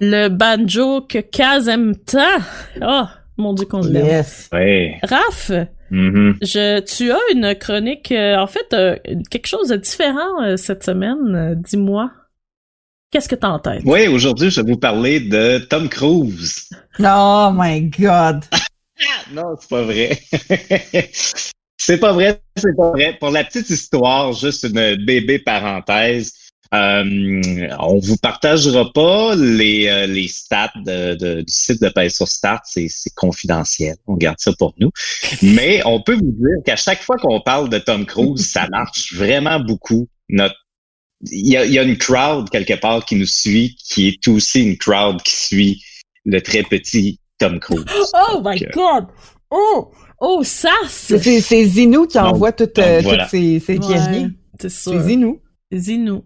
Le 0.00 0.28
banjo 0.28 1.02
que 1.02 1.18
Kaz 1.18 1.68
aime 1.68 1.94
tant. 1.96 2.38
Oh, 2.82 3.04
mon 3.36 3.52
dieu 3.52 3.66
qu'on 3.66 3.82
l'aime. 3.82 4.06
Yes. 4.06 4.48
Ouais. 4.52 4.98
Raph, 5.02 5.50
Mhm. 5.90 6.36
je, 6.40 6.80
tu 6.80 7.10
as 7.10 7.18
une 7.34 7.54
chronique, 7.56 8.12
euh, 8.12 8.36
en 8.36 8.46
fait, 8.46 8.72
euh, 8.72 8.96
quelque 9.28 9.46
chose 9.48 9.68
de 9.68 9.76
différent 9.76 10.40
euh, 10.42 10.56
cette 10.56 10.84
semaine. 10.84 11.60
Dis-moi, 11.66 12.10
qu'est-ce 13.10 13.28
que 13.28 13.34
t'as 13.34 13.48
en 13.48 13.58
tête? 13.58 13.82
Oui, 13.84 14.06
aujourd'hui, 14.06 14.50
je 14.50 14.60
vais 14.60 14.70
vous 14.72 14.78
parler 14.78 15.18
de 15.20 15.58
Tom 15.58 15.88
Cruise. 15.88 16.68
Oh 17.00 17.50
my 17.54 17.82
God. 17.90 18.44
Non, 19.32 19.54
c'est 19.58 19.70
pas 19.70 19.82
vrai. 19.82 20.18
c'est 21.78 21.96
pas 21.98 22.12
vrai, 22.12 22.42
c'est 22.54 22.76
pas 22.76 22.90
vrai. 22.90 23.16
Pour 23.18 23.30
la 23.30 23.44
petite 23.44 23.70
histoire, 23.70 24.34
juste 24.34 24.64
une 24.64 24.96
bébé 25.06 25.38
parenthèse. 25.38 26.34
Euh, 26.74 27.68
on 27.80 27.98
vous 27.98 28.16
partagera 28.16 28.92
pas 28.92 29.34
les, 29.36 29.88
euh, 29.88 30.06
les 30.06 30.28
stats 30.28 30.72
de- 30.76 31.14
de- 31.14 31.40
du 31.42 31.52
site 31.52 31.82
de 31.82 31.88
Paye 31.88 32.10
sur 32.10 32.28
Start, 32.28 32.62
c'est 32.64 32.86
c'est 32.88 33.12
confidentiel. 33.14 33.96
On 34.06 34.14
garde 34.14 34.38
ça 34.38 34.52
pour 34.58 34.74
nous. 34.78 34.90
Mais 35.42 35.82
on 35.84 36.00
peut 36.00 36.14
vous 36.14 36.32
dire 36.32 36.62
qu'à 36.64 36.76
chaque 36.76 37.02
fois 37.02 37.16
qu'on 37.16 37.40
parle 37.40 37.68
de 37.70 37.78
Tom 37.78 38.06
Cruise, 38.06 38.50
ça 38.50 38.68
marche 38.70 39.12
vraiment 39.14 39.58
beaucoup. 39.60 40.08
Notre 40.28 40.54
il 41.30 41.48
y 41.52 41.56
a, 41.56 41.66
il 41.66 41.72
y 41.72 41.78
a 41.78 41.82
une 41.82 41.98
crowd 41.98 42.48
quelque 42.50 42.80
part 42.80 43.04
qui 43.04 43.14
nous 43.16 43.26
suit, 43.26 43.76
qui 43.76 44.08
est 44.08 44.28
aussi 44.28 44.62
une 44.62 44.78
crowd 44.78 45.20
qui 45.22 45.36
suit 45.36 45.82
le 46.24 46.40
très 46.40 46.62
petit 46.62 47.18
Tom 47.38 47.58
Cruise. 47.60 47.84
Oh 48.14 48.40
my 48.44 48.58
Donc, 48.58 48.62
euh, 48.62 48.70
god! 48.74 49.06
Oh! 49.50 49.90
Oh, 50.20 50.42
ça! 50.44 50.70
C'est 50.88 51.64
Zinou 51.66 52.06
qui 52.06 52.18
envoie 52.18 52.52
toutes, 52.52 52.78
euh, 52.78 53.00
voilà. 53.02 53.24
toutes 53.24 53.30
ces, 53.32 53.58
ces 53.60 53.78
Ouais, 53.78 53.86
pièces. 53.86 54.04
c'est. 54.60 54.68
C'est 54.70 55.78
Zinou. 55.78 56.24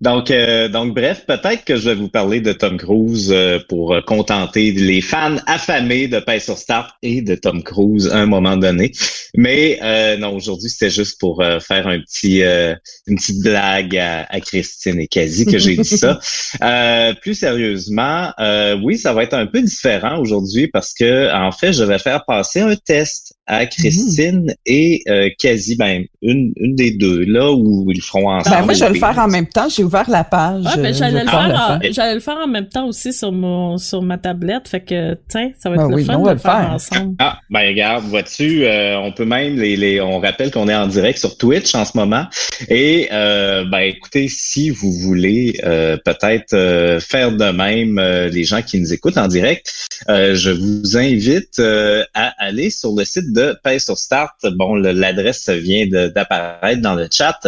Donc, 0.00 0.30
euh, 0.30 0.68
donc 0.68 0.94
bref, 0.94 1.24
peut-être 1.26 1.64
que 1.64 1.76
je 1.76 1.88
vais 1.88 1.94
vous 1.94 2.08
parler 2.10 2.40
de 2.40 2.52
Tom 2.52 2.76
Cruise 2.76 3.32
euh, 3.32 3.58
pour 3.70 3.94
euh, 3.94 4.02
contenter 4.02 4.70
les 4.72 5.00
fans 5.00 5.36
affamés 5.46 6.08
de 6.08 6.18
Paix 6.18 6.40
sur 6.40 6.58
Start 6.58 6.90
et 7.02 7.22
de 7.22 7.34
Tom 7.36 7.62
Cruise 7.62 8.08
à 8.08 8.18
un 8.18 8.26
moment 8.26 8.58
donné. 8.58 8.92
Mais 9.34 9.78
euh, 9.82 10.18
non, 10.18 10.34
aujourd'hui, 10.34 10.68
c'était 10.68 10.90
juste 10.90 11.18
pour 11.18 11.40
euh, 11.40 11.58
faire 11.58 11.86
un 11.86 12.00
petit, 12.00 12.42
euh, 12.42 12.74
une 13.06 13.16
petite 13.16 13.40
blague 13.40 13.96
à, 13.96 14.26
à 14.28 14.40
Christine 14.40 15.00
et 15.00 15.06
Kazi 15.06 15.46
que 15.46 15.58
j'ai 15.58 15.76
dit 15.76 15.84
ça. 15.84 16.20
Euh, 16.62 17.14
plus 17.14 17.34
sérieusement, 17.34 18.32
euh, 18.38 18.78
oui, 18.82 18.96
ça 18.96 19.12
va 19.12 19.22
être 19.24 19.34
un 19.34 19.46
peu 19.46 19.60
différent 19.60 20.18
aujourd'hui 20.18 20.68
parce 20.68 20.94
que 20.94 21.32
en 21.34 21.52
fait, 21.52 21.72
je 21.72 21.82
vais 21.82 21.98
faire 21.98 22.24
passer 22.24 22.60
un 22.60 22.76
test 22.76 23.33
à 23.46 23.66
Christine 23.66 24.54
et 24.66 25.02
euh, 25.08 25.28
quasi 25.38 25.76
ben 25.76 26.04
une, 26.22 26.52
une 26.56 26.74
des 26.74 26.92
deux 26.92 27.24
là 27.24 27.52
où 27.52 27.86
ils 27.90 28.00
feront 28.00 28.30
ensemble. 28.30 28.56
Ben, 28.56 28.64
moi, 28.64 28.74
je 28.74 28.80
vais 28.84 28.88
le 28.90 28.98
faire 28.98 29.18
en 29.18 29.28
même 29.28 29.46
temps. 29.46 29.68
J'ai 29.68 29.84
ouvert 29.84 30.08
la 30.08 30.24
page. 30.24 30.64
Ouais, 30.64 30.76
ben, 30.76 30.86
euh, 30.86 30.92
j'allais 30.96 31.20
je 31.20 31.24
le, 31.24 31.30
faire 31.30 31.80
j'allais 31.92 32.14
le 32.14 32.20
faire 32.20 32.36
en 32.42 32.46
même 32.46 32.68
temps 32.68 32.86
aussi 32.86 33.12
sur 33.12 33.32
mon 33.32 33.76
sur 33.78 34.00
ma 34.02 34.16
tablette. 34.18 34.68
Fait 34.68 34.80
que 34.80 35.16
tiens, 35.28 35.50
ça 35.58 35.68
va 35.68 35.76
être 35.76 35.82
Ben 35.82 35.88
le 35.90 35.94
oui, 35.96 36.04
fun 36.04 36.14
on 36.16 36.20
de 36.20 36.24
va 36.24 36.30
le 36.30 36.36
le 36.36 36.40
faire 36.40 36.60
faire. 36.60 36.70
ensemble. 36.72 37.16
Ah, 37.18 37.38
ben 37.50 37.68
regarde, 37.68 38.04
vois-tu, 38.04 38.64
euh, 38.64 38.98
on 38.98 39.12
peut 39.12 39.24
même 39.26 39.56
les, 39.58 39.76
les 39.76 40.00
on 40.00 40.18
rappelle 40.20 40.50
qu'on 40.50 40.68
est 40.68 40.74
en 40.74 40.86
direct 40.86 41.18
sur 41.18 41.36
Twitch 41.36 41.74
en 41.74 41.84
ce 41.84 41.96
moment. 41.96 42.24
Et 42.68 43.08
euh, 43.12 43.64
ben 43.70 43.80
écoutez, 43.80 44.28
si 44.28 44.70
vous 44.70 44.90
voulez 44.92 45.60
euh, 45.64 45.98
peut-être 46.04 46.54
euh, 46.54 46.98
faire 47.00 47.32
de 47.32 47.50
même 47.50 47.98
euh, 47.98 48.28
les 48.28 48.44
gens 48.44 48.62
qui 48.62 48.80
nous 48.80 48.92
écoutent 48.92 49.18
en 49.18 49.28
direct, 49.28 49.72
euh, 50.08 50.34
je 50.34 50.50
vous 50.50 50.96
invite 50.96 51.58
euh, 51.58 52.02
à 52.14 52.32
aller 52.38 52.70
sur 52.70 52.94
le 52.94 53.04
site 53.04 53.32
de 53.34 53.56
Pay 53.62 53.78
sur 53.80 53.98
Start. 53.98 54.34
Bon, 54.56 54.74
l'adresse 54.76 55.48
vient 55.50 55.86
d'apparaître 55.86 56.80
dans 56.80 56.94
le 56.94 57.08
chat 57.12 57.38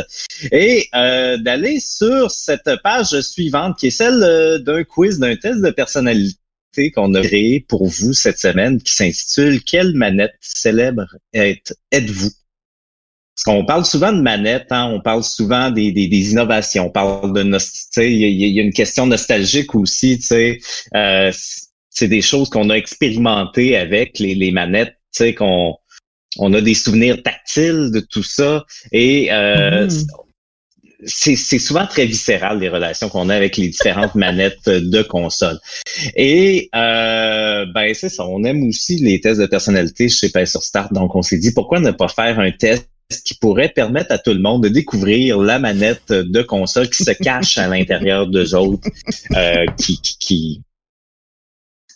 et 0.52 0.86
euh, 0.94 1.38
d'aller 1.38 1.80
sur 1.80 2.30
cette 2.30 2.70
page 2.82 3.18
suivante 3.20 3.78
qui 3.78 3.86
est 3.86 3.90
celle 3.90 4.22
euh, 4.22 4.58
d'un 4.58 4.84
quiz, 4.84 5.18
d'un 5.18 5.36
test 5.36 5.60
de 5.62 5.70
personnalité 5.70 6.36
qu'on 6.94 7.14
a 7.14 7.22
créé 7.22 7.60
pour 7.60 7.86
vous 7.86 8.12
cette 8.12 8.38
semaine 8.38 8.80
qui 8.82 8.92
s'intitule 8.92 9.62
Quelle 9.64 9.94
manette 9.94 10.34
célèbre 10.40 11.06
êtes- 11.32 11.74
êtes-vous? 11.90 12.30
Parce 13.34 13.44
qu'on 13.44 13.64
parle 13.66 13.84
souvent 13.84 14.12
de 14.12 14.22
manettes, 14.22 14.68
hein, 14.70 14.90
on 14.92 15.00
parle 15.00 15.22
souvent 15.22 15.70
des, 15.70 15.88
innovations, 15.90 16.86
on 16.86 16.90
parle 16.90 17.34
de 17.34 17.42
nost- 17.42 17.88
tu 17.92 18.00
sais, 18.00 18.12
il 18.12 18.18
y, 18.18 18.58
a- 18.58 18.62
une 18.62 18.72
question 18.72 19.06
nostalgique 19.06 19.74
aussi, 19.74 20.18
euh, 20.94 21.30
c'est 21.90 22.08
des 22.08 22.22
choses 22.22 22.48
qu'on 22.50 22.70
a 22.70 22.74
expérimentées 22.74 23.76
avec 23.76 24.18
les, 24.18 24.50
manettes, 24.52 24.95
sais, 25.16 25.34
qu'on 25.34 25.74
on 26.38 26.52
a 26.54 26.60
des 26.60 26.74
souvenirs 26.74 27.22
tactiles 27.22 27.90
de 27.92 28.00
tout 28.00 28.22
ça 28.22 28.64
et 28.92 29.32
euh, 29.32 29.86
Mhm. 29.86 30.06
c'est 31.04 31.36
c'est 31.36 31.58
souvent 31.58 31.86
très 31.86 32.06
viscéral 32.06 32.58
les 32.58 32.68
relations 32.68 33.08
qu'on 33.08 33.28
a 33.28 33.34
avec 33.36 33.56
les 33.56 33.68
différentes 33.68 34.14
manettes 34.26 34.68
de 34.68 35.02
console. 35.02 35.58
Et 36.16 36.68
euh, 36.74 37.66
ben 37.74 37.94
c'est 37.94 38.08
ça, 38.08 38.24
on 38.26 38.44
aime 38.44 38.62
aussi 38.68 38.96
les 38.98 39.20
tests 39.20 39.40
de 39.40 39.46
personnalité 39.46 40.08
chez 40.08 40.28
PS 40.30 40.50
sur 40.52 40.62
Start, 40.62 40.92
donc 40.92 41.14
on 41.14 41.22
s'est 41.22 41.38
dit 41.38 41.52
pourquoi 41.52 41.80
ne 41.80 41.90
pas 41.90 42.08
faire 42.08 42.38
un 42.40 42.50
test 42.50 42.88
qui 43.24 43.34
pourrait 43.34 43.68
permettre 43.68 44.10
à 44.10 44.18
tout 44.18 44.32
le 44.32 44.40
monde 44.40 44.64
de 44.64 44.68
découvrir 44.68 45.38
la 45.38 45.60
manette 45.60 46.08
de 46.10 46.42
console 46.42 46.90
qui 46.90 47.04
se 47.04 47.12
cache 47.12 47.56
à 47.56 47.68
l'intérieur 47.68 48.26
d'eux 48.26 48.52
autres, 48.56 48.88
euh, 49.36 49.64
qui, 49.78 50.00
qui, 50.00 50.18
qui- 50.18 50.62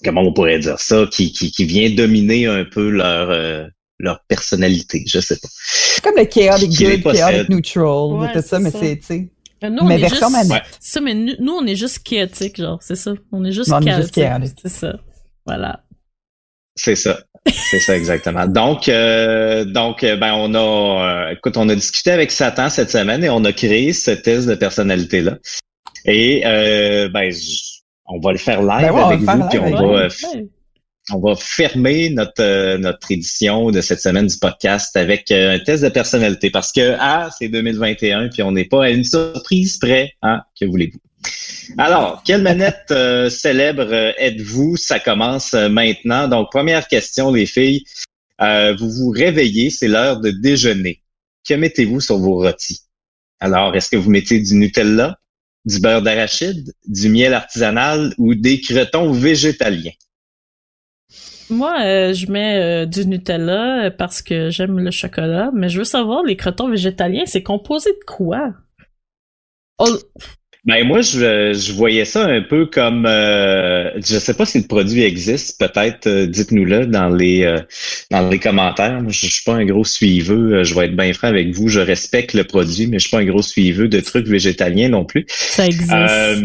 comment 0.05 0.23
on 0.23 0.33
pourrait 0.33 0.59
dire 0.59 0.79
ça, 0.79 1.07
qui, 1.11 1.33
qui, 1.33 1.51
qui 1.51 1.65
vient 1.65 1.91
dominer 1.91 2.47
un 2.47 2.65
peu 2.65 2.89
leur 2.91 3.31
euh, 3.31 3.67
leur 3.99 4.21
personnalité, 4.29 5.05
je 5.07 5.21
sais 5.21 5.37
pas. 5.37 5.49
C'est 5.53 6.03
comme 6.03 6.17
le 6.17 6.25
chaotic 6.25 6.71
good, 6.71 7.15
chaotic 7.15 7.49
neutral. 7.51 8.13
Ouais, 8.19 8.33
tout 8.33 8.43
ça, 8.43 8.59
mais 8.59 8.71
c'est, 8.71 8.97
tu 8.97 9.07
sais. 9.07 9.29
Mais 9.63 9.69
nous, 9.69 9.83
on 9.83 9.85
Mais 9.85 9.97
est 9.97 9.99
version 9.99 10.29
juste... 10.29 10.59
ça, 10.81 11.01
mais 11.03 11.13
nous, 11.13 11.35
nous, 11.39 11.53
on 11.53 11.67
est 11.67 11.77
juste 11.77 12.03
chaotique, 12.03 12.57
genre, 12.57 12.79
c'est 12.83 12.97
ça. 12.97 13.13
On 13.31 13.45
est 13.45 13.53
juste 13.53 13.71
On 13.71 13.81
est 13.83 13.95
juste 13.95 14.15
chaotique. 14.15 14.57
C'est 14.63 14.71
ça. 14.71 14.95
Voilà. 15.45 15.85
C'est 16.77 16.97
ça. 16.97 17.21
C'est 17.47 17.81
ça 17.81 17.95
exactement. 17.95 18.47
Donc, 18.47 18.89
euh, 18.89 19.67
donc, 19.67 20.03
euh, 20.03 20.17
ben, 20.17 20.33
on 20.33 20.55
a, 20.55 21.29
euh, 21.29 21.33
écoute, 21.33 21.59
on 21.59 21.69
a 21.69 21.75
discuté 21.75 22.11
avec 22.11 22.31
Satan 22.31 22.71
cette 22.71 22.91
semaine 22.91 23.23
et 23.23 23.29
on 23.29 23.45
a 23.45 23.53
créé 23.53 23.93
ce 23.93 24.13
test 24.13 24.49
de 24.49 24.55
personnalité 24.55 25.21
là. 25.21 25.37
Et 26.07 26.43
euh, 26.47 27.11
ben, 27.11 27.31
j- 27.31 27.80
on 28.11 28.21
va 28.21 28.33
le 28.33 28.39
faire 28.39 28.61
live 28.61 28.89
Ben 28.89 28.93
ouais, 28.93 29.03
avec 29.03 29.21
vous, 29.21 29.49
puis 29.49 29.59
on 29.59 29.71
va, 29.71 30.07
Ouais, 30.07 30.09
on 31.13 31.21
va 31.21 31.35
fermer 31.37 32.11
notre 32.11 32.43
euh, 32.43 32.79
notre 32.79 33.11
édition 33.11 33.71
de 33.71 33.81
cette 33.81 34.01
semaine 34.01 34.27
du 34.27 34.37
podcast 34.39 34.97
avec 34.97 35.31
euh, 35.31 35.55
un 35.55 35.59
test 35.59 35.83
de 35.83 35.89
personnalité 35.89 36.51
parce 36.51 36.73
que 36.73 36.97
ah, 36.99 37.31
c'est 37.37 37.49
2021 37.49 38.29
puis 38.29 38.43
on 38.43 38.53
n'est 38.53 38.67
pas 38.67 38.85
à 38.85 38.91
une 38.91 39.05
surprise 39.05 39.79
près, 39.79 40.13
hein, 40.23 40.43
que 40.59 40.67
voulez-vous. 40.67 40.99
Alors, 41.79 42.23
quelle 42.25 42.43
manette 42.43 42.87
euh, 42.91 43.29
célèbre 43.29 43.93
êtes-vous? 44.19 44.77
Ça 44.77 44.99
commence 44.99 45.53
maintenant. 45.53 46.29
Donc, 46.29 46.51
première 46.51 46.89
question, 46.89 47.33
les 47.33 47.47
filles. 47.47 47.85
Euh, 48.41 48.75
vous 48.79 48.91
vous 48.91 49.11
réveillez, 49.11 49.71
c'est 49.71 49.89
l'heure 49.89 50.21
de 50.21 50.31
déjeuner. 50.31 51.03
Que 51.47 51.55
mettez-vous 51.55 52.01
sur 52.01 52.19
vos 52.19 52.37
rôtis? 52.37 52.81
Alors, 53.39 53.75
est-ce 53.77 53.91
que 53.91 53.97
vous 53.97 54.11
mettez 54.11 54.41
du 54.41 54.55
Nutella, 54.55 55.19
du 55.65 55.81
beurre 55.81 56.03
d'arachide, 56.03 56.73
du 56.87 57.09
miel 57.09 57.35
artisanal 57.35 58.15
ou 58.19 58.35
des 58.35 58.61
cretons 58.61 59.13
végétaliens? 59.13 59.93
Moi, 61.51 61.81
euh, 61.83 62.13
je 62.15 62.31
mets 62.31 62.85
euh, 62.85 62.87
du 62.87 63.07
Nutella 63.07 63.87
euh, 63.87 63.91
parce 63.91 64.23
que 64.23 64.51
j'aime 64.51 64.79
le 64.79 64.93
chocolat, 64.93 65.51
mais 65.53 65.69
je 65.69 65.79
veux 65.79 65.85
savoir, 65.85 66.23
les 66.23 66.37
crotons 66.37 66.71
végétaliens, 66.71 67.25
c'est 67.27 67.43
composé 67.43 67.91
de 67.91 68.05
quoi? 68.07 68.53
Oh, 69.79 69.89
Ben 70.67 70.87
moi, 70.87 71.01
je, 71.01 71.55
je 71.55 71.73
voyais 71.73 72.05
ça 72.05 72.27
un 72.27 72.43
peu 72.43 72.67
comme, 72.67 73.07
euh, 73.07 73.91
je 73.97 74.19
sais 74.19 74.35
pas 74.35 74.45
si 74.45 74.59
le 74.59 74.67
produit 74.67 75.03
existe, 75.03 75.59
peut-être, 75.59 76.07
euh, 76.07 76.27
dites-nous-le 76.27 76.87
dans 76.87 77.09
les 77.09 77.45
euh, 77.45 77.59
dans 78.11 78.29
les 78.29 78.39
commentaires. 78.39 79.01
Moi, 79.01 79.11
je, 79.11 79.27
je 79.27 79.33
suis 79.33 79.45
pas 79.45 79.55
un 79.55 79.65
gros 79.65 79.85
suiveux, 79.87 80.57
euh, 80.57 80.65
je 80.65 80.75
vais 80.75 80.87
être 80.87 80.97
bien 80.97 81.13
franc 81.15 81.29
avec 81.29 81.55
vous, 81.55 81.69
je 81.69 81.81
respecte 81.81 82.35
le 82.35 82.45
produit, 82.45 82.87
mais 82.89 82.99
je 82.99 83.09
suis 83.09 83.11
pas 83.11 83.23
un 83.23 83.25
gros 83.25 83.41
suiveux 83.41 83.89
de 83.89 84.01
trucs 84.01 84.27
végétaliens 84.27 84.91
non 84.91 85.07
plus. 85.07 85.25
ça 85.29 85.65
existe. 85.65 85.91
Euh, 85.93 86.43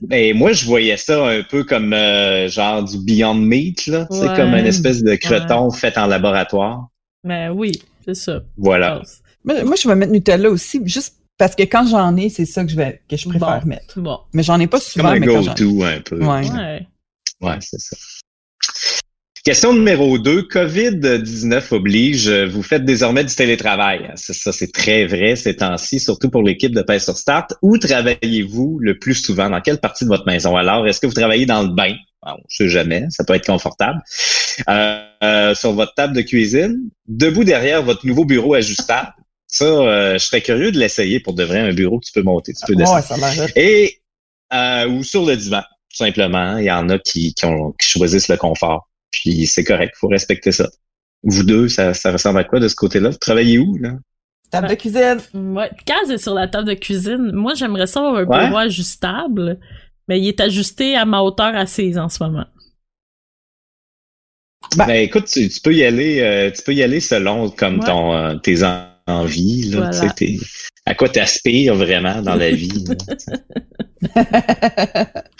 ben 0.00 0.34
moi, 0.34 0.52
je 0.52 0.64
voyais 0.64 0.96
ça 0.96 1.26
un 1.26 1.42
peu 1.42 1.64
comme 1.64 1.92
euh, 1.92 2.48
genre 2.48 2.82
du 2.82 2.96
Beyond 2.98 3.34
Meat, 3.34 3.86
là, 3.88 4.06
c'est 4.10 4.34
comme 4.34 4.54
une 4.54 4.66
espèce 4.66 5.02
de 5.02 5.14
creton 5.16 5.70
fait 5.70 5.98
en 5.98 6.06
laboratoire. 6.06 6.88
Mais 7.24 7.50
oui, 7.50 7.72
c'est 8.06 8.14
ça. 8.14 8.42
Voilà. 8.56 9.02
Moi, 9.44 9.62
moi, 9.64 9.74
je 9.80 9.86
vais 9.86 9.96
mettre 9.96 10.12
Nutella 10.12 10.48
aussi, 10.48 10.80
juste 10.86 11.16
parce 11.38 11.54
que 11.54 11.62
quand 11.64 11.86
j'en 11.88 12.16
ai, 12.16 12.28
c'est 12.28 12.44
ça 12.46 12.64
que 12.64 12.70
je 12.70 12.76
vais, 12.76 13.02
que 13.08 13.16
je 13.16 13.28
préfère 13.28 13.60
Bon. 13.62 13.66
mettre. 13.68 14.00
Bon. 14.00 14.18
Mais 14.32 14.42
j'en 14.42 14.60
ai 14.60 14.66
pas 14.66 14.78
Comme 14.78 14.86
souvent, 14.86 15.08
un 15.08 15.18
mais 15.18 15.26
quand 15.26 15.42
j'en 15.42 15.54
ai. 15.54 15.60
go-to 15.60 15.82
un 15.84 16.00
peu. 16.00 16.18
Ouais. 16.24 16.50
Ouais. 16.50 16.86
Ouais, 17.40 17.58
c'est 17.60 17.80
ça. 17.80 17.96
Question 19.44 19.72
numéro 19.74 20.18
2. 20.18 20.42
COVID-19 20.42 21.74
oblige, 21.74 22.28
euh, 22.28 22.46
vous 22.46 22.62
faites 22.62 22.84
désormais 22.84 23.24
du 23.24 23.34
télétravail. 23.34 24.08
C'est 24.14 24.34
ça, 24.34 24.52
c'est 24.52 24.70
très 24.70 25.04
vrai 25.06 25.34
ces 25.34 25.56
temps-ci, 25.56 25.98
surtout 25.98 26.30
pour 26.30 26.42
l'équipe 26.44 26.72
de 26.72 26.82
Paix 26.82 27.00
sur 27.00 27.16
Start. 27.18 27.52
Où 27.60 27.76
travaillez-vous 27.76 28.78
le 28.80 29.00
plus 29.00 29.14
souvent? 29.14 29.50
Dans 29.50 29.60
quelle 29.60 29.78
partie 29.80 30.04
de 30.04 30.10
votre 30.10 30.26
maison? 30.26 30.56
Alors, 30.56 30.86
est-ce 30.86 31.00
que 31.00 31.08
vous 31.08 31.12
travaillez 31.12 31.44
dans 31.46 31.62
le 31.62 31.70
bain? 31.74 31.96
Bon, 32.24 32.36
je 32.48 32.56
sais 32.58 32.68
jamais, 32.68 33.06
ça 33.10 33.24
peut 33.24 33.34
être 33.34 33.46
confortable. 33.46 33.98
Euh, 34.68 35.02
euh, 35.24 35.54
sur 35.56 35.72
votre 35.72 35.94
table 35.94 36.14
de 36.14 36.22
cuisine, 36.22 36.78
debout 37.08 37.42
derrière 37.42 37.82
votre 37.82 38.06
nouveau 38.06 38.24
bureau 38.24 38.54
ajustable. 38.54 39.12
Ça, 39.54 39.66
euh, 39.66 40.14
je 40.14 40.24
serais 40.24 40.40
curieux 40.40 40.72
de 40.72 40.78
l'essayer 40.78 41.20
pour 41.20 41.34
de 41.34 41.44
vrai, 41.44 41.58
un 41.58 41.74
bureau 41.74 42.00
que 42.00 42.06
tu 42.06 42.12
peux 42.12 42.22
monter, 42.22 42.54
tu 42.54 42.64
peux 42.66 42.74
descendre. 42.74 43.04
Ouais, 43.12 43.34
ça. 43.36 43.46
Et 43.54 44.00
euh, 44.54 44.88
ou 44.88 45.04
sur 45.04 45.26
le 45.26 45.36
divan, 45.36 45.60
tout 45.90 45.96
simplement. 45.98 46.56
Il 46.56 46.64
y 46.64 46.70
en 46.70 46.88
a 46.88 46.98
qui, 46.98 47.34
qui, 47.34 47.44
ont- 47.44 47.72
qui 47.72 47.86
choisissent 47.86 48.28
le 48.28 48.38
confort. 48.38 48.88
Puis 49.10 49.46
c'est 49.46 49.62
correct, 49.62 49.94
faut 49.98 50.08
respecter 50.08 50.52
ça. 50.52 50.70
Vous 51.22 51.42
deux, 51.42 51.68
ça, 51.68 51.92
ça 51.92 52.12
ressemble 52.12 52.38
à 52.38 52.44
quoi 52.44 52.60
de 52.60 52.68
ce 52.68 52.74
côté-là? 52.74 53.10
Vous 53.10 53.18
travaillez 53.18 53.58
où, 53.58 53.76
là? 53.76 53.90
Table 54.50 54.68
de 54.68 54.74
cuisine. 54.74 55.18
Ouais. 55.34 55.70
Kaz 55.84 56.10
est 56.10 56.16
sur 56.18 56.32
la 56.34 56.48
table 56.48 56.68
de 56.68 56.74
cuisine. 56.74 57.30
Moi, 57.32 57.52
j'aimerais 57.54 57.86
ça 57.86 58.00
avoir 58.00 58.16
un 58.16 58.24
Ouais. 58.24 58.46
bureau 58.46 58.58
ajustable, 58.58 59.58
mais 60.08 60.18
il 60.18 60.28
est 60.28 60.40
ajusté 60.40 60.96
à 60.96 61.04
ma 61.04 61.20
hauteur 61.20 61.54
assise 61.54 61.98
en 61.98 62.08
ce 62.08 62.22
moment. 62.22 62.46
Ben- 64.76 64.86
Ben 64.86 64.94
écoute, 65.02 65.26
tu, 65.26 65.48
tu 65.48 65.60
peux 65.60 65.74
y 65.74 65.84
aller, 65.84 66.20
euh, 66.20 66.50
tu 66.50 66.62
peux 66.62 66.72
y 66.74 66.82
aller 66.82 67.00
selon 67.00 67.50
comme 67.50 67.80
Ouais. 67.80 67.86
ton 67.86 68.14
euh, 68.14 68.34
tes 68.36 68.62
en- 68.64 68.86
envies, 69.06 69.70
là. 69.70 69.90
Voilà. 69.90 70.12
Tu 70.14 70.40
à 70.84 70.94
quoi 70.94 71.08
t'aspires 71.08 71.76
vraiment 71.76 72.22
dans 72.22 72.34
la 72.34 72.50
vie. 72.50 72.84
là. 74.14 75.06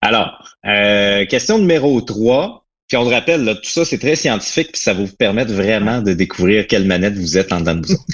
Alors, 0.00 0.56
euh, 0.66 1.26
question 1.26 1.58
numéro 1.58 2.00
3. 2.00 2.62
Puis 2.88 2.96
on 2.96 3.02
le 3.02 3.08
rappelle, 3.12 3.42
là, 3.42 3.56
tout 3.56 3.68
ça, 3.68 3.84
c'est 3.84 3.98
très 3.98 4.14
scientifique, 4.14 4.70
puis 4.72 4.80
ça 4.80 4.94
va 4.94 5.02
vous 5.02 5.16
permettre 5.16 5.52
vraiment 5.52 6.00
de 6.00 6.12
découvrir 6.12 6.68
quelle 6.68 6.84
manette 6.84 7.14
vous 7.14 7.36
êtes 7.36 7.52
en 7.52 7.58
dedans 7.58 7.74
de 7.74 7.86
vous. 7.86 7.94
autres. 7.94 8.04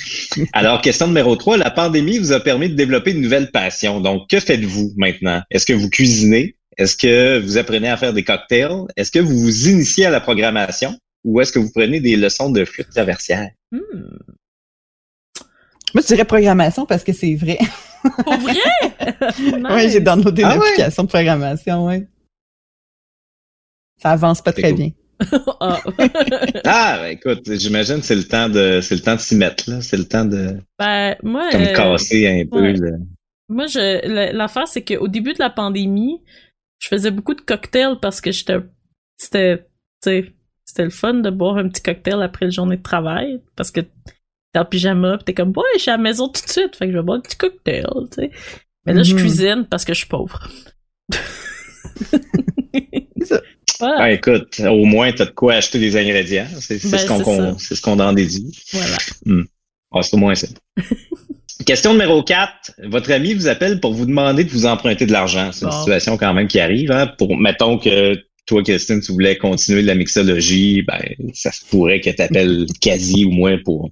Alors, 0.55 0.81
question 0.81 1.07
numéro 1.07 1.37
3. 1.37 1.59
La 1.59 1.71
pandémie 1.71 2.19
vous 2.19 2.33
a 2.33 2.41
permis 2.41 2.71
de 2.71 2.75
développer 2.75 3.11
une 3.11 3.21
nouvelle 3.21 3.51
passion. 3.51 4.01
Donc, 4.01 4.31
que 4.31 4.41
faites-vous 4.41 4.95
maintenant? 4.97 5.43
Est-ce 5.51 5.67
que 5.67 5.75
vous 5.75 5.91
cuisinez? 5.91 6.57
Est-ce 6.79 6.97
que 6.97 7.39
vous 7.39 7.59
apprenez 7.59 7.91
à 7.91 7.99
faire 7.99 8.15
des 8.15 8.25
cocktails? 8.25 8.87
Est-ce 8.97 9.11
que 9.11 9.19
vous 9.19 9.39
vous 9.39 9.69
initiez 9.69 10.07
à 10.07 10.11
la 10.11 10.21
programmation? 10.21 10.97
Ou 11.25 11.41
est-ce 11.41 11.53
que 11.53 11.59
vous 11.59 11.71
prenez 11.71 12.01
des 12.01 12.17
leçons 12.17 12.51
de 12.51 12.65
flûte 12.65 12.91
traversière? 12.91 13.51
Hmm. 13.71 13.79
Moi, 15.95 16.03
je 16.03 16.07
dirais 16.07 16.25
programmation 16.25 16.87
parce 16.87 17.05
que 17.05 17.13
c'est 17.13 17.35
vrai. 17.35 17.59
Pour 18.25 18.39
vrai? 18.39 18.55
Oui, 19.39 19.91
j'ai 19.91 20.01
downloadé 20.01 20.43
Ah 20.45 20.55
une 20.55 20.61
ouais? 20.61 20.89
de 20.89 21.07
programmation, 21.07 21.87
oui. 21.87 22.05
Ça 24.01 24.11
avance 24.11 24.43
pas 24.43 24.53
très 24.53 24.71
cool. 24.71 24.79
bien. 24.79 24.91
Ah. 25.61 25.81
Ah, 26.65 26.99
ben, 27.01 27.07
écoute, 27.13 27.49
j'imagine 27.53 28.01
que 28.01 28.05
c'est 28.07 28.17
le 28.17 28.25
temps 28.25 28.49
de, 28.49 28.81
c'est 28.81 28.97
le 28.97 29.03
temps 29.03 29.15
de 29.15 29.21
s'y 29.21 29.37
mettre, 29.37 29.71
là. 29.71 29.81
C'est 29.81 29.97
le 29.97 30.05
temps 30.05 30.25
de, 30.25 30.57
ben, 30.79 31.15
moi, 31.23 31.49
comme 31.53 31.63
euh, 31.63 31.73
casser 31.73 32.27
un 32.27 32.45
peu, 32.47 32.75
moi, 33.49 33.67
je, 33.67 34.33
l'affaire, 34.33 34.67
c'est 34.67 34.83
qu'au 34.83 35.09
début 35.09 35.35
de 35.35 35.39
la 35.39 35.51
pandémie, 35.51 36.23
je 36.79 36.89
faisais 36.89 37.11
beaucoup 37.11 37.35
de 37.35 37.41
cocktails 37.43 37.99
parce 38.01 38.21
que 38.21 38.33
j'étais, 38.33 38.57
c'était, 39.19 39.67
c'était 40.73 40.85
le 40.85 40.91
fun 40.91 41.15
de 41.15 41.29
boire 41.31 41.59
un 41.59 41.69
petit 41.69 41.83
cocktail 41.83 42.23
après 42.23 42.47
la 42.47 42.51
journée 42.51 42.79
de 42.79 42.83
travail 42.83 43.41
parce 43.57 43.71
que 43.71 43.81
t'es 43.81 44.59
en 44.59 44.65
pyjama 44.65 45.19
pis 45.19 45.25
t'es 45.25 45.35
comme 45.35 45.51
ouais 45.55 45.63
je 45.77 45.81
suis 45.83 45.91
à 45.91 45.97
la 45.99 46.03
maison 46.03 46.29
tout 46.29 46.43
de 46.45 46.51
suite 46.51 46.77
fait 46.77 46.87
que 46.87 46.93
je 46.93 46.97
vais 46.97 47.03
boire 47.03 47.19
un 47.19 47.21
petit 47.21 47.37
cocktail 47.37 47.85
tu 48.11 48.23
sais 48.23 48.31
mais 48.87 48.95
là 48.95 49.03
je 49.03 49.13
Mhm. 49.15 49.21
cuisine 49.21 49.67
parce 49.71 49.85
que 49.85 49.93
je 49.93 49.99
suis 49.99 50.07
pauvre 50.09 50.49
voilà, 53.79 53.97
Ah, 53.99 54.13
écoute, 54.13 54.61
au 54.61 54.85
moins, 54.85 55.13
t'as 55.13 55.27
de 55.27 55.31
quoi 55.31 55.55
acheter 55.55 55.79
des 55.79 55.97
ingrédients. 55.97 56.47
C'est 56.61 56.79
c'est 56.79 56.91
Ben, 56.91 56.99
ce 56.99 57.07
qu'on 57.07 57.59
c'est 57.59 57.75
ce 57.75 57.83
qu'on 57.83 57.99
en 58.01 58.13
déduit. 58.13 58.51
voilà. 58.73 58.97
Ah, 59.93 60.03
c'est 60.03 60.15
au 60.15 60.19
moins 60.19 60.35
ça. 60.35 60.47
Question 61.67 61.93
numéro 61.93 62.23
4. 62.23 62.73
Votre 62.85 63.13
ami 63.13 63.35
vous 63.35 63.47
appelle 63.47 63.79
pour 63.81 63.93
vous 63.95 64.07
demander 64.07 64.43
de 64.45 64.51
vous 64.51 64.67
emprunter 64.67 65.07
de 65.07 65.13
l'argent. 65.13 65.51
C'est 65.53 65.65
une 65.65 65.71
Bon. 65.71 65.79
situation 65.79 66.17
quand 66.17 66.33
même 66.35 66.49
qui 66.49 66.59
arrive. 66.61 66.91
Hein? 66.91 67.07
Pour, 67.19 67.37
mettons 67.37 67.79
que 67.79 68.17
toi, 68.47 68.63
Christine, 68.63 69.01
tu 69.01 69.13
voulais 69.13 69.37
continuer 69.37 69.83
la 69.83 69.95
mixologie, 69.95 70.83
ben, 70.83 71.01
ça 71.33 71.53
se 71.53 71.65
pourrait 71.65 72.01
que 72.01 72.11
tu 72.11 72.23
appelles 72.23 72.67
quasi 72.81 73.25
ou 73.25 73.31
moins 73.31 73.59
pour 73.65 73.91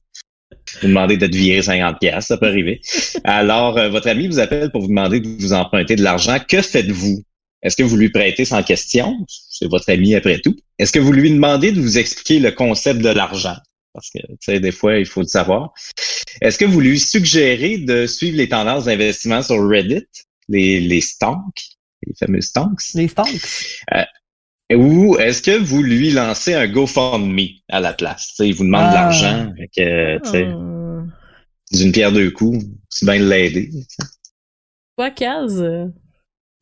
vous 0.83 0.89
demander 0.89 1.17
de 1.17 1.27
te 1.27 1.37
virer 1.37 1.63
50 1.63 1.99
pièces, 2.01 2.27
ça 2.27 2.37
peut 2.37 2.47
arriver. 2.47 2.81
Alors, 3.25 3.79
euh, 3.79 3.89
votre 3.89 4.09
ami 4.09 4.27
vous 4.27 4.39
appelle 4.39 4.71
pour 4.71 4.83
vous 4.83 4.89
demander 4.89 5.21
de 5.21 5.29
vous 5.29 5.53
emprunter 5.53 5.97
de 5.97 6.03
l'argent. 6.03 6.39
Que 6.49 6.63
faites-vous? 6.63 7.23
Est-ce 7.63 7.77
que 7.77 7.83
vous 7.83 7.97
lui 7.97 8.11
prêtez 8.11 8.45
sans 8.45 8.63
question? 8.63 9.15
C'est 9.29 9.69
votre 9.69 9.91
ami 9.91 10.15
après 10.15 10.41
tout. 10.41 10.57
Est-ce 10.79 10.93
que 10.93 10.99
vous 10.99 11.13
lui 11.13 11.31
demandez 11.31 11.73
de 11.73 11.81
vous 11.81 11.99
expliquer 11.99 12.39
le 12.39 12.53
concept 12.53 13.01
de 13.01 13.11
l'argent? 13.11 13.57
Parce 13.93 14.09
que, 14.11 14.19
tu 14.19 14.37
sais, 14.41 14.61
des 14.61 14.73
fois, 14.73 14.97
il 14.99 15.07
faut 15.07 15.21
le 15.21 15.27
savoir. 15.27 15.73
Est-ce 16.41 16.59
que 16.59 16.65
vous 16.65 16.81
lui 16.81 16.99
suggérez 16.99 17.79
de 17.79 18.07
suivre 18.07 18.37
les 18.37 18.49
tendances 18.49 18.85
d'investissement 18.85 19.43
sur 19.43 19.69
Reddit, 19.69 20.07
les, 20.49 20.81
les 20.81 21.01
stonks, 21.01 21.63
les 22.07 22.15
fameux 22.15 22.41
stonks? 22.41 22.81
Les 22.95 23.09
stonks. 23.09 23.83
Ou 24.75 25.17
est-ce 25.19 25.43
que 25.43 25.59
vous 25.59 25.83
lui 25.83 26.11
lancez 26.11 26.55
un 26.55 26.69
GoFundMe 26.69 27.41
à 27.69 27.81
la 27.81 27.93
place? 27.93 28.29
Tu 28.29 28.35
sais, 28.37 28.49
il 28.49 28.55
vous 28.55 28.65
demande 28.65 28.83
de 28.83 28.89
Ah. 28.89 28.95
l'argent, 28.95 29.53
Euh, 29.79 31.03
d'une 31.73 31.93
pierre 31.93 32.13
deux 32.13 32.31
coups, 32.31 32.65
c'est 32.89 33.07
bien 33.07 33.19
de 33.21 33.29
l'aider. 33.29 33.71
Kaz, 35.17 35.61
euh, 35.63 35.87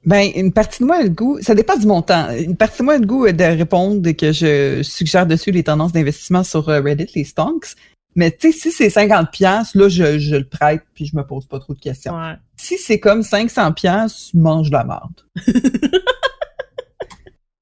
Ben, 0.04 0.30
une 0.36 0.52
partie 0.52 0.80
de 0.82 0.86
moi 0.86 0.96
a 0.98 1.02
le 1.02 1.08
goût, 1.08 1.38
ça 1.42 1.54
dépend 1.54 1.76
du 1.76 1.86
montant. 1.86 2.30
Une 2.30 2.56
partie 2.56 2.78
de 2.78 2.84
moi 2.84 2.94
a 2.94 2.98
le 2.98 3.06
goût 3.06 3.26
de 3.30 3.44
répondre 3.44 4.10
que 4.12 4.32
je 4.32 4.80
suggère 4.82 5.26
dessus 5.26 5.50
les 5.50 5.64
tendances 5.64 5.92
d'investissement 5.92 6.44
sur 6.44 6.68
euh, 6.68 6.80
Reddit, 6.80 7.10
les 7.16 7.24
stonks. 7.24 7.74
Mais 8.14 8.30
tu 8.30 8.52
sais, 8.52 8.58
si 8.58 8.70
c'est 8.70 8.90
50 8.90 9.30
pièces, 9.32 9.74
là, 9.74 9.88
je, 9.88 10.18
je 10.18 10.36
le 10.36 10.44
prête 10.48 10.82
puis 10.94 11.04
je 11.06 11.16
me 11.16 11.22
pose 11.26 11.46
pas 11.46 11.58
trop 11.58 11.74
de 11.74 11.80
questions. 11.80 12.14
ouais. 12.16 12.34
Si 12.56 12.78
c'est 12.78 12.98
comme 13.00 13.22
500 13.22 13.72
pièces, 13.72 14.30
mange 14.34 14.68
de 14.70 14.74
la 14.76 14.84
merde. 14.84 15.20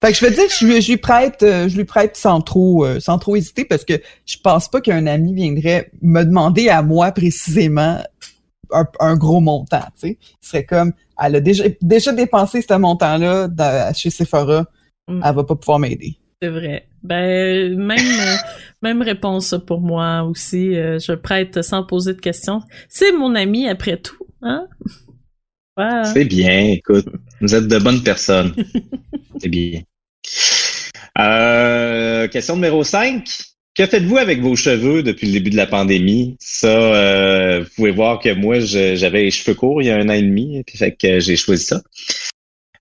fait 0.07 0.13
que 0.13 0.19
je 0.19 0.25
veux 0.27 0.31
dire, 0.33 0.45
je, 0.61 0.67
lui- 0.67 0.81
je 0.83 0.91
lui 0.93 0.97
prête, 0.99 1.43
euh, 1.43 1.69
je 1.69 1.77
lui 1.77 1.85
prête 1.85 2.17
sans 2.17 2.41
trop, 2.41 2.85
euh, 2.85 3.01
sans 3.01 3.19
trop 3.19 3.37
hésiter 3.37 3.65
parce 3.65 3.85
que 3.85 3.95
je 4.27 4.37
pense 4.43 4.69
pas 4.69 4.81
qu'un 4.81 5.07
ami 5.07 5.35
viendrait 5.35 5.91
me 6.03 6.23
demander 6.25 6.69
à 6.69 6.83
moi 6.83 7.13
précisément 7.13 7.99
un, 8.73 8.85
un 9.01 9.17
gros 9.17 9.41
montant, 9.41 9.85
tu 10.01 10.09
sais. 10.09 10.19
Ce 10.41 10.51
serait 10.51 10.65
comme, 10.65 10.93
elle 11.23 11.37
a 11.37 11.41
déjà, 11.41 11.65
déjà 11.81 12.13
dépensé 12.13 12.63
ce 12.63 12.75
montant-là 12.75 13.49
chez 13.95 14.11
Sephora, 14.11 14.67
Mm. 15.09 15.23
elle 15.25 15.35
va 15.37 15.45
pas 15.45 15.55
pouvoir 15.55 15.79
m'aider. 15.79 16.17
C'est 16.43 16.49
vrai. 16.49 16.89
Ben, 17.05 17.77
même, 17.79 17.97
euh, 17.99 18.37
même 18.83 19.03
réponse 19.03 19.55
pour 19.67 19.81
moi 19.81 20.25
aussi. 20.25 20.73
Je 20.75 21.15
prête 21.15 21.63
sans 21.63 21.85
poser 21.85 22.15
de 22.15 22.21
questions. 22.21 22.61
C'est 22.89 23.13
mon 23.13 23.37
ami 23.37 23.69
après 23.69 23.99
tout, 23.99 24.27
hein? 24.43 24.67
Voilà. 25.77 26.05
C'est 26.05 26.25
bien, 26.25 26.59
écoute. 26.71 27.07
Vous 27.41 27.55
êtes 27.55 27.69
de 27.69 27.79
bonnes 27.79 28.03
personnes. 28.03 28.53
C'est 29.41 29.49
bien. 29.49 29.83
Euh, 31.19 32.29
question 32.29 32.57
numéro 32.57 32.85
5. 32.85 33.29
Que 33.75 33.87
faites-vous 33.87 34.17
avec 34.17 34.41
vos 34.41 34.57
cheveux 34.57 35.03
depuis 35.03 35.27
le 35.27 35.35
début 35.35 35.51
de 35.51 35.57
la 35.57 35.67
pandémie? 35.67 36.37
Ça, 36.41 36.69
euh, 36.69 37.61
vous 37.61 37.71
pouvez 37.77 37.91
voir 37.91 38.21
que 38.21 38.33
moi, 38.33 38.59
j'avais 38.61 39.25
les 39.25 39.31
cheveux 39.31 39.55
courts 39.55 39.83
il 39.83 39.89
y 39.89 39.91
a 39.91 39.97
un 39.97 40.09
an 40.09 40.15
et 40.15 40.23
demi, 40.23 40.63
puis 40.67 40.79
fait 40.79 40.93
que 40.93 41.21
j'ai 41.21 41.37
choisi 41.37 41.65
ça. 41.65 41.83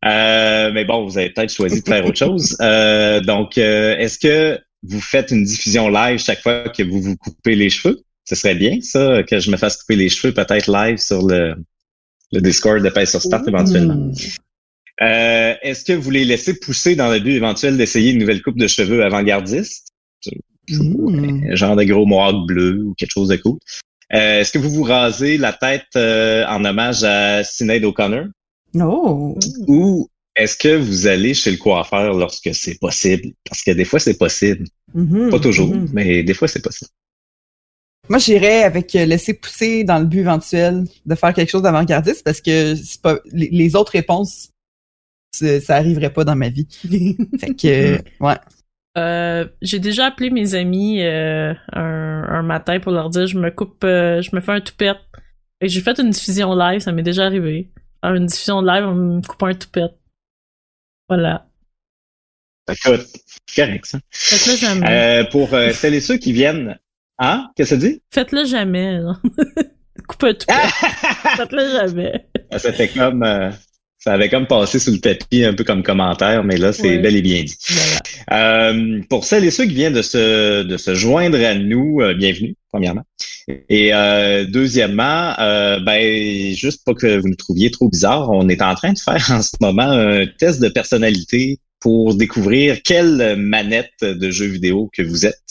Euh, 0.06 0.72
mais 0.72 0.86
bon, 0.86 1.04
vous 1.06 1.18
avez 1.18 1.32
peut-être 1.32 1.52
choisi 1.52 1.82
de 1.82 1.88
faire 1.88 2.06
autre 2.06 2.18
chose. 2.18 2.56
Euh, 2.62 3.20
donc, 3.22 3.58
euh, 3.58 3.98
est-ce 3.98 4.20
que 4.20 4.60
vous 4.84 5.02
faites 5.02 5.32
une 5.32 5.44
diffusion 5.44 5.90
live 5.90 6.20
chaque 6.20 6.42
fois 6.42 6.70
que 6.70 6.84
vous 6.84 7.02
vous 7.02 7.18
coupez 7.18 7.56
les 7.56 7.70
cheveux? 7.70 8.02
Ce 8.24 8.36
serait 8.36 8.56
bien, 8.56 8.80
ça, 8.82 9.24
que 9.24 9.40
je 9.40 9.52
me 9.52 9.58
fasse 9.58 9.78
couper 9.78 9.96
les 9.96 10.10
cheveux 10.10 10.34
peut-être 10.34 10.72
live 10.72 10.98
sur 10.98 11.28
le, 11.28 11.56
le 12.32 12.42
Discord 12.42 12.82
de 12.84 12.90
Paix 12.90 13.06
sur 13.06 13.22
Start 13.22 13.48
éventuellement. 13.48 14.12
Euh, 15.02 15.54
Est-ce 15.62 15.84
que 15.84 15.94
vous 15.94 16.10
les 16.12 16.26
laissez 16.26 16.54
pousser 16.60 16.96
dans 16.96 17.12
le 17.12 17.20
but 17.20 17.34
éventuel 17.34 17.78
d'essayer 17.78 18.12
une 18.12 18.20
nouvelle 18.20 18.42
coupe 18.42 18.58
de 18.58 18.68
cheveux 18.68 19.04
avant-gardiste? 19.04 19.88
Mm. 20.70 21.50
Un 21.52 21.56
genre 21.56 21.76
de 21.76 21.84
gros 21.84 22.06
mohawk 22.06 22.48
bleu 22.48 22.84
ou 22.84 22.94
quelque 22.96 23.12
chose 23.12 23.28
de 23.30 23.36
cool. 23.36 23.58
Euh, 24.14 24.40
Est-ce 24.40 24.52
que 24.52 24.58
vous 24.58 24.70
vous 24.70 24.84
rasez 24.84 25.38
la 25.38 25.54
tête 25.54 25.86
euh, 25.96 26.46
en 26.48 26.64
hommage 26.66 27.04
à 27.04 27.44
Sinead 27.44 27.84
O'Connor? 27.84 28.26
Oh. 28.76 29.38
Ou 29.68 30.08
est-ce 30.36 30.58
que 30.58 30.76
vous 30.76 31.08
allez 31.08 31.34
chez 31.34 31.52
le 31.52 31.58
coiffeur 31.58 32.14
lorsque 32.14 32.54
c'est 32.54 32.80
possible? 32.80 33.32
Parce 33.48 33.62
que 33.64 33.72
des 33.72 33.86
fois, 33.86 34.00
c'est 34.00 34.18
possible. 34.18 34.66
Mhm. 34.94 35.30
Pas 35.30 35.40
toujours, 35.40 35.70
Mhm. 35.70 35.90
mais 35.94 36.24
des 36.24 36.34
fois, 36.34 36.48
c'est 36.48 36.62
possible. 36.62 36.90
Moi, 38.10 38.20
j'irais 38.20 38.64
avec 38.64 38.96
euh, 38.96 39.06
laisser 39.06 39.34
pousser 39.34 39.84
dans 39.84 39.98
le 40.00 40.06
but 40.06 40.20
éventuel 40.20 40.84
de 41.06 41.16
faire 41.16 41.34
quelque 41.34 41.50
chose 41.50 41.64
d'avant-gardiste 41.64 42.24
parce 42.24 42.40
que 42.42 42.76
c'est 42.76 43.02
pas 43.02 43.18
les, 43.32 43.76
autres 43.76 43.94
réponses, 43.94 44.50
ça 45.36 45.76
arriverait 45.76 46.14
pas 46.14 46.24
dans 46.24 46.36
ma 46.36 46.50
vie. 46.50 46.68
Fait 47.40 47.54
que, 47.56 47.96
euh, 47.96 47.98
ouais. 48.20 48.36
Euh, 48.98 49.46
j'ai 49.62 49.80
déjà 49.80 50.06
appelé 50.06 50.30
mes 50.30 50.56
amis 50.56 51.02
euh, 51.04 51.54
un, 51.74 52.24
un 52.30 52.44
matin 52.44 52.80
pour 52.80 52.94
leur 52.94 53.10
dire 53.10 53.28
je 53.28 53.38
me 53.38 53.50
coupe, 53.52 53.84
euh, 53.84 54.22
je 54.22 54.34
me 54.36 54.42
fais 54.42 54.54
un 54.54 54.62
toupette. 54.62 54.98
Et 55.62 55.68
j'ai 55.68 55.82
fait 55.82 56.00
une 56.00 56.10
diffusion 56.12 56.54
live, 56.56 56.80
ça 56.80 56.92
m'est 56.92 57.04
déjà 57.04 57.26
arrivé. 57.26 57.72
Faire 58.02 58.14
une 58.16 58.26
diffusion 58.26 58.62
live 58.62 58.86
en 58.86 58.94
me 58.96 59.22
coupant 59.22 59.48
un 59.48 59.54
toupette. 59.54 59.94
Voilà. 61.10 61.48
Écoute, 62.70 63.06
c'est 63.26 63.56
correct, 63.64 63.86
ça. 63.86 64.00
Faites-le 64.10 64.58
jamais. 64.58 64.88
Euh, 64.90 65.24
pour 65.26 65.54
euh, 65.54 65.72
celles 65.72 65.94
et 65.94 66.02
ceux 66.02 66.18
qui 66.18 66.34
viennent... 66.34 66.78
Hein? 67.20 67.50
Qu'est-ce 67.56 67.76
que 67.76 67.82
ça 67.82 67.88
dit? 67.88 68.02
Faites-le 68.14 68.46
jamais. 68.46 69.00
Coupe 70.08 70.24
un 70.24 70.34
toupette. 70.34 70.56
Faites-le 71.38 71.70
jamais. 71.70 72.28
Ah, 72.52 72.60
Ça 72.60 72.74
fait 72.74 72.90
comme... 72.90 73.24
ça 74.06 74.14
avait 74.14 74.30
comme 74.30 74.46
passé 74.46 74.78
sous 74.78 74.92
le 74.92 75.00
tapis 75.00 75.44
un 75.44 75.56
peu 75.56 75.64
comme 75.64 75.82
commentaire, 75.82 76.44
mais 76.44 76.58
là, 76.58 76.72
c'est 76.72 77.00
bel 77.00 77.16
et 77.16 77.24
bien 77.24 77.42
dit. 77.42 77.58
Voilà. 77.70 78.70
Euh, 78.70 79.02
pour 79.10 79.26
celles 79.26 79.44
et 79.46 79.50
ceux 79.50 79.66
qui 79.66 79.74
viennent 79.74 79.94
de 79.94 80.04
se, 80.04 80.62
de 80.62 80.78
se 80.78 80.94
joindre 80.94 81.44
à 81.44 81.56
nous, 81.56 82.02
euh, 82.02 82.14
bienvenue, 82.14 82.56
premièrement. 82.72 83.02
Et 83.48 83.96
euh, 83.96 84.46
deuxièmement, 84.46 85.34
euh, 85.40 85.80
ben, 85.80 86.54
juste 86.54 86.86
pas 86.86 86.94
que 86.94 87.18
vous 87.18 87.30
nous 87.30 87.36
trouviez 87.36 87.72
trop 87.72 87.90
bizarre, 87.90 88.30
on 88.30 88.48
est 88.48 88.62
en 88.62 88.76
train 88.76 88.94
de 88.94 89.00
faire 89.00 89.26
en 89.32 89.42
ce 89.42 89.56
moment 89.60 89.90
un 89.90 90.28
test 90.38 90.62
de 90.62 90.70
personnalité 90.70 91.58
pour 91.80 92.14
découvrir 92.14 92.84
quelle 92.84 93.36
manette 93.38 93.90
de 94.02 94.30
jeu 94.30 94.46
vidéo 94.46 94.88
que 94.96 95.02
vous 95.02 95.26
êtes. 95.26 95.42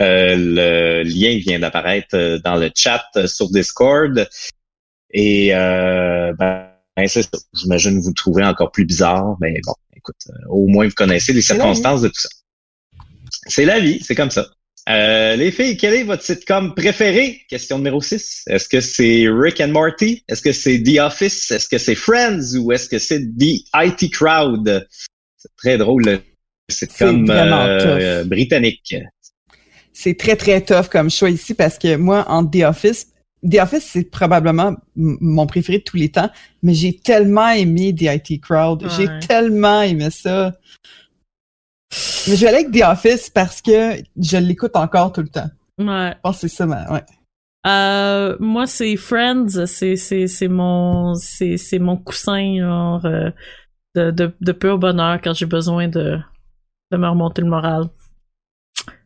Euh, 0.00 0.36
le 0.38 1.02
lien 1.02 1.36
vient 1.38 1.58
d'apparaître 1.58 2.40
dans 2.44 2.54
le 2.54 2.70
chat 2.72 3.02
sur 3.26 3.50
Discord. 3.50 4.28
Et 5.10 5.52
euh, 5.52 6.32
ben, 6.38 6.67
c'est 7.06 7.22
ça. 7.22 7.38
J'imagine 7.54 8.00
vous 8.00 8.08
le 8.08 8.14
trouvez 8.14 8.44
encore 8.44 8.72
plus 8.72 8.84
bizarre, 8.84 9.36
mais 9.40 9.60
bon, 9.64 9.74
écoute, 9.96 10.16
euh, 10.28 10.48
au 10.48 10.66
moins 10.66 10.86
vous 10.86 10.94
connaissez 10.94 11.32
les 11.32 11.42
circonstances 11.42 12.02
de 12.02 12.08
tout 12.08 12.20
ça. 12.20 12.28
C'est 13.46 13.64
la 13.64 13.80
vie, 13.80 14.02
c'est 14.02 14.14
comme 14.14 14.30
ça. 14.30 14.48
Euh, 14.88 15.36
les 15.36 15.50
filles, 15.50 15.76
quel 15.76 15.94
est 15.94 16.02
votre 16.02 16.22
sitcom 16.22 16.74
préféré? 16.74 17.42
Question 17.48 17.76
numéro 17.76 18.00
6. 18.00 18.44
Est-ce 18.46 18.68
que 18.68 18.80
c'est 18.80 19.26
Rick 19.28 19.60
and 19.60 19.68
Morty? 19.68 20.24
Est-ce 20.28 20.40
que 20.40 20.52
c'est 20.52 20.82
The 20.82 20.98
Office? 21.00 21.50
Est-ce 21.50 21.68
que 21.68 21.76
c'est 21.76 21.94
Friends? 21.94 22.56
Ou 22.56 22.72
est-ce 22.72 22.88
que 22.88 22.98
c'est 22.98 23.20
The 23.20 23.64
IT 23.74 24.10
Crowd? 24.12 24.88
C'est 25.36 25.54
très 25.56 25.76
drôle, 25.76 26.04
le 26.04 26.20
sitcom 26.70 27.26
euh, 27.28 28.24
britannique. 28.24 28.96
C'est 29.92 30.16
très, 30.16 30.36
très 30.36 30.62
tough 30.62 30.88
comme 30.90 31.10
choix 31.10 31.28
ici 31.28 31.52
parce 31.52 31.78
que 31.78 31.96
moi, 31.96 32.24
en 32.28 32.46
The 32.46 32.62
Office, 32.62 33.08
The 33.48 33.56
Office, 33.60 33.84
c'est 33.92 34.04
probablement 34.10 34.74
mon 34.96 35.46
préféré 35.46 35.78
de 35.78 35.84
tous 35.84 35.96
les 35.96 36.10
temps, 36.10 36.30
mais 36.62 36.74
j'ai 36.74 36.96
tellement 36.96 37.48
aimé 37.50 37.94
The 37.94 38.02
IT 38.30 38.40
Crowd. 38.40 38.82
Ouais. 38.82 38.88
J'ai 38.90 39.08
tellement 39.26 39.82
aimé 39.82 40.10
ça. 40.10 40.54
Mais 42.28 42.36
je 42.36 42.40
vais 42.42 42.48
aller 42.48 42.64
avec 42.66 42.72
The 42.72 42.82
Office 42.84 43.30
parce 43.30 43.62
que 43.62 43.94
je 44.20 44.36
l'écoute 44.36 44.76
encore 44.76 45.12
tout 45.12 45.22
le 45.22 45.28
temps. 45.28 45.48
Ouais. 45.78 46.12
Je 46.16 46.20
pense 46.22 46.40
que 46.40 46.48
c'est 46.48 46.56
ça, 46.56 46.66
ma- 46.66 46.90
ouais. 46.92 47.04
Euh, 47.66 48.36
moi, 48.40 48.66
c'est 48.66 48.96
Friends, 48.96 49.66
c'est 49.66 50.48
mon 50.48 51.14
c'est 51.14 51.56
c'est 51.56 51.78
mon 51.78 51.96
coussin 51.96 52.56
genre 52.58 53.04
euh, 53.04 53.30
de 53.94 54.10
de 54.10 54.32
de 54.40 54.52
pur 54.52 54.78
bonheur 54.78 55.20
quand 55.22 55.34
j'ai 55.34 55.46
besoin 55.46 55.88
de 55.88 56.18
de 56.92 56.96
me 56.96 57.08
remonter 57.08 57.42
le 57.42 57.48
moral. 57.48 57.84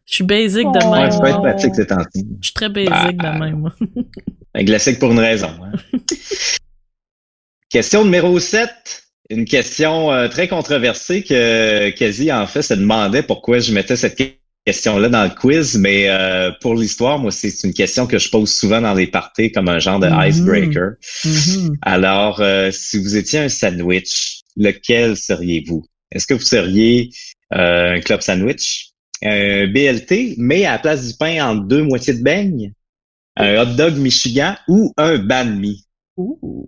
Je 0.07 0.14
suis 0.16 0.24
basic 0.24 0.64
de 0.64 0.78
Oh. 0.84 0.90
Ouais, 0.90 1.00
même. 1.03 1.11
ça 1.12 1.20
peut 1.20 1.26
être 1.28 1.40
pratique 1.42 1.74
ces 1.74 1.86
temps-ci. 1.86 2.26
Je 2.40 2.46
suis 2.46 2.55
très 2.55 2.68
basic 2.68 2.90
Bah, 3.16 3.32
de 3.34 3.38
même. 3.38 3.57
moi. 3.61 3.72
Un 4.55 4.64
classique 4.64 4.98
pour 4.98 5.12
une 5.12 5.18
raison. 5.20 5.48
hein. 5.62 5.72
question 7.70 8.05
numéro 8.05 8.38
7. 8.38 8.68
Une 9.30 9.44
question 9.46 10.12
euh, 10.12 10.28
très 10.28 10.46
controversée 10.48 11.22
que 11.22 11.90
Kazi, 11.90 12.30
en 12.32 12.46
fait, 12.46 12.62
se 12.62 12.74
demandait 12.74 13.22
pourquoi 13.22 13.61
je 13.61 13.72
mettais 13.72 13.96
cette 13.96 14.20
question-là 14.66 15.09
dans 15.09 15.24
le 15.24 15.30
quiz, 15.30 15.78
mais 15.78 16.09
euh, 16.11 16.50
pour 16.61 16.74
l'histoire, 16.74 17.18
moi, 17.18 17.30
c'est 17.30 17.48
une 17.64 17.72
question 17.72 18.07
que 18.07 18.18
je 18.18 18.28
pose 18.28 18.53
souvent 18.53 18.80
dans 18.82 18.92
les 18.92 19.07
parties 19.07 19.50
comme 19.50 19.68
un 19.68 19.78
genre 19.78 20.00
de 20.00 20.09
Mhm. 20.09 20.28
icebreaker. 20.28 20.90
Mhm. 21.24 21.76
Alors, 21.82 22.40
euh, 22.40 22.70
si 22.72 22.98
vous 22.98 23.16
étiez 23.16 23.38
un 23.38 23.48
sandwich, 23.48 24.40
lequel 24.57 25.16
seriez-vous? 25.16 25.82
Est-ce 26.11 26.26
que 26.26 26.34
vous 26.34 26.40
seriez 26.44 27.09
euh, 27.55 27.94
un 27.96 28.00
club 28.00 28.20
sandwich, 28.20 28.90
un 29.23 29.66
BLT, 29.66 30.35
mais 30.39 30.64
à 30.64 30.73
la 30.73 30.79
place 30.79 31.07
du 31.07 31.14
pain 31.14 31.45
en 31.45 31.55
deux 31.55 31.83
moitiés 31.83 32.14
de 32.14 32.23
beignes, 32.23 32.73
un 33.37 33.62
hot 33.62 33.77
dog 33.77 33.97
Michigan 33.97 34.55
ou 34.68 34.93
un 34.97 35.18
banh 35.18 35.57
mi? 35.59 35.85
Ouh. 36.16 36.66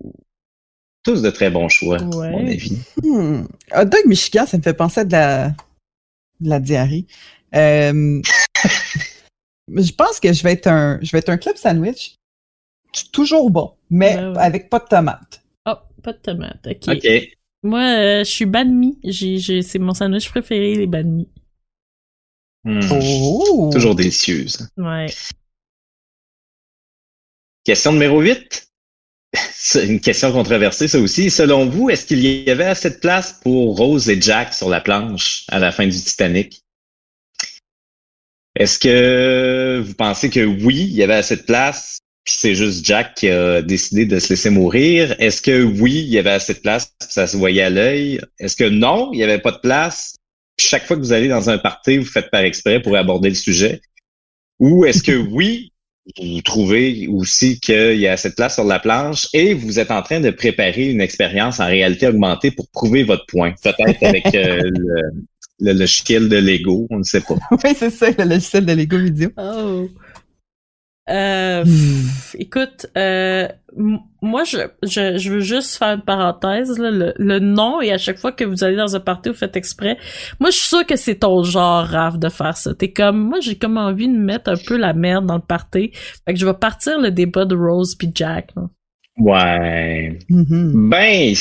Tous 1.05 1.21
de 1.21 1.31
très 1.31 1.51
bons 1.51 1.69
choix, 1.69 2.01
à 2.01 2.05
mon 2.05 2.47
avis. 2.47 2.79
Hmm. 3.03 3.45
Hot 3.75 3.85
dog 3.85 4.07
Michigan, 4.07 4.47
ça 4.47 4.57
me 4.57 4.63
fait 4.63 4.75
penser 4.75 5.01
à 5.01 5.05
de 5.05 5.13
la, 5.13 5.49
de 6.41 6.49
la 6.49 6.61
diarrhée. 6.61 7.07
Euh, 7.55 8.23
je 9.69 9.93
pense 9.93 10.21
que 10.21 10.33
je 10.33 10.43
vais 10.43 10.53
être 10.53 10.67
un, 10.67 10.99
je 11.03 11.13
vais 11.13 11.19
être 11.19 11.29
un 11.29 11.37
club 11.37 11.57
sandwich. 11.57 12.17
Toujours 13.13 13.51
bon, 13.51 13.73
mais 13.91 14.17
ouais. 14.17 14.39
avec 14.39 14.71
pas 14.71 14.79
de 14.79 14.87
tomates. 14.87 15.43
Oh, 15.67 15.75
pas 16.03 16.13
de 16.13 16.19
tomates. 16.19 16.67
OK. 16.67 17.07
Moi, 17.65 17.81
euh, 17.81 18.19
je 18.21 18.31
suis 18.31 18.47
banh 18.47 18.71
mi. 18.71 18.99
C'est 19.63 19.79
mon 19.79 19.95
sandwich 19.95 20.29
préféré, 20.31 20.75
les 20.75 20.87
banh 20.87 21.05
mi. 21.05 21.29
Hmm. 22.65 22.81
Oh! 22.91 23.71
Toujours 23.73 23.95
délicieuse. 23.95 24.69
Ouais. 24.77 25.07
Question 27.65 27.93
numéro 27.93 28.21
8. 28.21 28.69
C'est 29.53 29.87
une 29.87 30.01
question 30.01 30.33
controversée, 30.33 30.89
ça 30.89 30.99
aussi. 30.99 31.31
Selon 31.31 31.67
vous, 31.67 31.91
est-ce 31.91 32.07
qu'il 32.07 32.21
y 32.25 32.51
avait 32.51 32.65
assez 32.65 32.91
de 32.91 32.97
place 32.97 33.41
pour 33.43 33.77
Rose 33.77 34.09
et 34.09 34.21
Jack 34.21 34.55
sur 34.55 34.69
la 34.69 34.81
planche 34.81 35.45
à 35.49 35.59
la 35.59 35.73
fin 35.73 35.87
du 35.87 35.99
Titanic? 35.99 36.63
Est-ce 38.57 38.79
que 38.79 39.83
vous 39.85 39.95
pensez 39.95 40.31
que 40.31 40.45
oui, 40.45 40.83
il 40.83 40.95
y 40.95 41.03
avait 41.03 41.15
assez 41.15 41.37
de 41.37 41.43
place, 41.43 41.99
puis 42.25 42.37
c'est 42.39 42.55
juste 42.55 42.85
Jack 42.85 43.15
qui 43.15 43.29
a 43.29 43.63
décidé 43.63 44.07
de 44.07 44.21
se 44.21 44.29
laisser 44.31 44.51
mourir? 44.51 45.17
Est-ce 45.19 45.43
que 45.43 45.65
oui, 45.65 45.93
il 45.93 46.09
y 46.09 46.19
avait 46.19 46.31
assez 46.31 46.55
de 46.55 46.61
place, 46.61 46.93
puis 47.01 47.09
ça 47.11 47.27
se 47.27 47.37
voyait 47.37 47.63
à 47.63 47.71
l'œil? 47.71 48.21
Est-ce 48.39 48.55
que 48.55 48.69
non, 48.69 49.11
il 49.13 49.17
n'y 49.17 49.25
avait 49.25 49.41
pas 49.41 49.51
de 49.53 49.59
place? 49.59 50.15
Chaque 50.65 50.87
fois 50.87 50.97
que 50.97 51.03
vous 51.03 51.13
allez 51.13 51.29
dans 51.29 51.51
un 51.51 51.59
party, 51.59 51.99
vous 51.99 52.05
faites 52.05 52.31
par 52.31 52.41
exprès 52.41 52.81
pour 52.81 52.97
aborder 52.97 53.29
le 53.29 53.35
sujet? 53.35 53.81
Ou 54.59 54.85
est-ce 54.85 55.03
que 55.03 55.17
oui, 55.31 55.73
vous 56.21 56.43
trouvez 56.43 57.07
aussi 57.09 57.61
qu'il 57.61 57.97
y 57.97 58.07
a 58.07 58.13
assez 58.13 58.31
de 58.31 58.35
place 58.35 58.55
sur 58.55 58.65
la 58.65 58.79
planche 58.79 59.29
et 59.33 59.55
vous 59.55 59.79
êtes 59.79 59.91
en 59.91 60.03
train 60.03 60.21
de 60.21 60.31
préparer 60.31 60.91
une 60.91 61.01
expérience 61.01 61.61
en 61.61 61.67
réalité 61.67 62.07
augmentée 62.07 62.51
pour 62.51 62.69
prouver 62.69 63.05
votre 63.05 63.25
point. 63.27 63.55
Peut-être 63.63 64.03
avec 64.03 64.35
euh, 64.35 64.61
le, 64.65 65.03
le 65.61 65.73
logiciel 65.73 66.29
de 66.29 66.37
Lego, 66.37 66.87
on 66.91 66.99
ne 66.99 67.05
sait 67.05 67.21
pas. 67.21 67.37
oui, 67.51 67.71
c'est 67.77 67.91
ça, 67.91 68.11
le 68.11 68.25
logiciel 68.25 68.67
de 68.67 68.73
Lego 68.73 68.99
vidéo. 68.99 69.31
Oh. 69.37 69.89
Euh, 71.11 71.65
Hmm. 71.65 71.67
pff, 71.67 72.37
écoute, 72.39 72.87
euh, 72.97 73.47
m- 73.79 73.99
moi, 74.23 74.45
je, 74.45 74.57
je, 74.83 75.19
je 75.19 75.31
veux 75.33 75.41
juste 75.41 75.77
faire 75.77 75.95
une 75.97 76.01
parenthèse. 76.03 76.79
Là, 76.79 76.91
le, 76.91 77.13
le 77.19 77.39
nom, 77.41 77.83
et 77.83 77.93
à 77.93 77.99
chaque 77.99 78.17
fois 78.17 78.33
que 78.33 78.43
vous 78.45 78.65
allez 78.65 78.77
dans 78.77 78.97
un 78.97 79.01
party, 79.01 79.29
vous 79.29 79.35
faites 79.35 79.55
exprès. 79.57 79.99
Moi, 80.41 80.49
je 80.51 80.57
suis 80.57 80.69
sûre 80.69 80.87
que 80.87 80.97
c'est 80.97 81.17
ton 81.17 81.43
genre, 81.43 81.85
Raph, 81.85 82.19
de 82.19 82.29
faire 82.31 82.57
ça. 82.57 82.75
T'es 82.75 82.91
comme, 82.93 83.19
moi, 83.29 83.41
j'ai 83.41 83.57
comme 83.59 83.77
envie 83.77 84.09
de 84.09 84.17
mettre 84.17 84.51
un 84.51 84.57
peu 84.67 84.79
la 84.79 84.95
merde 84.95 85.27
dans 85.27 85.37
le 85.37 85.43
party. 85.43 85.91
Fait 86.27 86.33
que 86.33 86.41
je 86.41 86.47
vais 86.47 86.55
partir 86.55 86.99
le 86.99 87.11
débat 87.11 87.45
de 87.45 87.55
Rose 87.55 87.95
puis 87.97 88.11
Jack. 88.15 88.49
là. 88.57 88.63
Ouais. 89.19 90.19
Mhm. 90.31 90.89
Ben, 90.91 91.35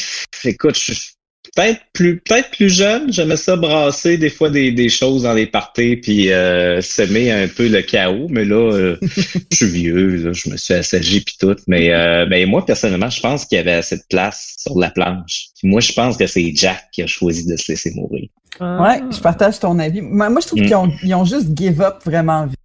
écoute, 0.43 0.75
je 0.77 0.93
suis 0.93 1.13
peut-être 1.55 1.81
plus 1.93 2.19
peut-être 2.19 2.51
plus 2.51 2.69
jeune, 2.69 3.11
j'aimais 3.13 3.37
ça 3.37 3.55
brasser 3.55 4.17
des 4.17 4.29
fois 4.29 4.49
des, 4.49 4.71
des 4.71 4.89
choses 4.89 5.23
dans 5.23 5.33
les 5.33 5.45
parties 5.45 5.97
puis 5.97 6.31
euh, 6.31 6.81
semer 6.81 7.31
un 7.31 7.47
peu 7.47 7.67
le 7.67 7.81
chaos, 7.81 8.27
mais 8.29 8.43
là 8.45 8.71
euh, 8.73 8.97
je 9.51 9.55
suis 9.57 9.69
vieux, 9.69 10.15
là, 10.17 10.33
je 10.33 10.49
me 10.49 10.57
suis 10.57 10.73
assagi 10.73 11.21
puis 11.21 11.35
tout, 11.39 11.55
mais 11.67 11.93
euh, 11.93 12.25
ben 12.25 12.47
moi 12.49 12.65
personnellement, 12.65 13.09
je 13.09 13.19
pense 13.21 13.45
qu'il 13.45 13.57
y 13.57 13.59
avait 13.59 13.73
assez 13.73 13.97
de 13.97 14.03
place 14.09 14.55
sur 14.57 14.77
la 14.79 14.89
planche. 14.89 15.47
Puis 15.59 15.67
moi 15.67 15.79
je 15.81 15.93
pense 15.93 16.17
que 16.17 16.25
c'est 16.27 16.51
Jack 16.55 16.85
qui 16.91 17.01
a 17.03 17.07
choisi 17.07 17.45
de 17.45 17.55
se 17.55 17.71
laisser 17.71 17.91
mourir. 17.95 18.27
Ouais, 18.59 19.01
je 19.11 19.19
partage 19.19 19.59
ton 19.59 19.79
avis. 19.79 20.01
Moi, 20.01 20.29
moi, 20.29 20.39
je 20.39 20.45
trouve 20.47 20.59
Mm. 20.61 20.65
qu'ils 20.65 20.75
ont, 20.75 20.91
ils 21.03 21.15
ont 21.15 21.25
juste 21.25 21.47
give 21.57 21.81
up 21.81 21.95
vraiment 22.05 22.45
vite. 22.45 22.59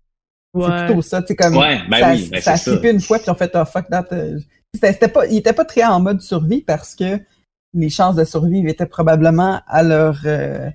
C'est 0.54 0.84
plutôt 0.86 1.00
ça. 1.02 1.22
C'est 1.26 1.34
comme 1.36 1.56
Ouais, 1.56 1.78
ben 1.90 1.98
ça, 1.98 2.12
oui, 2.14 2.28
ben 2.30 2.40
ça 2.42 2.52
a 2.52 2.56
flippé 2.58 2.90
une 2.90 3.00
fois 3.00 3.18
puis 3.18 3.26
ils 3.28 3.30
ont 3.30 3.34
fait 3.34 3.50
oh, 3.54 3.64
fuck 3.64 3.88
that. 3.90 4.04
euh, 4.12 4.38
C'était, 4.74 4.92
c'était 4.92 5.08
pas, 5.08 5.26
ils 5.26 5.38
étaient 5.38 5.52
pas 5.54 5.64
très 5.64 5.84
en 5.84 5.98
mode 6.00 6.20
survie 6.20 6.60
parce 6.60 6.94
que 6.94 7.18
les 7.74 7.90
chances 7.90 8.16
de 8.16 8.24
survivre 8.24 8.68
étaient 8.68 8.86
probablement 8.86 9.60
à 9.66 9.82
leur 9.82 10.18
euh, 10.24 10.68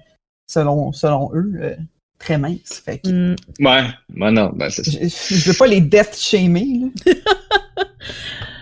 selon 0.48 0.92
selon 0.92 1.32
eux 1.34 1.52
euh, 1.62 1.76
très 2.20 2.38
minces. 2.38 2.82
Fait 2.86 3.00
que 3.00 3.10
Mm. 3.10 3.36
Ouais, 3.60 3.84
moi 4.10 4.32
non, 4.32 4.52
ben 4.54 4.70
c'est 4.70 4.84
ça. 4.84 4.92
je, 5.02 5.36
je 5.36 5.52
veux 5.52 5.58
pas 5.58 5.68
les 5.68 5.82
death 5.82 6.18
shamer. 6.18 6.82
Là. 7.06 7.14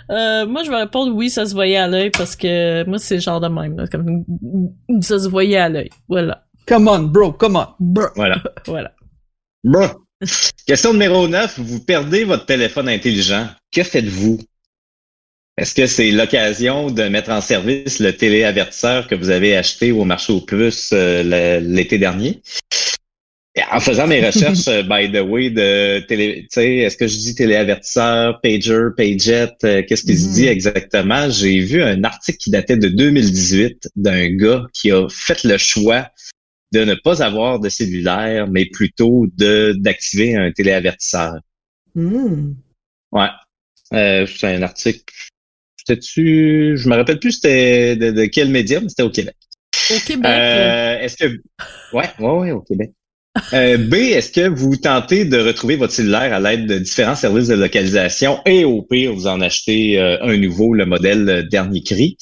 Euh, 0.09 0.45
moi, 0.45 0.63
je 0.63 0.69
vais 0.69 0.75
répondre 0.75 1.15
oui, 1.15 1.29
ça 1.29 1.45
se 1.45 1.53
voyait 1.53 1.77
à 1.77 1.87
l'œil 1.87 2.09
parce 2.09 2.35
que 2.35 2.83
moi, 2.85 2.97
c'est 2.97 3.15
le 3.15 3.21
genre 3.21 3.39
de 3.39 3.47
même. 3.47 3.77
Là, 3.77 3.87
comme 3.87 4.25
ça 5.01 5.17
se 5.19 5.29
voyait 5.29 5.55
à 5.55 5.69
l'œil. 5.69 5.89
Voilà, 6.09 6.43
Come 6.67 6.89
on, 6.89 6.99
bro, 7.03 7.31
come 7.31 7.55
on. 7.55 7.67
Bro. 7.79 8.07
Voilà. 8.17 8.43
voilà. 8.67 8.91
Bon. 9.63 9.87
Question 10.67 10.91
numéro 10.93 11.29
9. 11.29 11.59
Vous 11.59 11.79
perdez 11.79 12.25
votre 12.25 12.45
téléphone 12.45 12.89
intelligent. 12.89 13.47
Que 13.71 13.83
faites-vous? 13.83 14.39
Est-ce 15.57 15.75
que 15.75 15.85
c'est 15.85 16.11
l'occasion 16.11 16.89
de 16.89 17.03
mettre 17.03 17.29
en 17.29 17.41
service 17.41 17.99
le 17.99 18.15
téléavertisseur 18.15 19.07
que 19.07 19.15
vous 19.15 19.29
avez 19.29 19.55
acheté 19.57 19.91
au 19.91 20.05
marché 20.05 20.33
aux 20.33 20.41
puces 20.41 20.91
euh, 20.93 21.59
l'été 21.59 21.97
dernier? 21.97 22.41
En 23.69 23.81
faisant 23.81 24.07
mes 24.07 24.21
recherches, 24.25 24.67
euh, 24.69 24.81
by 24.83 25.11
the 25.11 25.21
way, 25.21 25.49
de 25.49 25.99
télé, 26.07 26.43
tu 26.43 26.47
sais, 26.51 26.77
est-ce 26.77 26.95
que 26.95 27.05
je 27.05 27.17
dis 27.17 27.35
téléavertisseur, 27.35 28.39
pager, 28.41 28.87
paget, 28.95 29.51
euh, 29.65 29.83
qu'est-ce 29.87 30.03
qu'il 30.03 30.17
se 30.17 30.33
dit 30.33 30.47
exactement? 30.47 31.29
J'ai 31.29 31.59
vu 31.59 31.83
un 31.83 32.03
article 32.05 32.37
qui 32.37 32.49
datait 32.49 32.77
de 32.77 32.87
2018 32.87 33.89
d'un 33.97 34.29
gars 34.29 34.65
qui 34.73 34.91
a 34.91 35.07
fait 35.09 35.43
le 35.43 35.57
choix 35.57 36.09
de 36.71 36.85
ne 36.85 36.95
pas 36.95 37.21
avoir 37.21 37.59
de 37.59 37.67
cellulaire, 37.67 38.47
mais 38.47 38.65
plutôt 38.65 39.27
de 39.35 39.75
d'activer 39.77 40.37
un 40.37 40.51
téléavertisseur. 40.53 41.39
Hmm. 41.93 42.53
Ouais. 43.11 43.27
Euh, 43.93 44.25
c'est 44.25 44.55
un 44.55 44.61
article. 44.61 45.03
C'était-tu. 45.91 46.77
Je 46.77 46.89
me 46.89 46.95
rappelle 46.95 47.19
plus 47.19 47.33
c'était 47.33 47.95
de, 47.95 48.11
de 48.11 48.25
quel 48.25 48.49
média, 48.49 48.79
mais 48.79 48.89
c'était 48.89 49.03
au 49.03 49.09
Québec. 49.09 49.35
Au 49.91 49.99
Québec. 50.05 50.31
Euh, 50.31 50.99
est-ce 50.99 51.17
que. 51.17 51.25
Ouais, 51.93 52.09
ouais, 52.19 52.31
ouais, 52.31 52.51
au 52.51 52.61
Québec. 52.61 52.91
Euh, 53.53 53.77
B, 53.77 53.93
est-ce 53.93 54.31
que 54.31 54.49
vous 54.49 54.75
tentez 54.75 55.23
de 55.23 55.37
retrouver 55.37 55.77
votre 55.77 55.93
cellulaire 55.93 56.33
à 56.33 56.39
l'aide 56.39 56.65
de 56.65 56.79
différents 56.79 57.15
services 57.15 57.47
de 57.47 57.55
localisation 57.55 58.39
et 58.45 58.65
au 58.65 58.81
pire, 58.81 59.13
vous 59.13 59.27
en 59.27 59.39
achetez 59.39 59.99
euh, 59.99 60.17
un 60.21 60.35
nouveau, 60.35 60.73
le 60.73 60.85
modèle 60.85 61.29
euh, 61.29 61.43
dernier 61.43 61.81
cri? 61.81 62.17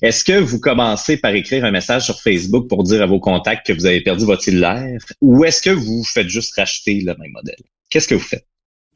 Est-ce 0.00 0.24
que 0.24 0.38
vous 0.38 0.58
commencez 0.58 1.18
par 1.18 1.34
écrire 1.34 1.64
un 1.64 1.70
message 1.70 2.06
sur 2.06 2.20
Facebook 2.20 2.68
pour 2.68 2.84
dire 2.84 3.02
à 3.02 3.06
vos 3.06 3.20
contacts 3.20 3.66
que 3.66 3.74
vous 3.74 3.84
avez 3.84 4.00
perdu 4.00 4.24
votre 4.24 4.42
cellulaire? 4.42 4.98
Ou 5.20 5.44
est-ce 5.44 5.60
que 5.60 5.70
vous 5.70 6.04
faites 6.04 6.28
juste 6.28 6.54
racheter 6.56 7.00
le 7.00 7.14
même 7.18 7.32
modèle? 7.32 7.56
Qu'est-ce 7.90 8.08
que 8.08 8.14
vous 8.14 8.20
faites? 8.20 8.46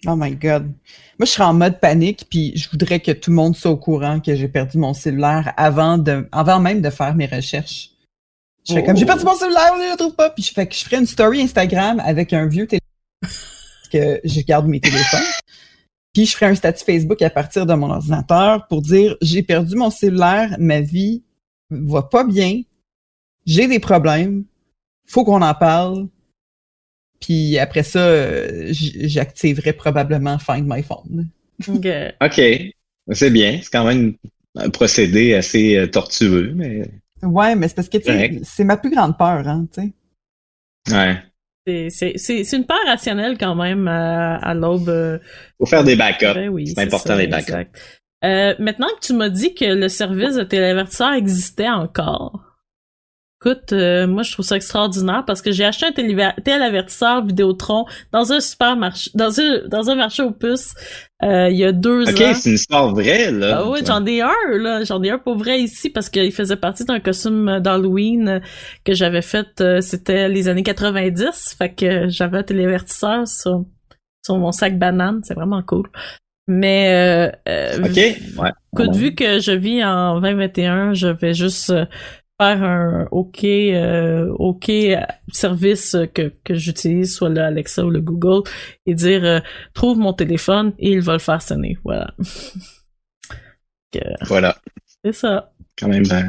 Oh 0.07 0.17
my 0.17 0.35
god. 0.35 0.73
Moi, 1.19 1.27
je 1.27 1.33
serais 1.33 1.45
en 1.45 1.53
mode 1.53 1.79
panique, 1.79 2.27
puis 2.31 2.57
je 2.57 2.71
voudrais 2.71 3.01
que 3.01 3.13
tout 3.13 3.31
le 3.31 3.37
monde 3.37 3.55
soit 3.55 3.71
au 3.71 3.77
courant 3.77 4.21
que 4.21 4.35
j'ai 4.35 4.49
perdu 4.49 4.79
mon 4.79 4.95
cellulaire 4.95 5.53
avant 5.57 5.99
de, 5.99 6.27
avant 6.33 6.59
même 6.59 6.81
de 6.81 6.91
faire 6.91 7.15
mes 7.15 7.27
recherches. 7.27 7.91
Je 8.67 8.75
fais 8.75 8.85
comme 8.85 8.97
j'ai 8.97 9.07
perdu 9.07 9.25
mon 9.25 9.35
cellulaire, 9.35 9.75
je 9.77 9.91
le 9.91 9.97
trouve 9.97 10.15
pas, 10.15 10.31
puis 10.31 10.43
je 10.43 10.53
fais 10.53 10.67
que 10.67 10.75
je 10.75 10.85
ferais 10.85 10.99
une 10.99 11.07
story 11.07 11.43
Instagram 11.43 12.01
avec 12.05 12.33
un 12.33 12.47
vieux 12.47 12.67
téléphone 12.67 12.81
que 13.93 14.21
je 14.25 14.41
garde 14.41 14.67
mes 14.67 14.81
téléphones. 14.81 15.21
Puis 16.13 16.27
je 16.27 16.35
ferais 16.35 16.47
un 16.47 16.55
statut 16.55 16.85
Facebook 16.85 17.21
à 17.23 17.31
partir 17.31 17.67
de 17.67 17.75
mon 17.75 17.91
ordinateur 17.91 18.67
pour 18.69 18.83
dire 18.83 19.17
j'ai 19.23 19.43
perdu 19.43 19.77
mon 19.77 19.91
cellulaire, 19.91 20.57
ma 20.59 20.81
vie 20.81 21.23
va 21.71 22.03
pas 22.03 22.25
bien, 22.25 22.63
j'ai 23.47 23.67
des 23.67 23.79
problèmes, 23.79 24.45
faut 25.07 25.25
qu'on 25.25 25.43
en 25.43 25.55
parle. 25.55 26.09
Puis 27.21 27.59
après 27.59 27.83
ça, 27.83 28.01
euh, 28.01 28.69
j'activerai 28.73 29.73
probablement 29.75 30.39
Find 30.39 30.65
My 30.67 30.83
Phone. 30.83 31.29
Ok. 32.23 32.41
C'est 33.13 33.31
bien. 33.31 33.61
C'est 33.63 33.71
quand 33.71 33.85
même 33.85 34.15
un 34.57 34.71
procédé 34.71 35.35
assez 35.35 35.77
euh, 35.77 35.87
tortueux, 35.87 36.53
mais 36.55 36.91
Ouais, 37.23 37.55
mais 37.55 37.69
c'est 37.69 37.75
parce 37.75 37.89
que 37.91 37.99
c'est 38.45 38.65
ma 38.65 38.79
plus 38.79 38.91
grande 38.91 39.19
peur, 39.19 39.47
hein, 39.47 39.67
tu 39.73 39.83
sais. 39.83 40.95
ouais. 40.95 41.17
C'est- 41.67 41.91
C'est 41.91 42.13
c'est- 42.17 42.45
c'est 42.45 42.57
une 42.57 42.65
part 42.65 42.79
rationnelle 42.87 43.37
quand 43.37 43.55
même 43.55 43.87
à, 43.87 44.37
à 44.37 44.55
l'aube. 44.55 44.89
euh, 44.89 45.19
Faut 45.59 45.67
faire 45.67 45.85
des 45.85 45.97
backups. 45.97 46.33
ben 46.35 46.49
oui, 46.49 46.67
c'est 46.69 46.81
important, 46.81 47.11
ça, 47.11 47.17
les 47.17 47.27
backups. 47.27 47.71
Euh, 48.25 48.55
maintenant 48.59 48.89
que 49.01 49.07
tu 49.07 49.13
m'as 49.13 49.29
dit 49.29 49.55
que 49.55 49.67
le 49.67 49.89
service 49.89 50.37
de 50.37 50.43
téléavertisseur 50.45 51.13
existait 51.13 51.69
encore, 51.69 52.50
Écoute, 53.43 53.73
euh, 53.73 54.07
moi 54.07 54.23
je 54.23 54.33
trouve 54.33 54.45
ça 54.45 54.57
extraordinaire 54.57 55.25
parce 55.27 55.41
que 55.41 55.51
j'ai 55.51 55.65
acheté 55.65 55.87
un 55.87 55.93
téléva- 55.93 56.35
téléavertisseur 56.45 57.25
Vidéotron 57.25 57.87
dans 58.13 58.33
un 58.33 58.41
supermarché, 58.41 59.11
dans 59.15 59.41
un 59.41 59.67
dans 59.67 59.89
un 59.89 59.95
marché 59.95 60.23
aux 60.23 60.31
puces 60.31 60.75
euh, 61.23 61.49
il 61.49 61.57
y 61.57 61.65
a 61.65 61.73
deux 61.73 62.07
ans. 62.07 62.35
c'est 62.35 62.51
une 62.51 62.55
histoire 62.57 62.91
vraie, 62.95 63.31
là. 63.31 63.61
Ah 63.61 63.71
oui, 63.71 63.79
j'en 63.87 64.05
ai 64.05 64.21
un 64.21 64.29
là, 64.59 64.85
j'en 64.85 65.03
ai 65.03 65.09
un 65.11 65.19
pour 65.19 65.37
vrai 65.39 65.59
ici 65.61 65.89
parce 65.89 66.11
qu'il 66.11 66.33
faisait 66.33 66.57
partie 66.57 66.85
d'un 66.85 67.01
costume 67.01 67.61
d'Halloween 67.61 68.43
que 68.85 68.93
j'avais 68.93 69.23
fait. 69.23 69.47
euh, 69.63 69.81
C'était 69.81 70.29
les 70.29 70.49
années 70.49 70.63
90, 70.63 71.55
fait 71.57 71.71
que 71.75 72.09
j'avais 72.09 72.39
un 72.39 72.43
téléavertisseur 72.43 73.27
sur 73.27 73.65
sur 74.23 74.37
mon 74.37 74.53
sac 74.53 74.79
banane, 74.79 75.21
c'est 75.25 75.33
vraiment 75.35 75.63
cool. 75.63 75.89
Mais 76.47 76.89
euh, 76.93 77.31
euh, 77.49 77.85
Ok, 77.85 77.97
ouais. 77.97 78.51
Écoute, 78.73 78.95
vu 78.97 79.15
que 79.15 79.39
je 79.41 79.53
vis 79.53 79.85
en 79.85 80.21
2021, 80.21 80.95
je 80.95 81.09
vais 81.09 81.33
juste 81.33 81.71
euh, 81.71 81.85
faire 82.41 82.63
un 82.63 83.07
OK, 83.11 83.45
euh, 83.45 84.33
OK 84.39 84.71
service 85.31 85.97
que, 86.15 86.33
que 86.43 86.55
j'utilise, 86.55 87.15
soit 87.15 87.29
le 87.29 87.41
Alexa 87.41 87.85
ou 87.85 87.91
le 87.91 88.01
Google, 88.01 88.49
et 88.87 88.95
dire 88.95 89.25
euh, 89.25 89.41
trouve 89.75 89.99
mon 89.99 90.15
téléphone 90.15 90.73
et 90.79 90.93
il 90.93 91.03
va 91.03 91.15
le 91.15 91.19
faire 91.19 91.43
sonner. 91.43 91.77
Voilà. 91.85 92.15
Voilà. 94.29 94.57
C'est 95.05 95.13
ça. 95.13 95.53
Quand 95.77 95.89
même 95.89 96.05
euh, 96.13 96.23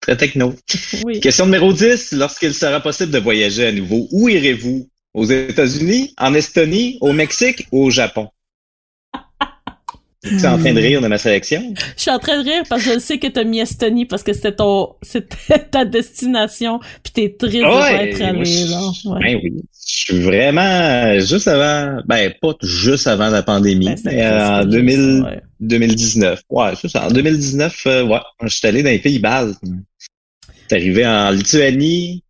très 0.00 0.16
techno. 0.16 0.54
Oui. 1.04 1.18
Question 1.18 1.46
numéro 1.46 1.72
10. 1.72 2.12
Lorsqu'il 2.12 2.54
sera 2.54 2.78
possible 2.78 3.10
de 3.10 3.18
voyager 3.18 3.66
à 3.66 3.72
nouveau, 3.72 4.06
où 4.12 4.28
irez-vous? 4.28 4.88
Aux 5.12 5.24
États-Unis, 5.24 6.14
en 6.18 6.34
Estonie, 6.34 6.96
au 7.00 7.12
Mexique 7.12 7.66
ou 7.72 7.82
au 7.82 7.90
Japon? 7.90 8.28
Tu 10.22 10.34
es 10.36 10.46
en 10.46 10.58
train 10.58 10.74
de 10.74 10.80
rire 10.80 11.00
de 11.00 11.06
ma 11.08 11.16
sélection? 11.16 11.62
Je 11.96 12.02
suis 12.02 12.10
en 12.10 12.18
train 12.18 12.42
de 12.42 12.48
rire 12.48 12.62
parce 12.68 12.84
que 12.84 12.92
je 12.94 12.98
sais 12.98 13.18
que 13.18 13.26
t'as 13.26 13.44
mis 13.44 13.60
Estonie 13.60 14.04
parce 14.04 14.22
que 14.22 14.34
c'était 14.34 14.54
ton, 14.54 14.94
c'était 15.02 15.58
ta 15.70 15.84
destination, 15.86 16.78
puis 17.02 17.12
t'es 17.14 17.36
triste 17.38 17.56
de 17.56 17.62
pas 17.62 17.92
Ouais, 17.92 18.10
être 18.10 18.20
allé 18.20 18.64
là. 18.66 18.80
Ouais. 19.06 19.20
Ben 19.20 19.40
oui. 19.42 19.52
Je 19.86 20.04
suis 20.04 20.20
vraiment 20.20 21.18
juste 21.20 21.48
avant, 21.48 22.02
ben 22.06 22.32
pas 22.40 22.54
juste 22.62 23.06
avant 23.06 23.30
la 23.30 23.42
pandémie, 23.42 23.86
Ben, 23.86 23.96
mais 24.04 24.22
euh, 24.22 24.48
en 24.48 24.54
presque 24.56 24.68
2000, 24.68 24.94
juste, 24.96 25.24
ouais. 25.24 25.42
2019. 25.60 26.42
Ouais, 26.50 26.72
c'est 26.80 26.88
ça. 26.88 27.06
En 27.06 27.10
2019, 27.10 27.82
euh, 27.86 28.04
ouais, 28.04 28.18
je 28.42 28.48
suis 28.48 28.66
allé 28.68 28.82
dans 28.82 28.90
les 28.90 28.98
pays 28.98 29.18
baltes. 29.18 29.58
C'est 30.68 30.76
arrivé 30.76 31.06
en 31.06 31.30
Lituanie, 31.30 32.22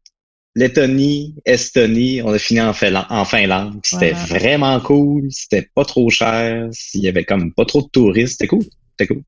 Lettonie, 0.57 1.35
Estonie. 1.45 2.23
On 2.23 2.33
a 2.33 2.39
fini 2.39 2.61
en, 2.61 2.73
Finlande. 2.73 3.07
En 3.11 3.25
Finlande. 3.25 3.81
C'était 3.85 4.13
Voilà. 4.13 4.39
vraiment 4.39 4.81
cool. 4.81 5.29
C'était 5.31 5.69
pas 5.75 5.85
trop 5.85 6.09
cher. 6.11 6.69
Il 6.95 7.01
y 7.03 7.09
avait 7.09 7.25
comme 7.25 7.53
pas 7.53 7.65
trop 7.65 7.83
de 7.83 7.89
touristes. 7.89 8.33
C'était 8.33 8.49
cool. 8.49 8.65
C'était 8.99 9.15
cool. 9.15 9.23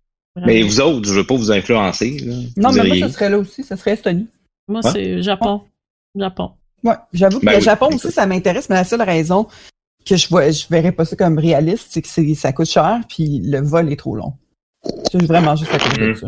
Mais 0.46 0.62
vous 0.62 0.80
autres, 0.80 1.06
je 1.06 1.12
veux 1.14 1.26
pas 1.26 1.36
vous 1.36 1.52
influencer. 1.52 2.18
Là. 2.18 2.34
Non, 2.56 2.70
Vous 2.70 2.76
mais 2.82 2.88
moi, 2.88 2.98
ça 3.00 3.08
serait 3.10 3.28
là 3.30 3.38
aussi. 3.38 3.62
Ça 3.62 3.76
serait 3.76 3.92
Estonie. 3.92 4.26
Moi, 4.66 4.80
Ouais. 4.84 4.90
c'est 4.92 5.22
Japon. 5.22 5.62
Japon. 6.16 6.52
Ouais, 6.82 6.94
j'avoue 7.12 7.38
que 7.38 7.44
Ben 7.44 7.52
le 7.52 7.58
oui. 7.58 7.62
Japon 7.64 7.86
aussi, 7.94 8.10
ça 8.10 8.26
m'intéresse, 8.26 8.68
mais 8.68 8.74
la 8.76 8.84
seule 8.84 9.02
raison 9.02 9.46
que 10.04 10.16
je 10.16 10.28
vois, 10.28 10.50
je 10.50 10.66
verrais 10.68 10.90
pas 10.92 11.04
ça 11.04 11.14
comme 11.14 11.38
réaliste, 11.38 11.86
c'est 11.90 12.02
que 12.02 12.08
c'est, 12.08 12.34
ça 12.34 12.52
coûte 12.52 12.68
cher, 12.68 13.00
puis 13.08 13.38
le 13.44 13.60
vol 13.60 13.92
est 13.92 13.96
trop 13.96 14.16
long. 14.16 14.32
C'est 15.10 15.22
vraiment 15.24 15.54
juste 15.54 15.72
à 15.72 15.78
cause 15.78 15.92
de 15.96 16.06
Mhm. 16.08 16.16
ça. 16.16 16.26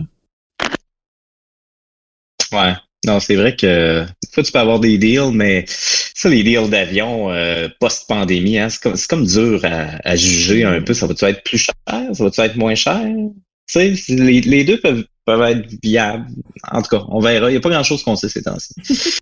Ouais. 2.52 2.74
Non, 3.04 3.20
c'est 3.20 3.34
vrai 3.36 3.54
que 3.54 4.02
des 4.04 4.28
fois, 4.32 4.42
tu 4.42 4.50
peux 4.52 4.58
avoir 4.58 4.80
des 4.80 4.96
deals, 4.98 5.30
mais 5.32 5.64
ça, 5.68 6.28
les 6.28 6.42
deals 6.42 6.70
d'avion 6.70 7.30
euh, 7.30 7.68
post-pandémie, 7.80 8.58
hein, 8.58 8.68
c'est 8.70 8.80
comme, 9.08 9.26
dur 9.26 9.60
à, 9.64 9.96
à 10.08 10.16
juger 10.16 10.64
un 10.64 10.80
peu. 10.80 10.94
Ça 10.94 11.06
va-tu 11.06 11.24
être 11.26 11.42
plus 11.44 11.58
cher? 11.58 11.74
Ça 11.86 12.24
va-tu 12.24 12.40
être 12.40 12.56
moins 12.56 12.74
cher? 12.74 13.00
Tu 13.66 13.96
sais, 13.96 14.14
les, 14.14 14.40
les 14.42 14.64
deux 14.64 14.78
peuvent, 14.80 15.04
peuvent 15.24 15.42
être 15.42 15.66
viables. 15.82 16.26
En 16.70 16.82
tout 16.82 16.96
cas, 16.96 17.04
on 17.08 17.20
verra. 17.20 17.48
Il 17.50 17.52
n'y 17.52 17.58
a 17.58 17.60
pas 17.60 17.70
grand-chose 17.70 18.02
qu'on 18.02 18.16
sait 18.16 18.28
ces 18.28 18.42
temps-ci. 18.42 18.74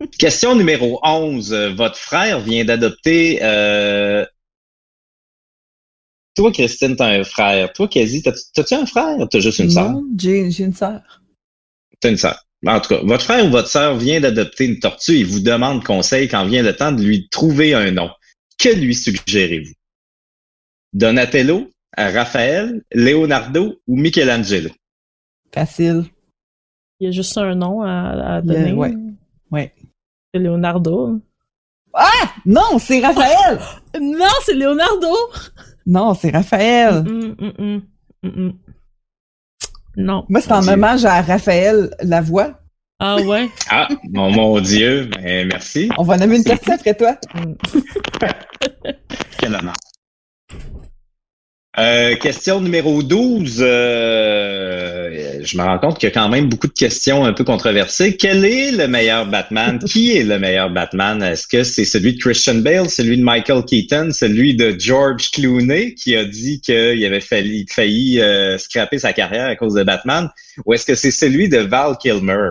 Question 0.19 0.55
numéro 0.57 1.01
11. 1.05 1.53
Euh, 1.53 1.71
Votre 1.75 1.97
frère 1.97 2.41
vient 2.41 2.65
d'adopter... 2.65 3.39
Euh... 3.43 4.25
Toi, 6.35 6.51
Christine, 6.51 6.97
t'as 6.97 7.09
un 7.21 7.25
frère. 7.25 7.73
Toi, 7.73 7.89
Kazi, 7.89 8.23
t'as- 8.23 8.33
t'as-tu 8.55 8.75
un 8.75 8.87
frère? 8.87 9.17
T'as 9.31 9.39
juste 9.41 9.59
une 9.59 9.71
sœur? 9.71 9.91
Non, 9.93 10.05
j'ai, 10.19 10.51
j'ai 10.51 10.65
une 10.65 10.73
sœur. 10.73 11.01
T'as 12.01 12.09
une 12.11 12.17
sœur. 12.17 12.43
En 12.67 12.81
tout 12.81 12.91
cas, 12.91 13.01
votre 13.03 13.25
frère 13.25 13.45
ou 13.45 13.51
votre 13.51 13.69
sœur 13.69 13.97
vient 13.97 14.21
d'adopter 14.21 14.67
une 14.67 14.79
tortue 14.79 15.19
et 15.19 15.25
vous 15.25 15.41
demande 15.41 15.83
conseil 15.85 16.29
quand 16.29 16.47
vient 16.47 16.63
le 16.63 16.75
temps 16.75 16.93
de 16.93 17.03
lui 17.03 17.29
trouver 17.29 17.75
un 17.75 17.91
nom. 17.91 18.11
Que 18.59 18.69
lui 18.69 18.95
suggérez-vous? 18.95 19.75
Donatello, 20.93 21.71
Raphaël, 21.97 22.83
Leonardo 22.93 23.81
ou 23.87 23.97
Michelangelo? 23.97 24.71
Facile. 25.53 26.05
Il 27.01 27.07
y 27.07 27.09
a 27.09 27.11
juste 27.11 27.37
un 27.37 27.55
nom 27.55 27.83
à, 27.83 28.37
à 28.37 28.43
donner. 28.43 28.71
Euh, 28.71 28.75
ouais. 28.75 28.95
Ouais. 29.51 29.75
C'est 30.33 30.41
Leonardo. 30.41 31.21
Non, 32.47 32.79
c'est 32.79 33.01
Raphaël! 33.01 33.59
Non, 34.01 34.25
c'est 34.45 34.55
Leonardo! 34.55 35.15
non, 35.85 36.15
c'est 36.15 36.31
Raphaël. 36.31 37.03
Mm, 37.03 37.35
mm, 37.39 37.53
mm, 37.59 37.83
mm, 38.23 38.29
mm. 38.29 38.53
Non. 39.97 40.25
Moi, 40.29 40.41
c'est 40.41 40.53
en 40.53 40.67
hommage 40.67 41.05
à 41.05 41.21
Raphaël 41.21 41.91
Lavoie. 42.03 42.59
Ah 42.99 43.17
ouais? 43.21 43.49
Ah, 43.69 43.89
mon, 44.13 44.31
mon 44.31 44.61
Dieu, 44.61 45.07
ben, 45.07 45.49
merci. 45.49 45.89
On 45.99 46.05
va 46.05 46.17
nommer 46.17 46.37
une 46.37 46.45
partie 46.45 46.71
après 46.71 46.95
toi. 46.95 47.17
Mm. 47.35 47.55
Quel 49.39 49.55
honneur. 49.55 49.75
Euh, 51.79 52.17
question 52.17 52.61
numéro 52.61 53.03
12. 53.03 53.63
euh, 53.63 55.41
je 55.43 55.57
me 55.57 55.63
rends 55.63 55.79
compte 55.79 55.99
qu'il 55.99 56.07
y 56.07 56.13
a 56.13 56.15
quand 56.15 56.29
même 56.29 56.51
beaucoup 56.51 56.67
de 56.67 56.73
questions 56.73 57.25
un 57.25 57.33
peu 57.33 57.45
controversées. 57.45 58.19
Quel 58.19 58.45
est 58.45 58.73
le 58.73 58.87
meilleur 58.89 59.27
Batman? 59.27 59.79
Qui 59.87 60.15
est 60.17 60.23
le 60.23 60.39
meilleur 60.39 60.69
Batman? 60.69 61.23
Est-ce 61.23 61.47
que 61.47 61.65
c'est 61.65 61.87
celui 61.87 62.15
de 62.15 62.19
Christian 62.19 62.57
Bale, 62.57 62.91
celui 62.91 63.17
de 63.17 63.25
Michael 63.25 63.65
Keaton, 63.65 64.11
celui 64.13 64.55
de 64.55 64.77
George 64.79 65.31
Clooney 65.31 65.95
qui 65.95 66.15
a 66.15 66.27
dit 66.27 66.61
qu'il 66.61 67.05
avait 67.05 67.21
failli, 67.21 67.67
failli 67.71 68.21
euh, 68.21 68.59
scraper 68.59 68.99
sa 68.99 69.15
carrière 69.15 69.47
à 69.47 69.57
cause 69.57 69.73
de 69.73 69.83
Batman? 69.83 70.29
Ou 70.67 70.75
est-ce 70.75 70.85
que 70.85 70.95
c'est 70.95 71.11
celui 71.11 71.49
de 71.49 71.59
Val 71.59 71.97
Kilmer? 71.97 72.51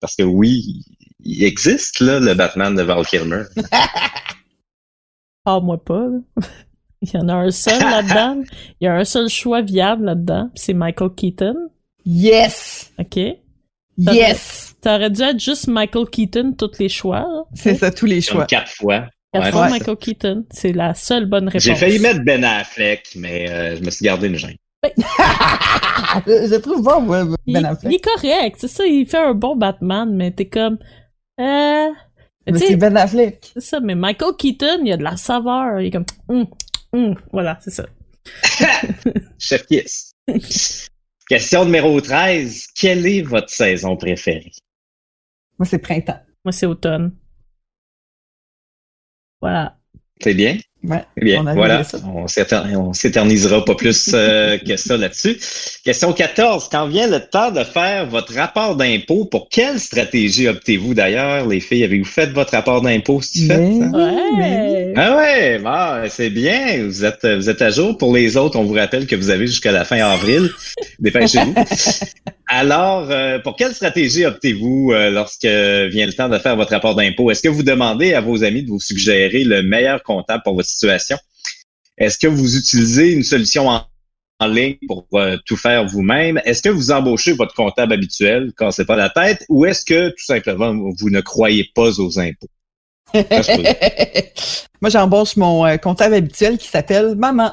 Parce 0.00 0.16
que 0.16 0.22
oui, 0.22 0.82
il 1.22 1.44
existe 1.44 2.00
là, 2.00 2.20
le 2.20 2.32
Batman 2.32 2.74
de 2.74 2.82
Val 2.82 3.04
Kilmer. 3.04 3.42
Parle-moi 5.44 5.84
pas. 5.84 6.08
Il 7.12 7.20
y 7.20 7.22
en 7.22 7.28
a 7.28 7.34
un 7.34 7.50
seul 7.50 7.80
là-dedans. 7.80 8.42
Il 8.80 8.84
y 8.84 8.88
a 8.88 8.94
un 8.94 9.04
seul 9.04 9.28
choix 9.28 9.62
viable 9.62 10.04
là-dedans. 10.06 10.50
puis 10.54 10.62
C'est 10.64 10.74
Michael 10.74 11.10
Keaton. 11.16 11.54
Yes! 12.04 12.92
OK? 12.98 13.18
Yes! 13.98 14.74
T'aurais 14.80 15.10
dû 15.10 15.22
être 15.22 15.40
juste 15.40 15.68
Michael 15.68 16.06
Keaton, 16.10 16.52
tous 16.56 16.78
les 16.78 16.88
choix. 16.88 17.20
là. 17.20 17.42
C'est 17.54 17.74
ça, 17.74 17.90
tous 17.90 18.06
les 18.06 18.20
Comme 18.22 18.36
choix. 18.36 18.46
quatre 18.46 18.70
fois. 18.70 19.06
Quatre 19.32 19.44
Ouais, 19.46 19.52
fois. 19.52 19.68
Michael 19.68 19.96
Keaton. 19.96 20.44
C'est 20.50 20.72
la 20.72 20.94
seule 20.94 21.26
bonne 21.26 21.46
réponse. 21.48 21.62
J'ai 21.62 21.74
failli 21.74 21.98
mettre 21.98 22.20
Ben 22.24 22.44
Affleck, 22.44 23.08
mais 23.16 23.50
euh, 23.50 23.76
je 23.76 23.82
me 23.82 23.90
suis 23.90 24.04
gardé 24.04 24.28
une 24.28 24.36
gêne. 24.36 24.56
je, 24.84 24.90
je 26.50 26.56
trouve 26.56 26.82
bon, 26.82 27.34
Il, 27.46 27.54
Ben 27.54 27.60
il 27.60 27.66
Affleck. 27.66 27.92
est 27.94 28.04
correct, 28.04 28.56
c'est 28.60 28.68
ça, 28.68 28.84
il 28.86 29.06
fait 29.06 29.18
un 29.18 29.34
bon 29.34 29.56
Batman, 29.56 30.14
mais 30.14 30.30
t'es 30.30 30.46
comme... 30.46 30.78
Euh... 31.40 31.88
Mais 32.48 32.58
c'est 32.60 32.76
Ben 32.76 32.96
Affleck. 32.96 33.50
c'est 33.54 33.60
ça, 33.60 33.80
mais 33.80 33.94
Michael 33.96 34.34
Keaton, 34.38 34.78
il 34.82 34.88
y 34.88 34.92
a 34.92 34.96
de 34.96 35.02
la 35.02 35.16
saveur. 35.16 35.80
Il 35.80 35.86
est 35.86 35.90
comme... 35.90 36.04
Hum, 36.28 36.46
hum, 36.92 37.14
voilà, 37.32 37.58
c'est 37.60 37.70
ça. 37.70 37.86
Chef 39.38 39.66
Kiss. 39.66 40.12
Question 41.28 41.64
numéro 41.64 42.00
13. 42.00 42.68
Quelle 42.74 43.06
est 43.06 43.22
votre 43.22 43.50
saison 43.50 43.96
préférée? 43.96 44.52
Moi, 45.58 45.66
c'est 45.66 45.78
printemps. 45.78 46.20
Moi, 46.44 46.52
c'est 46.52 46.66
automne. 46.66 47.16
Voilà. 49.40 49.78
C'est 50.20 50.34
bien? 50.34 50.58
Ouais. 50.88 51.02
Eh 51.20 51.24
bien, 51.24 51.44
On 51.46 51.54
voilà. 51.54 51.82
ça. 51.84 51.98
On 52.14 52.26
s'éter- 52.28 52.76
on 52.76 52.92
s'éternisera 52.92 53.64
pas 53.64 53.74
plus 53.74 54.10
euh, 54.14 54.56
que 54.66 54.76
ça 54.76 54.96
là-dessus. 54.96 55.36
Question 55.84 56.12
14. 56.12 56.68
Quand 56.70 56.86
vient 56.86 57.08
le 57.08 57.20
temps 57.20 57.50
de 57.50 57.64
faire 57.64 58.06
votre 58.06 58.32
rapport 58.34 58.76
d'impôt, 58.76 59.24
pour 59.24 59.48
quelle 59.48 59.80
stratégie 59.80 60.46
optez-vous 60.48 60.94
d'ailleurs, 60.94 61.46
les 61.46 61.60
filles? 61.60 61.84
Avez-vous 61.84 62.04
fait 62.04 62.26
votre 62.32 62.52
rapport 62.52 62.80
d'impôt? 62.82 63.20
si 63.20 63.40
tu 63.42 63.46
fais 63.46 63.58
Mais- 63.58 63.80
ça? 63.80 63.90
oui, 63.94 64.20
mais 64.38 64.56
Ouais! 64.86 64.92
Ah 64.96 65.16
ouais, 65.16 65.58
bon, 65.58 66.08
c'est 66.08 66.30
bien. 66.30 66.84
Vous 66.86 67.04
êtes, 67.04 67.26
vous 67.26 67.50
êtes 67.50 67.60
à 67.62 67.70
jour. 67.70 67.98
Pour 67.98 68.14
les 68.14 68.36
autres, 68.36 68.58
on 68.58 68.64
vous 68.64 68.74
rappelle 68.74 69.06
que 69.06 69.16
vous 69.16 69.30
avez 69.30 69.46
jusqu'à 69.46 69.72
la 69.72 69.84
fin 69.84 69.98
avril. 69.98 70.48
Dépêchez-vous. 71.00 71.54
Alors, 72.48 73.10
euh, 73.10 73.40
pour 73.40 73.56
quelle 73.56 73.74
stratégie 73.74 74.24
optez-vous 74.24 74.92
euh, 74.92 75.10
lorsque 75.10 75.44
vient 75.44 76.06
le 76.06 76.12
temps 76.12 76.28
de 76.28 76.38
faire 76.38 76.54
votre 76.54 76.70
rapport 76.70 76.94
d'impôt? 76.94 77.30
Est-ce 77.30 77.42
que 77.42 77.48
vous 77.48 77.64
demandez 77.64 78.14
à 78.14 78.20
vos 78.20 78.44
amis 78.44 78.62
de 78.62 78.68
vous 78.68 78.80
suggérer 78.80 79.42
le 79.42 79.62
meilleur 79.62 80.02
comptable 80.04 80.42
pour 80.44 80.54
votre 80.54 80.68
situation? 80.68 81.18
Est-ce 81.98 82.18
que 82.18 82.28
vous 82.28 82.56
utilisez 82.56 83.12
une 83.12 83.24
solution 83.24 83.68
en, 83.68 83.84
en 84.38 84.46
ligne 84.46 84.76
pour 84.86 85.06
euh, 85.14 85.36
tout 85.44 85.56
faire 85.56 85.86
vous-même? 85.86 86.40
Est-ce 86.44 86.62
que 86.62 86.68
vous 86.68 86.92
embauchez 86.92 87.32
votre 87.32 87.54
comptable 87.54 87.94
habituel 87.94 88.52
quand 88.56 88.70
c'est 88.70 88.84
pas 88.84 88.96
la 88.96 89.10
tête? 89.10 89.44
Ou 89.48 89.64
est-ce 89.64 89.84
que 89.84 90.10
tout 90.10 90.24
simplement 90.24 90.72
vous 90.72 91.10
ne 91.10 91.20
croyez 91.20 91.68
pas 91.74 91.98
aux 91.98 92.18
impôts? 92.20 92.48
Moi, 94.80 94.90
j'embauche 94.90 95.36
mon 95.36 95.66
euh, 95.66 95.78
comptable 95.78 96.14
habituel 96.14 96.58
qui 96.58 96.68
s'appelle 96.68 97.16
Maman. 97.16 97.52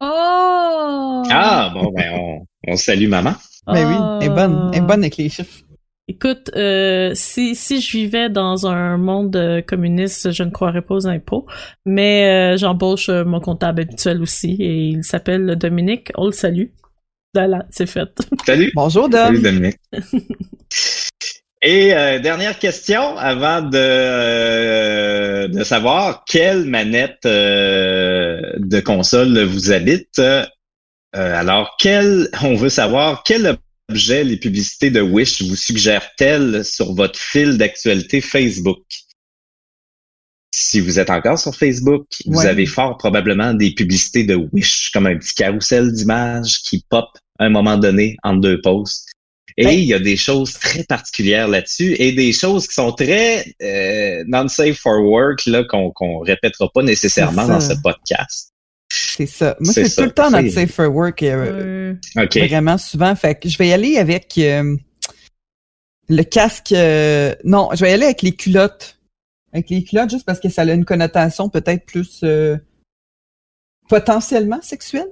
Oh! 0.00 1.22
Ah, 1.30 1.70
bon, 1.72 1.92
ben, 1.92 2.12
on, 2.14 2.46
on 2.66 2.76
salue 2.76 3.06
maman. 3.06 3.34
Mais 3.66 3.84
oui, 3.84 3.94
elle 4.20 4.26
est 4.26 4.34
bonne. 4.34 4.70
Elle 4.72 4.78
est 4.78 4.86
bonne 4.86 5.00
avec 5.00 5.16
les 5.16 5.28
chiffres. 5.28 5.64
Écoute, 6.08 6.50
euh, 6.56 7.12
si, 7.14 7.54
si 7.54 7.80
je 7.80 7.96
vivais 7.96 8.28
dans 8.28 8.66
un 8.66 8.98
monde 8.98 9.36
euh, 9.36 9.62
communiste, 9.62 10.32
je 10.32 10.42
ne 10.42 10.50
croirais 10.50 10.82
pas 10.82 10.96
aux 10.96 11.06
impôts, 11.06 11.46
mais 11.86 12.54
euh, 12.54 12.56
j'embauche 12.56 13.08
mon 13.08 13.40
comptable 13.40 13.82
habituel 13.82 14.20
aussi 14.20 14.56
et 14.58 14.88
il 14.88 15.04
s'appelle 15.04 15.56
Dominique. 15.56 16.10
On 16.16 16.26
le 16.26 16.32
salue. 16.32 16.66
Voilà, 17.34 17.64
c'est 17.70 17.86
fait. 17.86 18.08
Salut. 18.46 18.72
Bonjour, 18.74 19.08
Dom. 19.08 19.26
Salut, 19.26 19.40
Dominique. 19.40 19.78
Et 21.64 21.94
euh, 21.94 22.18
dernière 22.18 22.58
question 22.58 23.16
avant 23.16 23.62
de, 23.62 25.46
de 25.46 25.62
savoir 25.62 26.24
quelle 26.26 26.64
manette 26.64 27.24
euh, 27.24 28.40
de 28.58 28.80
console 28.80 29.44
vous 29.44 29.70
habite. 29.70 30.20
Euh, 31.14 31.34
alors, 31.34 31.76
quel, 31.78 32.28
on 32.42 32.54
veut 32.54 32.68
savoir 32.68 33.22
quel 33.24 33.58
objet 33.88 34.24
les 34.24 34.36
publicités 34.36 34.90
de 34.90 35.00
Wish 35.00 35.42
vous 35.42 35.56
suggèrent-elles 35.56 36.64
sur 36.64 36.94
votre 36.94 37.18
fil 37.18 37.58
d'actualité 37.58 38.20
Facebook? 38.20 38.82
Si 40.54 40.80
vous 40.80 40.98
êtes 40.98 41.08
encore 41.10 41.38
sur 41.38 41.54
Facebook, 41.54 42.06
vous 42.26 42.44
avez 42.44 42.66
fort 42.66 42.98
probablement 42.98 43.54
des 43.54 43.72
publicités 43.72 44.24
de 44.24 44.34
Wish, 44.34 44.90
comme 44.92 45.06
un 45.06 45.16
petit 45.16 45.34
carrousel 45.34 45.92
d'images 45.92 46.58
qui 46.58 46.84
pop 46.90 47.08
à 47.38 47.44
un 47.44 47.48
moment 47.48 47.78
donné 47.78 48.16
entre 48.22 48.40
deux 48.40 48.60
posts. 48.60 49.08
Et 49.56 49.64
Ben- 49.64 49.78
il 49.78 49.84
y 49.84 49.94
a 49.94 49.98
des 49.98 50.16
choses 50.16 50.52
très 50.54 50.84
particulières 50.84 51.48
là-dessus 51.48 51.94
et 51.98 52.12
des 52.12 52.32
choses 52.32 52.66
qui 52.66 52.74
sont 52.74 52.92
très 52.92 53.54
euh, 53.62 54.24
non-safe 54.26 54.78
for 54.78 55.02
work 55.02 55.44
là 55.46 55.64
qu'on 55.64 55.90
qu'on 55.90 56.20
répétera 56.20 56.70
pas 56.72 56.82
nécessairement 56.82 57.46
dans 57.46 57.60
ce 57.60 57.74
podcast. 57.82 58.51
C'est 59.16 59.26
ça. 59.26 59.56
Moi, 59.60 59.72
C'est 59.74 59.94
tout 59.94 60.02
le 60.04 60.10
temps 60.10 60.30
notre 60.30 60.48
safe 60.48 60.72
for 60.72 60.88
work, 60.88 61.22
euh, 61.22 61.94
vraiment 62.34 62.78
souvent. 62.78 63.14
Fait 63.14 63.34
que 63.34 63.48
je 63.48 63.58
vais 63.58 63.68
y 63.68 63.72
aller 63.72 63.98
avec 63.98 64.38
euh, 64.38 64.74
le 66.08 66.22
casque. 66.22 66.72
euh, 66.72 67.34
non, 67.44 67.68
je 67.74 67.84
vais 67.84 67.90
y 67.90 67.94
aller 67.94 68.04
avec 68.06 68.22
les 68.22 68.32
culottes. 68.32 68.98
Avec 69.52 69.68
les 69.68 69.84
culottes, 69.84 70.10
juste 70.10 70.24
parce 70.24 70.40
que 70.40 70.48
ça 70.48 70.62
a 70.62 70.72
une 70.72 70.86
connotation 70.86 71.50
peut-être 71.50 71.84
plus 71.84 72.20
euh, 72.24 72.56
potentiellement 73.88 74.62
sexuelle. 74.62 75.08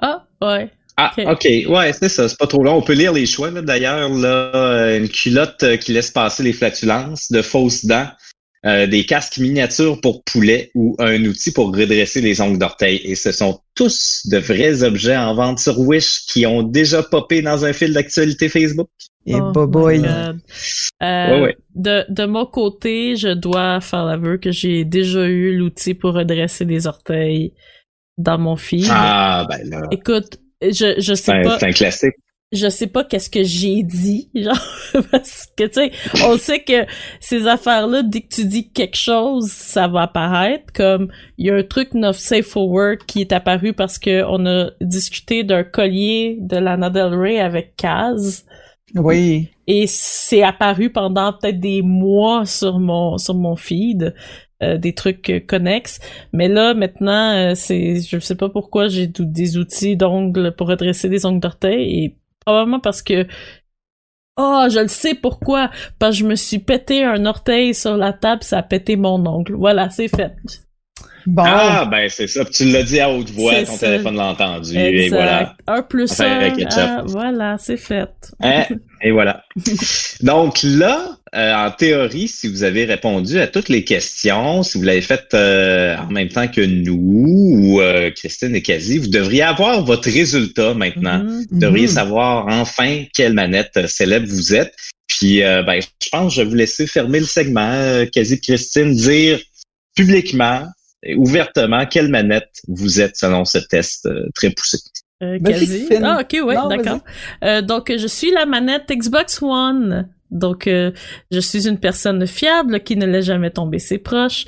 Ah, 0.00 0.26
ouais. 0.42 0.70
Ah, 0.98 1.12
Ok. 1.16 1.24
OK. 1.26 1.48
Ouais, 1.70 1.92
c'est 1.94 2.10
ça. 2.10 2.28
C'est 2.28 2.38
pas 2.38 2.46
trop 2.46 2.62
long. 2.62 2.74
On 2.74 2.82
peut 2.82 2.92
lire 2.92 3.14
les 3.14 3.24
choix, 3.24 3.50
là. 3.50 3.62
D'ailleurs, 3.62 4.10
là, 4.10 4.96
une 4.96 5.08
culotte 5.08 5.78
qui 5.78 5.92
laisse 5.94 6.10
passer 6.10 6.42
les 6.42 6.52
flatulences, 6.52 7.32
de 7.32 7.40
fausses 7.40 7.86
dents, 7.86 8.08
euh, 8.66 8.86
des 8.86 9.06
casques 9.06 9.38
miniatures 9.38 10.00
pour 10.00 10.22
poulet 10.24 10.70
ou 10.74 10.94
un 10.98 11.24
outil 11.24 11.50
pour 11.52 11.74
redresser 11.74 12.20
les 12.20 12.40
ongles 12.40 12.58
d'orteil. 12.58 13.00
Et 13.04 13.14
ce 13.14 13.32
sont 13.32 13.60
tous 13.74 14.22
de 14.30 14.36
vrais 14.38 14.82
objets 14.82 15.16
en 15.16 15.34
vente 15.34 15.58
sur 15.60 15.78
Wish 15.80 16.26
qui 16.26 16.44
ont 16.46 16.62
déjà 16.62 17.02
popé 17.02 17.40
dans 17.40 17.64
un 17.64 17.72
fil 17.72 17.92
d'actualité 17.94 18.48
Facebook. 18.50 18.88
Et 19.26 19.34
Oh 19.34 19.52
boboy. 19.52 19.98
my 19.98 20.02
God. 20.02 20.40
Euh, 21.02 21.30
Ouais, 21.30 21.40
ouais. 21.40 21.56
De, 21.74 22.04
de 22.10 22.26
mon 22.26 22.44
côté, 22.46 23.16
je 23.16 23.28
dois 23.28 23.80
faire 23.80 24.04
l'aveu 24.04 24.36
que 24.36 24.50
j'ai 24.52 24.84
déjà 24.84 25.26
eu 25.26 25.56
l'outil 25.56 25.94
pour 25.94 26.12
redresser 26.14 26.64
les 26.66 26.86
orteils 26.86 27.54
dans 28.18 28.38
mon 28.38 28.56
feed. 28.56 28.86
Ah, 28.90 29.46
ben 29.48 29.66
là, 29.70 29.82
Écoute, 29.90 30.38
je, 30.62 30.94
je 30.98 31.14
c'est 31.14 31.16
sais 31.16 31.32
un, 31.32 31.42
pas, 31.42 31.58
c'est 31.58 31.66
un 31.66 31.72
classique. 31.72 32.14
Je 32.52 32.68
sais 32.68 32.88
pas 32.88 33.04
qu'est-ce 33.04 33.30
que 33.30 33.44
j'ai 33.44 33.82
dit, 33.82 34.28
genre, 34.34 34.58
parce 35.12 35.46
que, 35.56 35.64
tu 35.64 35.74
sais, 35.74 35.92
on 36.26 36.36
sait 36.36 36.62
que 36.64 36.84
ces 37.20 37.46
affaires-là, 37.46 38.02
dès 38.02 38.22
que 38.22 38.34
tu 38.34 38.44
dis 38.44 38.70
quelque 38.70 38.96
chose, 38.96 39.50
ça 39.52 39.86
va 39.86 40.02
apparaître, 40.02 40.72
comme, 40.74 41.10
il 41.38 41.46
y 41.46 41.50
a 41.50 41.54
un 41.54 41.62
truc 41.62 41.94
Not 41.94 42.14
Safe 42.14 42.44
for 42.46 42.68
Work 42.68 43.06
qui 43.06 43.20
est 43.20 43.32
apparu 43.32 43.72
parce 43.72 43.98
que 43.98 44.24
on 44.26 44.44
a 44.46 44.70
discuté 44.80 45.44
d'un 45.44 45.62
collier 45.64 46.38
de 46.40 46.56
Lana 46.56 46.90
Del 46.90 47.14
Rey 47.14 47.38
avec 47.38 47.76
Kaz, 47.76 48.44
Oui. 48.96 49.48
et 49.68 49.86
c'est 49.86 50.42
apparu 50.42 50.90
pendant 50.90 51.32
peut-être 51.32 51.60
des 51.60 51.82
mois 51.82 52.46
sur 52.46 52.80
mon, 52.80 53.16
sur 53.18 53.34
mon 53.34 53.54
feed. 53.56 54.14
euh, 54.62 54.76
des 54.76 54.92
trucs 54.94 55.30
euh, 55.30 55.40
connexes 55.40 56.00
mais 56.34 56.46
là 56.46 56.74
maintenant 56.74 57.32
euh, 57.34 57.54
c'est 57.54 58.02
je 58.02 58.18
sais 58.18 58.34
pas 58.34 58.50
pourquoi 58.50 58.88
j'ai 58.88 59.06
des 59.06 59.56
outils 59.56 59.96
d'ongles 59.96 60.54
pour 60.54 60.68
redresser 60.68 61.08
des 61.08 61.24
ongles 61.24 61.40
d'orteil 61.40 62.04
et 62.04 62.16
probablement 62.44 62.80
parce 62.80 63.02
que 63.02 63.26
oh 64.36 64.66
je 64.70 64.80
le 64.80 64.88
sais 64.88 65.14
pourquoi. 65.14 65.70
Parce 65.98 66.16
que 66.16 66.22
je 66.22 66.26
me 66.26 66.34
suis 66.34 66.58
pété 66.58 67.04
un 67.04 67.26
orteil 67.26 67.74
sur 67.74 67.96
la 67.96 68.12
table 68.12 68.42
ça 68.42 68.58
a 68.58 68.62
pété 68.62 68.96
mon 68.96 69.24
ongle. 69.26 69.54
Voilà 69.54 69.90
c'est 69.90 70.08
fait 70.08 70.32
Bon. 71.26 71.42
Ah, 71.46 71.86
ben 71.90 72.08
c'est 72.08 72.26
ça. 72.26 72.44
Tu 72.44 72.64
l'as 72.66 72.82
dit 72.82 73.00
à 73.00 73.10
haute 73.10 73.30
voix, 73.30 73.62
ton 73.64 73.72
ça. 73.72 73.86
téléphone 73.86 74.16
l'a 74.16 74.26
entendu. 74.26 74.76
exact 74.76 74.98
Et 74.98 75.08
voilà. 75.08 75.56
un 75.66 75.82
plus 75.82 76.20
un 76.20 76.50
ah, 76.70 77.02
voilà 77.06 77.56
c'est 77.58 77.76
fait 77.76 78.08
Hein? 78.40 78.64
Et 79.02 79.10
voilà. 79.10 79.44
Donc 80.20 80.60
là, 80.62 81.16
euh, 81.34 81.54
en 81.54 81.70
théorie, 81.70 82.28
si 82.28 82.48
vous 82.48 82.64
avez 82.64 82.84
répondu 82.84 83.38
à 83.38 83.46
toutes 83.46 83.68
les 83.68 83.84
questions, 83.84 84.62
si 84.62 84.78
vous 84.78 84.84
l'avez 84.84 85.00
fait 85.00 85.24
euh, 85.34 85.96
en 85.96 86.10
même 86.10 86.28
temps 86.28 86.48
que 86.48 86.60
nous 86.60 86.98
ou 87.00 87.80
euh, 87.80 88.10
Christine 88.10 88.54
et 88.54 88.62
Kazi, 88.62 88.98
vous 88.98 89.08
devriez 89.08 89.42
avoir 89.42 89.84
votre 89.84 90.10
résultat 90.10 90.74
maintenant. 90.74 91.18
Mhm. 91.18 91.46
Vous 91.50 91.58
devriez 91.58 91.88
savoir 91.88 92.46
enfin 92.48 93.04
quelle 93.14 93.34
manette 93.34 93.72
euh, 93.76 93.86
célèbre 93.86 94.26
vous 94.28 94.54
êtes. 94.54 94.74
Puis, 95.10 95.42
euh, 95.42 95.62
ben, 95.62 95.80
je 95.80 96.08
pense 96.10 96.32
que 96.32 96.36
je 96.36 96.42
vais 96.42 96.48
vous 96.48 96.54
laisser 96.54 96.86
fermer 96.86 97.20
le 97.20 97.26
segment, 97.26 97.72
euh, 97.72 98.06
Kazi 98.06 98.40
Christine, 98.40 98.94
dire 98.94 99.40
publiquement 99.96 100.62
et 100.62 100.79
ouvertement 101.16 101.86
quelle 101.86 102.08
manette 102.08 102.60
vous 102.68 103.00
êtes 103.00 103.16
selon 103.16 103.44
ce 103.44 103.58
test 103.58 104.06
euh, 104.06 104.26
très 104.34 104.50
poussé? 104.50 104.78
Euh, 105.22 105.38
quasi. 105.38 105.88
Ah, 106.02 106.20
ok, 106.20 106.38
ouais, 106.44 106.54
d'accord. 106.68 107.00
Euh, 107.44 107.60
donc, 107.62 107.92
je 107.94 108.06
suis 108.06 108.30
la 108.32 108.46
manette 108.46 108.90
Xbox 108.90 109.42
One. 109.42 110.08
Donc, 110.30 110.66
euh, 110.66 110.92
je 111.30 111.40
suis 111.40 111.66
une 111.68 111.78
personne 111.78 112.26
fiable 112.26 112.80
qui 112.80 112.96
ne 112.96 113.04
laisse 113.04 113.26
jamais 113.26 113.50
tomber 113.50 113.78
ses 113.78 113.98
proches. 113.98 114.44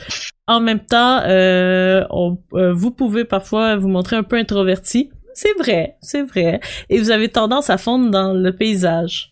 En 0.47 0.61
même 0.61 0.81
temps, 0.81 1.21
euh, 1.25 2.05
on- 2.11 2.39
euh, 2.55 2.73
vous 2.73 2.91
pouvez 2.91 3.25
parfois 3.25 3.77
vous 3.77 3.89
montrer 3.89 4.17
un 4.17 4.23
peu 4.23 4.37
introverti. 4.37 5.11
C'est 5.35 5.53
vrai, 5.59 5.97
c'est 6.01 6.23
vrai. 6.23 6.61
Et 6.89 6.99
vous 6.99 7.11
avez 7.11 7.29
tendance 7.29 7.69
à 7.71 7.79
fondre 7.79 8.11
dans 8.11 8.33
le 8.33 8.55
paysage. 8.55 9.32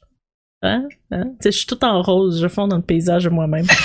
Hein? 0.63 0.89
Hein? 1.11 1.33
Je 1.43 1.49
suis 1.51 1.65
tout 1.65 1.83
en 1.87 2.03
rose, 2.03 2.43
je 2.43 2.47
fonds 2.47 2.69
dans 2.69 2.77
le 2.77 2.83
paysage 2.83 3.25
de 3.25 3.31
moi-même. 3.31 3.67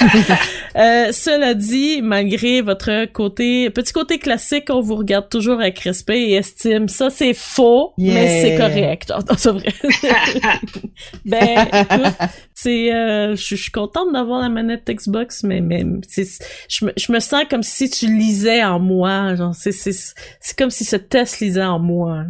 Euh, 0.78 1.14
cela 1.14 1.54
dit, 1.54 2.02
malgré 2.02 2.60
votre 2.60 3.06
côté, 3.14 3.70
petit 3.70 3.94
côté 3.94 4.20
classique, 4.20 4.66
on 4.70 4.82
vous 4.82 4.96
regarde 4.96 5.30
toujours 5.30 5.62
avec 5.62 5.80
respect 5.80 6.22
et 6.24 6.34
estime. 6.34 6.90
Ça, 6.90 7.10
c'est 7.10 7.34
faux, 7.34 7.94
mais 7.98 8.42
c'est 8.42 8.58
correct. 8.58 9.14
Oh, 9.18 9.22
c'est 9.38 9.52
vrai. 9.52 9.74
ben, 11.26 11.66
écoute, 11.72 12.30
c'est, 12.54 12.94
euh, 12.94 13.38
je 13.38 13.56
suis 13.56 13.72
contente 13.72 14.12
d'avoir 14.12 14.42
la 14.42 14.50
manette 14.50 14.86
Xbox, 14.86 15.44
mais, 15.44 15.62
mais 15.62 15.86
c'est, 16.10 16.28
je 16.68 16.88
me, 16.88 16.92
je 16.98 17.10
me 17.14 17.22
sens 17.22 17.46
comme 17.50 17.64
si 17.64 17.90
tu 17.90 18.08
lisais 18.08 18.62
en 18.66 18.82
moi. 18.82 19.34
Genre, 19.36 19.56
c'est, 19.56 19.72
c'est, 19.72 19.94
c'est 19.94 20.58
comme 20.58 20.72
si 20.72 20.84
ce 20.84 20.98
test 20.98 21.40
lisait 21.40 21.64
en 21.64 21.80
moi. 21.80 22.26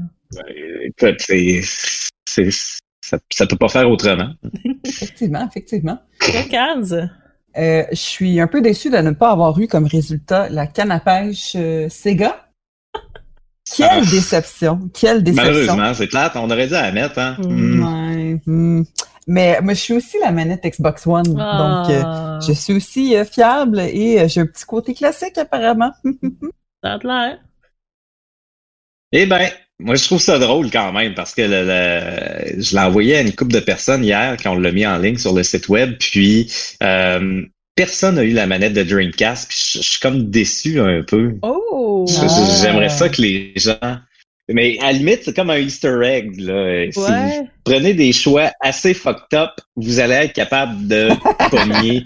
Écoute, 0.83 1.15
c'est, 1.17 1.61
c'est, 2.27 2.51
ça, 3.05 3.19
ça 3.31 3.45
peut 3.45 3.55
pas 3.55 3.69
faire 3.69 3.89
autrement. 3.89 4.29
Effectivement, 4.83 5.47
effectivement. 5.47 5.99
Euh, 7.57 7.83
je 7.91 7.95
suis 7.95 8.39
un 8.41 8.47
peu 8.47 8.61
déçu 8.61 8.89
de 8.89 8.97
ne 8.97 9.11
pas 9.11 9.31
avoir 9.31 9.57
eu 9.59 9.67
comme 9.67 9.85
résultat 9.85 10.49
la 10.49 10.67
canne 10.67 10.91
à 10.91 10.99
pêche 10.99 11.53
euh, 11.55 11.87
Sega. 11.89 12.47
Quelle 13.77 13.87
Ah. 13.91 14.01
déception! 14.01 14.89
Quelle 14.93 15.23
déception! 15.23 15.51
Malheureusement, 15.53 15.93
c'est 15.93 16.07
plate. 16.07 16.33
On 16.35 16.49
aurait 16.49 16.67
dû 16.67 16.73
la 16.73 16.91
mettre, 16.91 17.17
hein. 17.19 17.37
Mm. 17.39 17.45
Mm. 17.47 17.83
Ouais, 17.83 18.41
hmm. 18.45 18.83
Mais 19.27 19.59
moi, 19.61 19.73
je 19.73 19.79
suis 19.79 19.93
aussi 19.93 20.17
la 20.19 20.31
manette 20.31 20.63
Xbox 20.63 21.07
One, 21.07 21.23
donc 21.23 21.37
euh, 21.37 22.01
Ah, 22.05 22.39
je 22.45 22.53
suis 22.53 22.73
aussi 22.73 23.15
euh, 23.15 23.25
fiable 23.25 23.79
et 23.79 24.19
euh, 24.21 24.27
j'ai 24.27 24.41
un 24.41 24.45
petit 24.45 24.65
côté 24.65 24.93
classique 24.93 25.37
apparemment. 25.37 25.91
ça 26.83 26.93
a 26.93 26.97
l'air. 26.99 27.39
Eh 29.11 29.25
ben, 29.25 29.49
moi, 29.79 29.95
je 29.95 30.05
trouve 30.05 30.21
ça 30.21 30.39
drôle 30.39 30.71
quand 30.71 30.93
même 30.93 31.13
parce 31.15 31.33
que 31.33 31.41
le, 31.41 31.65
le- 31.65 32.61
je 32.61 32.75
l'ai 32.75 32.81
envoyé 32.81 33.17
à 33.17 33.21
une 33.21 33.33
couple 33.35 33.53
de 33.53 33.59
personnes 33.59 34.03
hier 34.03 34.37
quand 34.41 34.53
on 34.53 34.59
l'a 34.59 34.71
mis 34.71 34.85
en 34.85 34.97
ligne 34.97 35.17
sur 35.17 35.33
le 35.33 35.43
site 35.43 35.67
web, 35.67 35.95
puis 35.99 36.51
euh, 36.81 37.41
personne 37.75 38.15
n'a 38.15 38.23
eu 38.23 38.31
la 38.31 38.47
manette 38.47 38.73
de 38.73 38.83
Dreamcast, 38.83 39.49
puis 39.49 39.57
je, 39.73 39.79
je 39.79 39.89
suis 39.89 39.99
comme 39.99 40.29
déçu 40.29 40.79
un 40.79 41.03
peu. 41.03 41.35
Oh! 41.41 42.05
Ah. 42.21 42.57
J'aimerais 42.61 42.89
ça 42.89 43.09
que 43.09 43.21
les 43.21 43.53
gens... 43.57 43.77
Mais 44.47 44.77
à 44.79 44.91
la 44.91 44.91
limite, 44.93 45.21
c'est 45.23 45.35
comme 45.35 45.49
un 45.49 45.57
Easter 45.57 45.99
egg. 46.03 46.39
Là. 46.39 46.85
Si 46.91 46.99
vous 46.99 47.49
prenez 47.63 47.95
des 47.95 48.13
choix 48.13 48.51
assez 48.61 48.93
fucked 48.93 49.33
up, 49.33 49.49
vous 49.75 49.99
allez 49.99 50.13
être 50.13 50.33
capable 50.33 50.87
de 50.87 51.09
pogner 51.49 52.03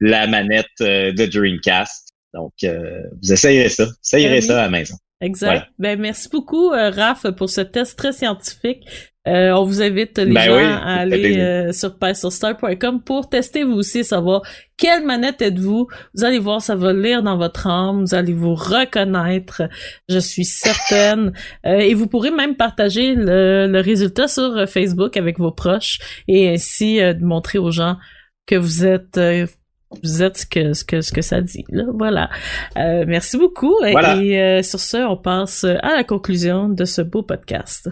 la 0.00 0.28
manette 0.28 0.66
euh, 0.80 1.12
de 1.12 1.26
Dreamcast. 1.26 2.10
Donc, 2.34 2.52
euh, 2.62 3.02
vous 3.20 3.32
essayerez 3.32 3.68
ça. 3.68 3.88
Essayerez 4.02 4.36
oui. 4.38 4.42
ça 4.42 4.60
à 4.60 4.62
la 4.62 4.70
maison. 4.70 4.94
Exact. 5.22 5.68
Ben, 5.78 5.98
merci 5.98 6.28
beaucoup, 6.30 6.68
Raph, 6.70 7.26
pour 7.36 7.48
ce 7.48 7.62
test 7.62 7.98
très 7.98 8.12
scientifique. 8.12 8.84
Euh, 9.28 9.52
on 9.52 9.64
vous 9.64 9.80
invite 9.82 10.18
les 10.18 10.32
Ben 10.32 10.42
gens 10.42 10.56
oui, 10.56 10.64
à 10.64 10.94
aller 10.94 11.38
euh, 11.38 11.72
sur 11.72 11.96
PySoulStar.com 11.96 13.02
pour 13.04 13.28
tester 13.28 13.62
vous 13.62 13.74
aussi, 13.74 14.02
savoir 14.02 14.42
quelle 14.76 15.04
manette 15.06 15.40
êtes-vous. 15.40 15.86
Vous 16.14 16.24
allez 16.24 16.40
voir, 16.40 16.60
ça 16.60 16.74
va 16.74 16.92
lire 16.92 17.22
dans 17.22 17.36
votre 17.36 17.68
âme, 17.68 18.04
vous 18.04 18.14
allez 18.16 18.32
vous 18.32 18.56
reconnaître, 18.56 19.62
je 20.08 20.18
suis 20.18 20.44
certaine. 20.44 21.32
Euh, 21.64 21.78
et 21.78 21.94
vous 21.94 22.08
pourrez 22.08 22.32
même 22.32 22.56
partager 22.56 23.14
le, 23.14 23.68
le 23.68 23.80
résultat 23.80 24.26
sur 24.26 24.56
euh, 24.56 24.66
Facebook 24.66 25.16
avec 25.16 25.38
vos 25.38 25.52
proches 25.52 26.00
et 26.26 26.48
ainsi 26.48 27.00
euh, 27.00 27.14
montrer 27.20 27.58
aux 27.58 27.70
gens 27.70 27.98
que 28.46 28.56
vous 28.56 28.84
êtes 28.84 29.18
euh, 29.18 29.46
vous 30.02 30.22
êtes 30.22 30.38
ce 30.38 30.46
que 30.46 30.72
ce 30.72 30.84
que 30.84 31.00
ce 31.00 31.12
que 31.12 31.22
ça 31.22 31.40
dit 31.40 31.64
là. 31.68 31.84
Voilà. 31.92 32.30
Euh, 32.76 33.04
merci 33.06 33.36
beaucoup. 33.36 33.74
Et, 33.84 33.92
Voilà. 33.92 34.16
et, 34.16 34.40
euh, 34.40 34.62
sur 34.62 34.80
ce 34.80 34.96
on 34.98 35.16
passe 35.16 35.64
à 35.64 35.94
la 35.96 36.04
conclusion 36.04 36.68
de 36.68 36.84
ce 36.84 37.02
beau 37.02 37.22
podcast. 37.22 37.88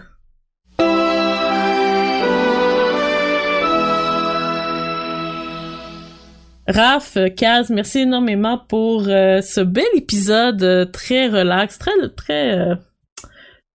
Raph, 6.67 7.17
Kaz, 7.35 7.69
merci 7.69 7.99
énormément 7.99 8.57
pour 8.57 9.07
euh, 9.07 9.41
ce 9.41 9.61
bel 9.61 9.83
épisode 9.95 10.89
très 10.93 11.27
relax, 11.27 11.77
très 11.79 11.91
très 12.15 12.77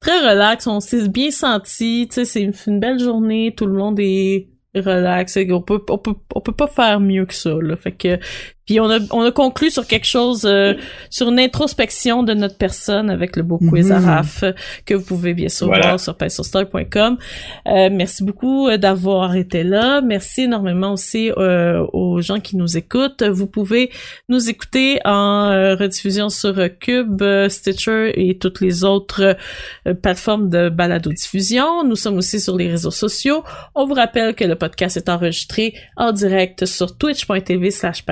très 0.01 0.19
relax. 0.31 0.67
On 0.67 0.81
s'est 0.81 1.09
bien 1.09 1.31
senti, 1.31 2.07
tu 2.09 2.15
sais, 2.15 2.25
c'est 2.25 2.43
une, 2.43 2.53
une 2.67 2.81
belle 2.81 2.99
journée, 2.99 3.53
tout 3.57 3.67
le 3.67 3.75
monde 3.75 3.99
est 4.01 4.49
relax. 4.81 5.39
On 5.51 5.63
peut 5.63 5.83
on 5.89 5.99
peut 5.99 6.15
on 6.35 6.41
peut 6.41 6.53
pas 6.53 6.67
faire 6.67 7.01
mieux 7.01 7.27
que 7.27 7.35
ça. 7.35 7.55
Là. 7.61 7.77
Fait 7.77 7.93
que 7.93 8.19
puis 8.67 8.81
on 8.81 8.91
a 8.91 8.99
on 9.13 9.23
a 9.23 9.31
conclu 9.33 9.71
sur 9.71 9.87
quelque 9.87 10.07
chose, 10.07 10.45
euh, 10.45 10.75
sur 11.11 11.29
une 11.29 11.39
introspection 11.39 12.23
de 12.23 12.35
notre 12.35 12.57
personne 12.57 13.09
avec 13.11 13.37
le 13.37 13.43
beau 13.43 13.59
quiz 13.59 13.91
à 13.93 14.01
Mhm. 14.01 14.05
Raph 14.07 14.45
que 14.85 14.95
vous 14.95 15.05
pouvez 15.05 15.33
bien 15.35 15.49
sûr 15.49 15.67
Voilà. 15.69 15.87
voir 15.89 16.01
sur 16.01 16.17
PaySoulStar.com. 16.17 17.17
Euh, 17.69 17.89
merci 17.93 18.25
beaucoup 18.25 18.69
euh, 18.69 18.77
d'avoir 18.77 19.37
été 19.37 19.63
là. 19.63 20.01
Merci 20.01 20.43
énormément 20.43 20.93
aussi 20.93 21.31
euh, 21.37 21.85
aux 21.93 22.21
gens 22.21 22.41
qui 22.41 22.57
nous 22.57 22.77
écoutent. 22.77 23.23
Vous 23.23 23.47
pouvez 23.47 23.91
nous 24.29 24.51
écouter 24.51 24.99
en 25.05 25.51
euh, 25.51 25.75
rediffusion 25.77 26.29
sur 26.29 26.59
euh, 26.59 26.69
Cube, 26.69 27.23
euh, 27.23 27.49
Stitcher 27.49 28.13
et 28.17 28.37
toutes 28.39 28.61
les 28.61 28.85
autres 28.85 29.37
euh, 29.87 29.95
plateformes 29.95 30.49
de 30.51 30.69
balado-diffusion. 30.69 31.85
Nous 31.85 31.97
sommes 31.97 32.17
aussi 32.17 32.41
sur 32.41 32.57
les 32.57 32.69
réseaux 32.69 32.91
sociaux. 32.91 33.45
On 33.75 33.87
vous 33.87 33.95
rappelle 33.95 34.35
que 34.35 34.45
le 34.45 34.57
podcast 34.57 34.97
est 34.97 35.09
enregistré 35.09 35.75
en 35.97 36.13
direct 36.13 36.65
sur 36.67 36.97
twitch.tv 36.99 37.71
slash 37.71 38.05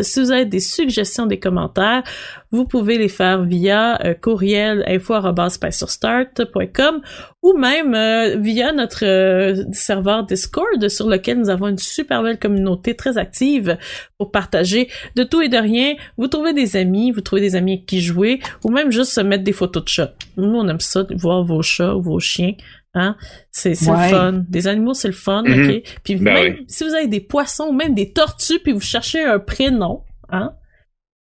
Si 0.00 0.20
vous 0.20 0.30
avez 0.30 0.44
des 0.44 0.60
suggestions, 0.60 1.26
des 1.26 1.38
commentaires, 1.38 2.02
vous 2.50 2.66
pouvez 2.66 2.98
les 2.98 3.08
faire 3.08 3.42
via 3.42 3.98
euh, 4.04 4.14
courriel 4.14 4.84
info.start.com 4.86 7.00
ou 7.42 7.58
même 7.58 7.94
euh, 7.94 8.36
via 8.38 8.72
notre 8.72 9.04
euh, 9.04 9.64
serveur 9.72 10.24
Discord 10.24 10.88
sur 10.88 11.08
lequel 11.08 11.40
nous 11.40 11.50
avons 11.50 11.68
une 11.68 11.78
super 11.78 12.22
belle 12.22 12.38
communauté 12.38 12.94
très 12.94 13.18
active 13.18 13.76
pour 14.18 14.30
partager 14.30 14.88
de 15.16 15.24
tout 15.24 15.42
et 15.42 15.48
de 15.48 15.58
rien. 15.58 15.94
Vous 16.16 16.28
trouvez 16.28 16.52
des 16.52 16.76
amis, 16.76 17.10
vous 17.10 17.22
trouvez 17.22 17.42
des 17.42 17.56
amis 17.56 17.72
avec 17.72 17.86
qui 17.86 18.00
jouer 18.00 18.38
ou 18.64 18.70
même 18.70 18.92
juste 18.92 19.12
se 19.12 19.20
mettre 19.20 19.44
des 19.44 19.52
photos 19.52 19.84
de 19.84 19.88
chats. 19.88 20.14
Nous, 20.36 20.44
on 20.44 20.68
aime 20.68 20.80
ça, 20.80 21.04
voir 21.16 21.42
vos 21.42 21.62
chats 21.62 21.96
ou 21.96 22.02
vos 22.02 22.20
chiens. 22.20 22.52
Hein? 22.94 23.16
C'est 23.50 23.74
c'est 23.74 23.90
Ouais. 23.90 24.10
le 24.10 24.16
fun. 24.16 24.32
Des 24.48 24.68
animaux, 24.68 24.94
c'est 24.94 25.08
le 25.08 25.14
fun, 25.14 25.42
Mhm. 25.44 25.68
ok? 25.68 25.82
Puis 26.04 26.14
Ben 26.16 26.34
même 26.34 26.54
oui. 26.60 26.64
si 26.68 26.84
vous 26.84 26.94
avez 26.94 27.08
des 27.08 27.20
poissons 27.20 27.66
ou 27.70 27.72
même 27.72 27.94
des 27.94 28.12
tortues 28.12 28.60
puis 28.60 28.72
vous 28.72 28.80
cherchez 28.80 29.24
un 29.24 29.40
prénom, 29.40 30.02
hein? 30.30 30.52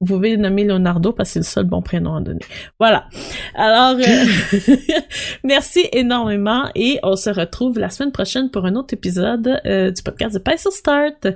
Vous 0.01 0.07
pouvez 0.15 0.35
nommer 0.35 0.65
Leonardo 0.65 1.13
parce 1.13 1.29
que 1.29 1.33
c'est 1.35 1.39
le 1.39 1.45
seul 1.45 1.63
bon 1.63 1.81
prénom 1.81 2.17
à 2.17 2.21
donner. 2.21 2.41
Voilà. 2.77 3.05
Alors, 3.55 3.97
euh, 3.97 4.01
merci 5.45 5.87
énormément 5.93 6.69
et 6.75 6.99
on 7.01 7.15
se 7.15 7.29
retrouve 7.29 7.79
la 7.79 7.89
semaine 7.89 8.11
prochaine 8.11 8.51
pour 8.51 8.65
un 8.65 8.75
autre 8.75 8.93
épisode 8.93 9.61
euh, 9.65 9.91
du 9.91 10.03
podcast 10.03 10.33
de 10.33 10.39
Pencil 10.39 10.71
Start. 10.71 11.27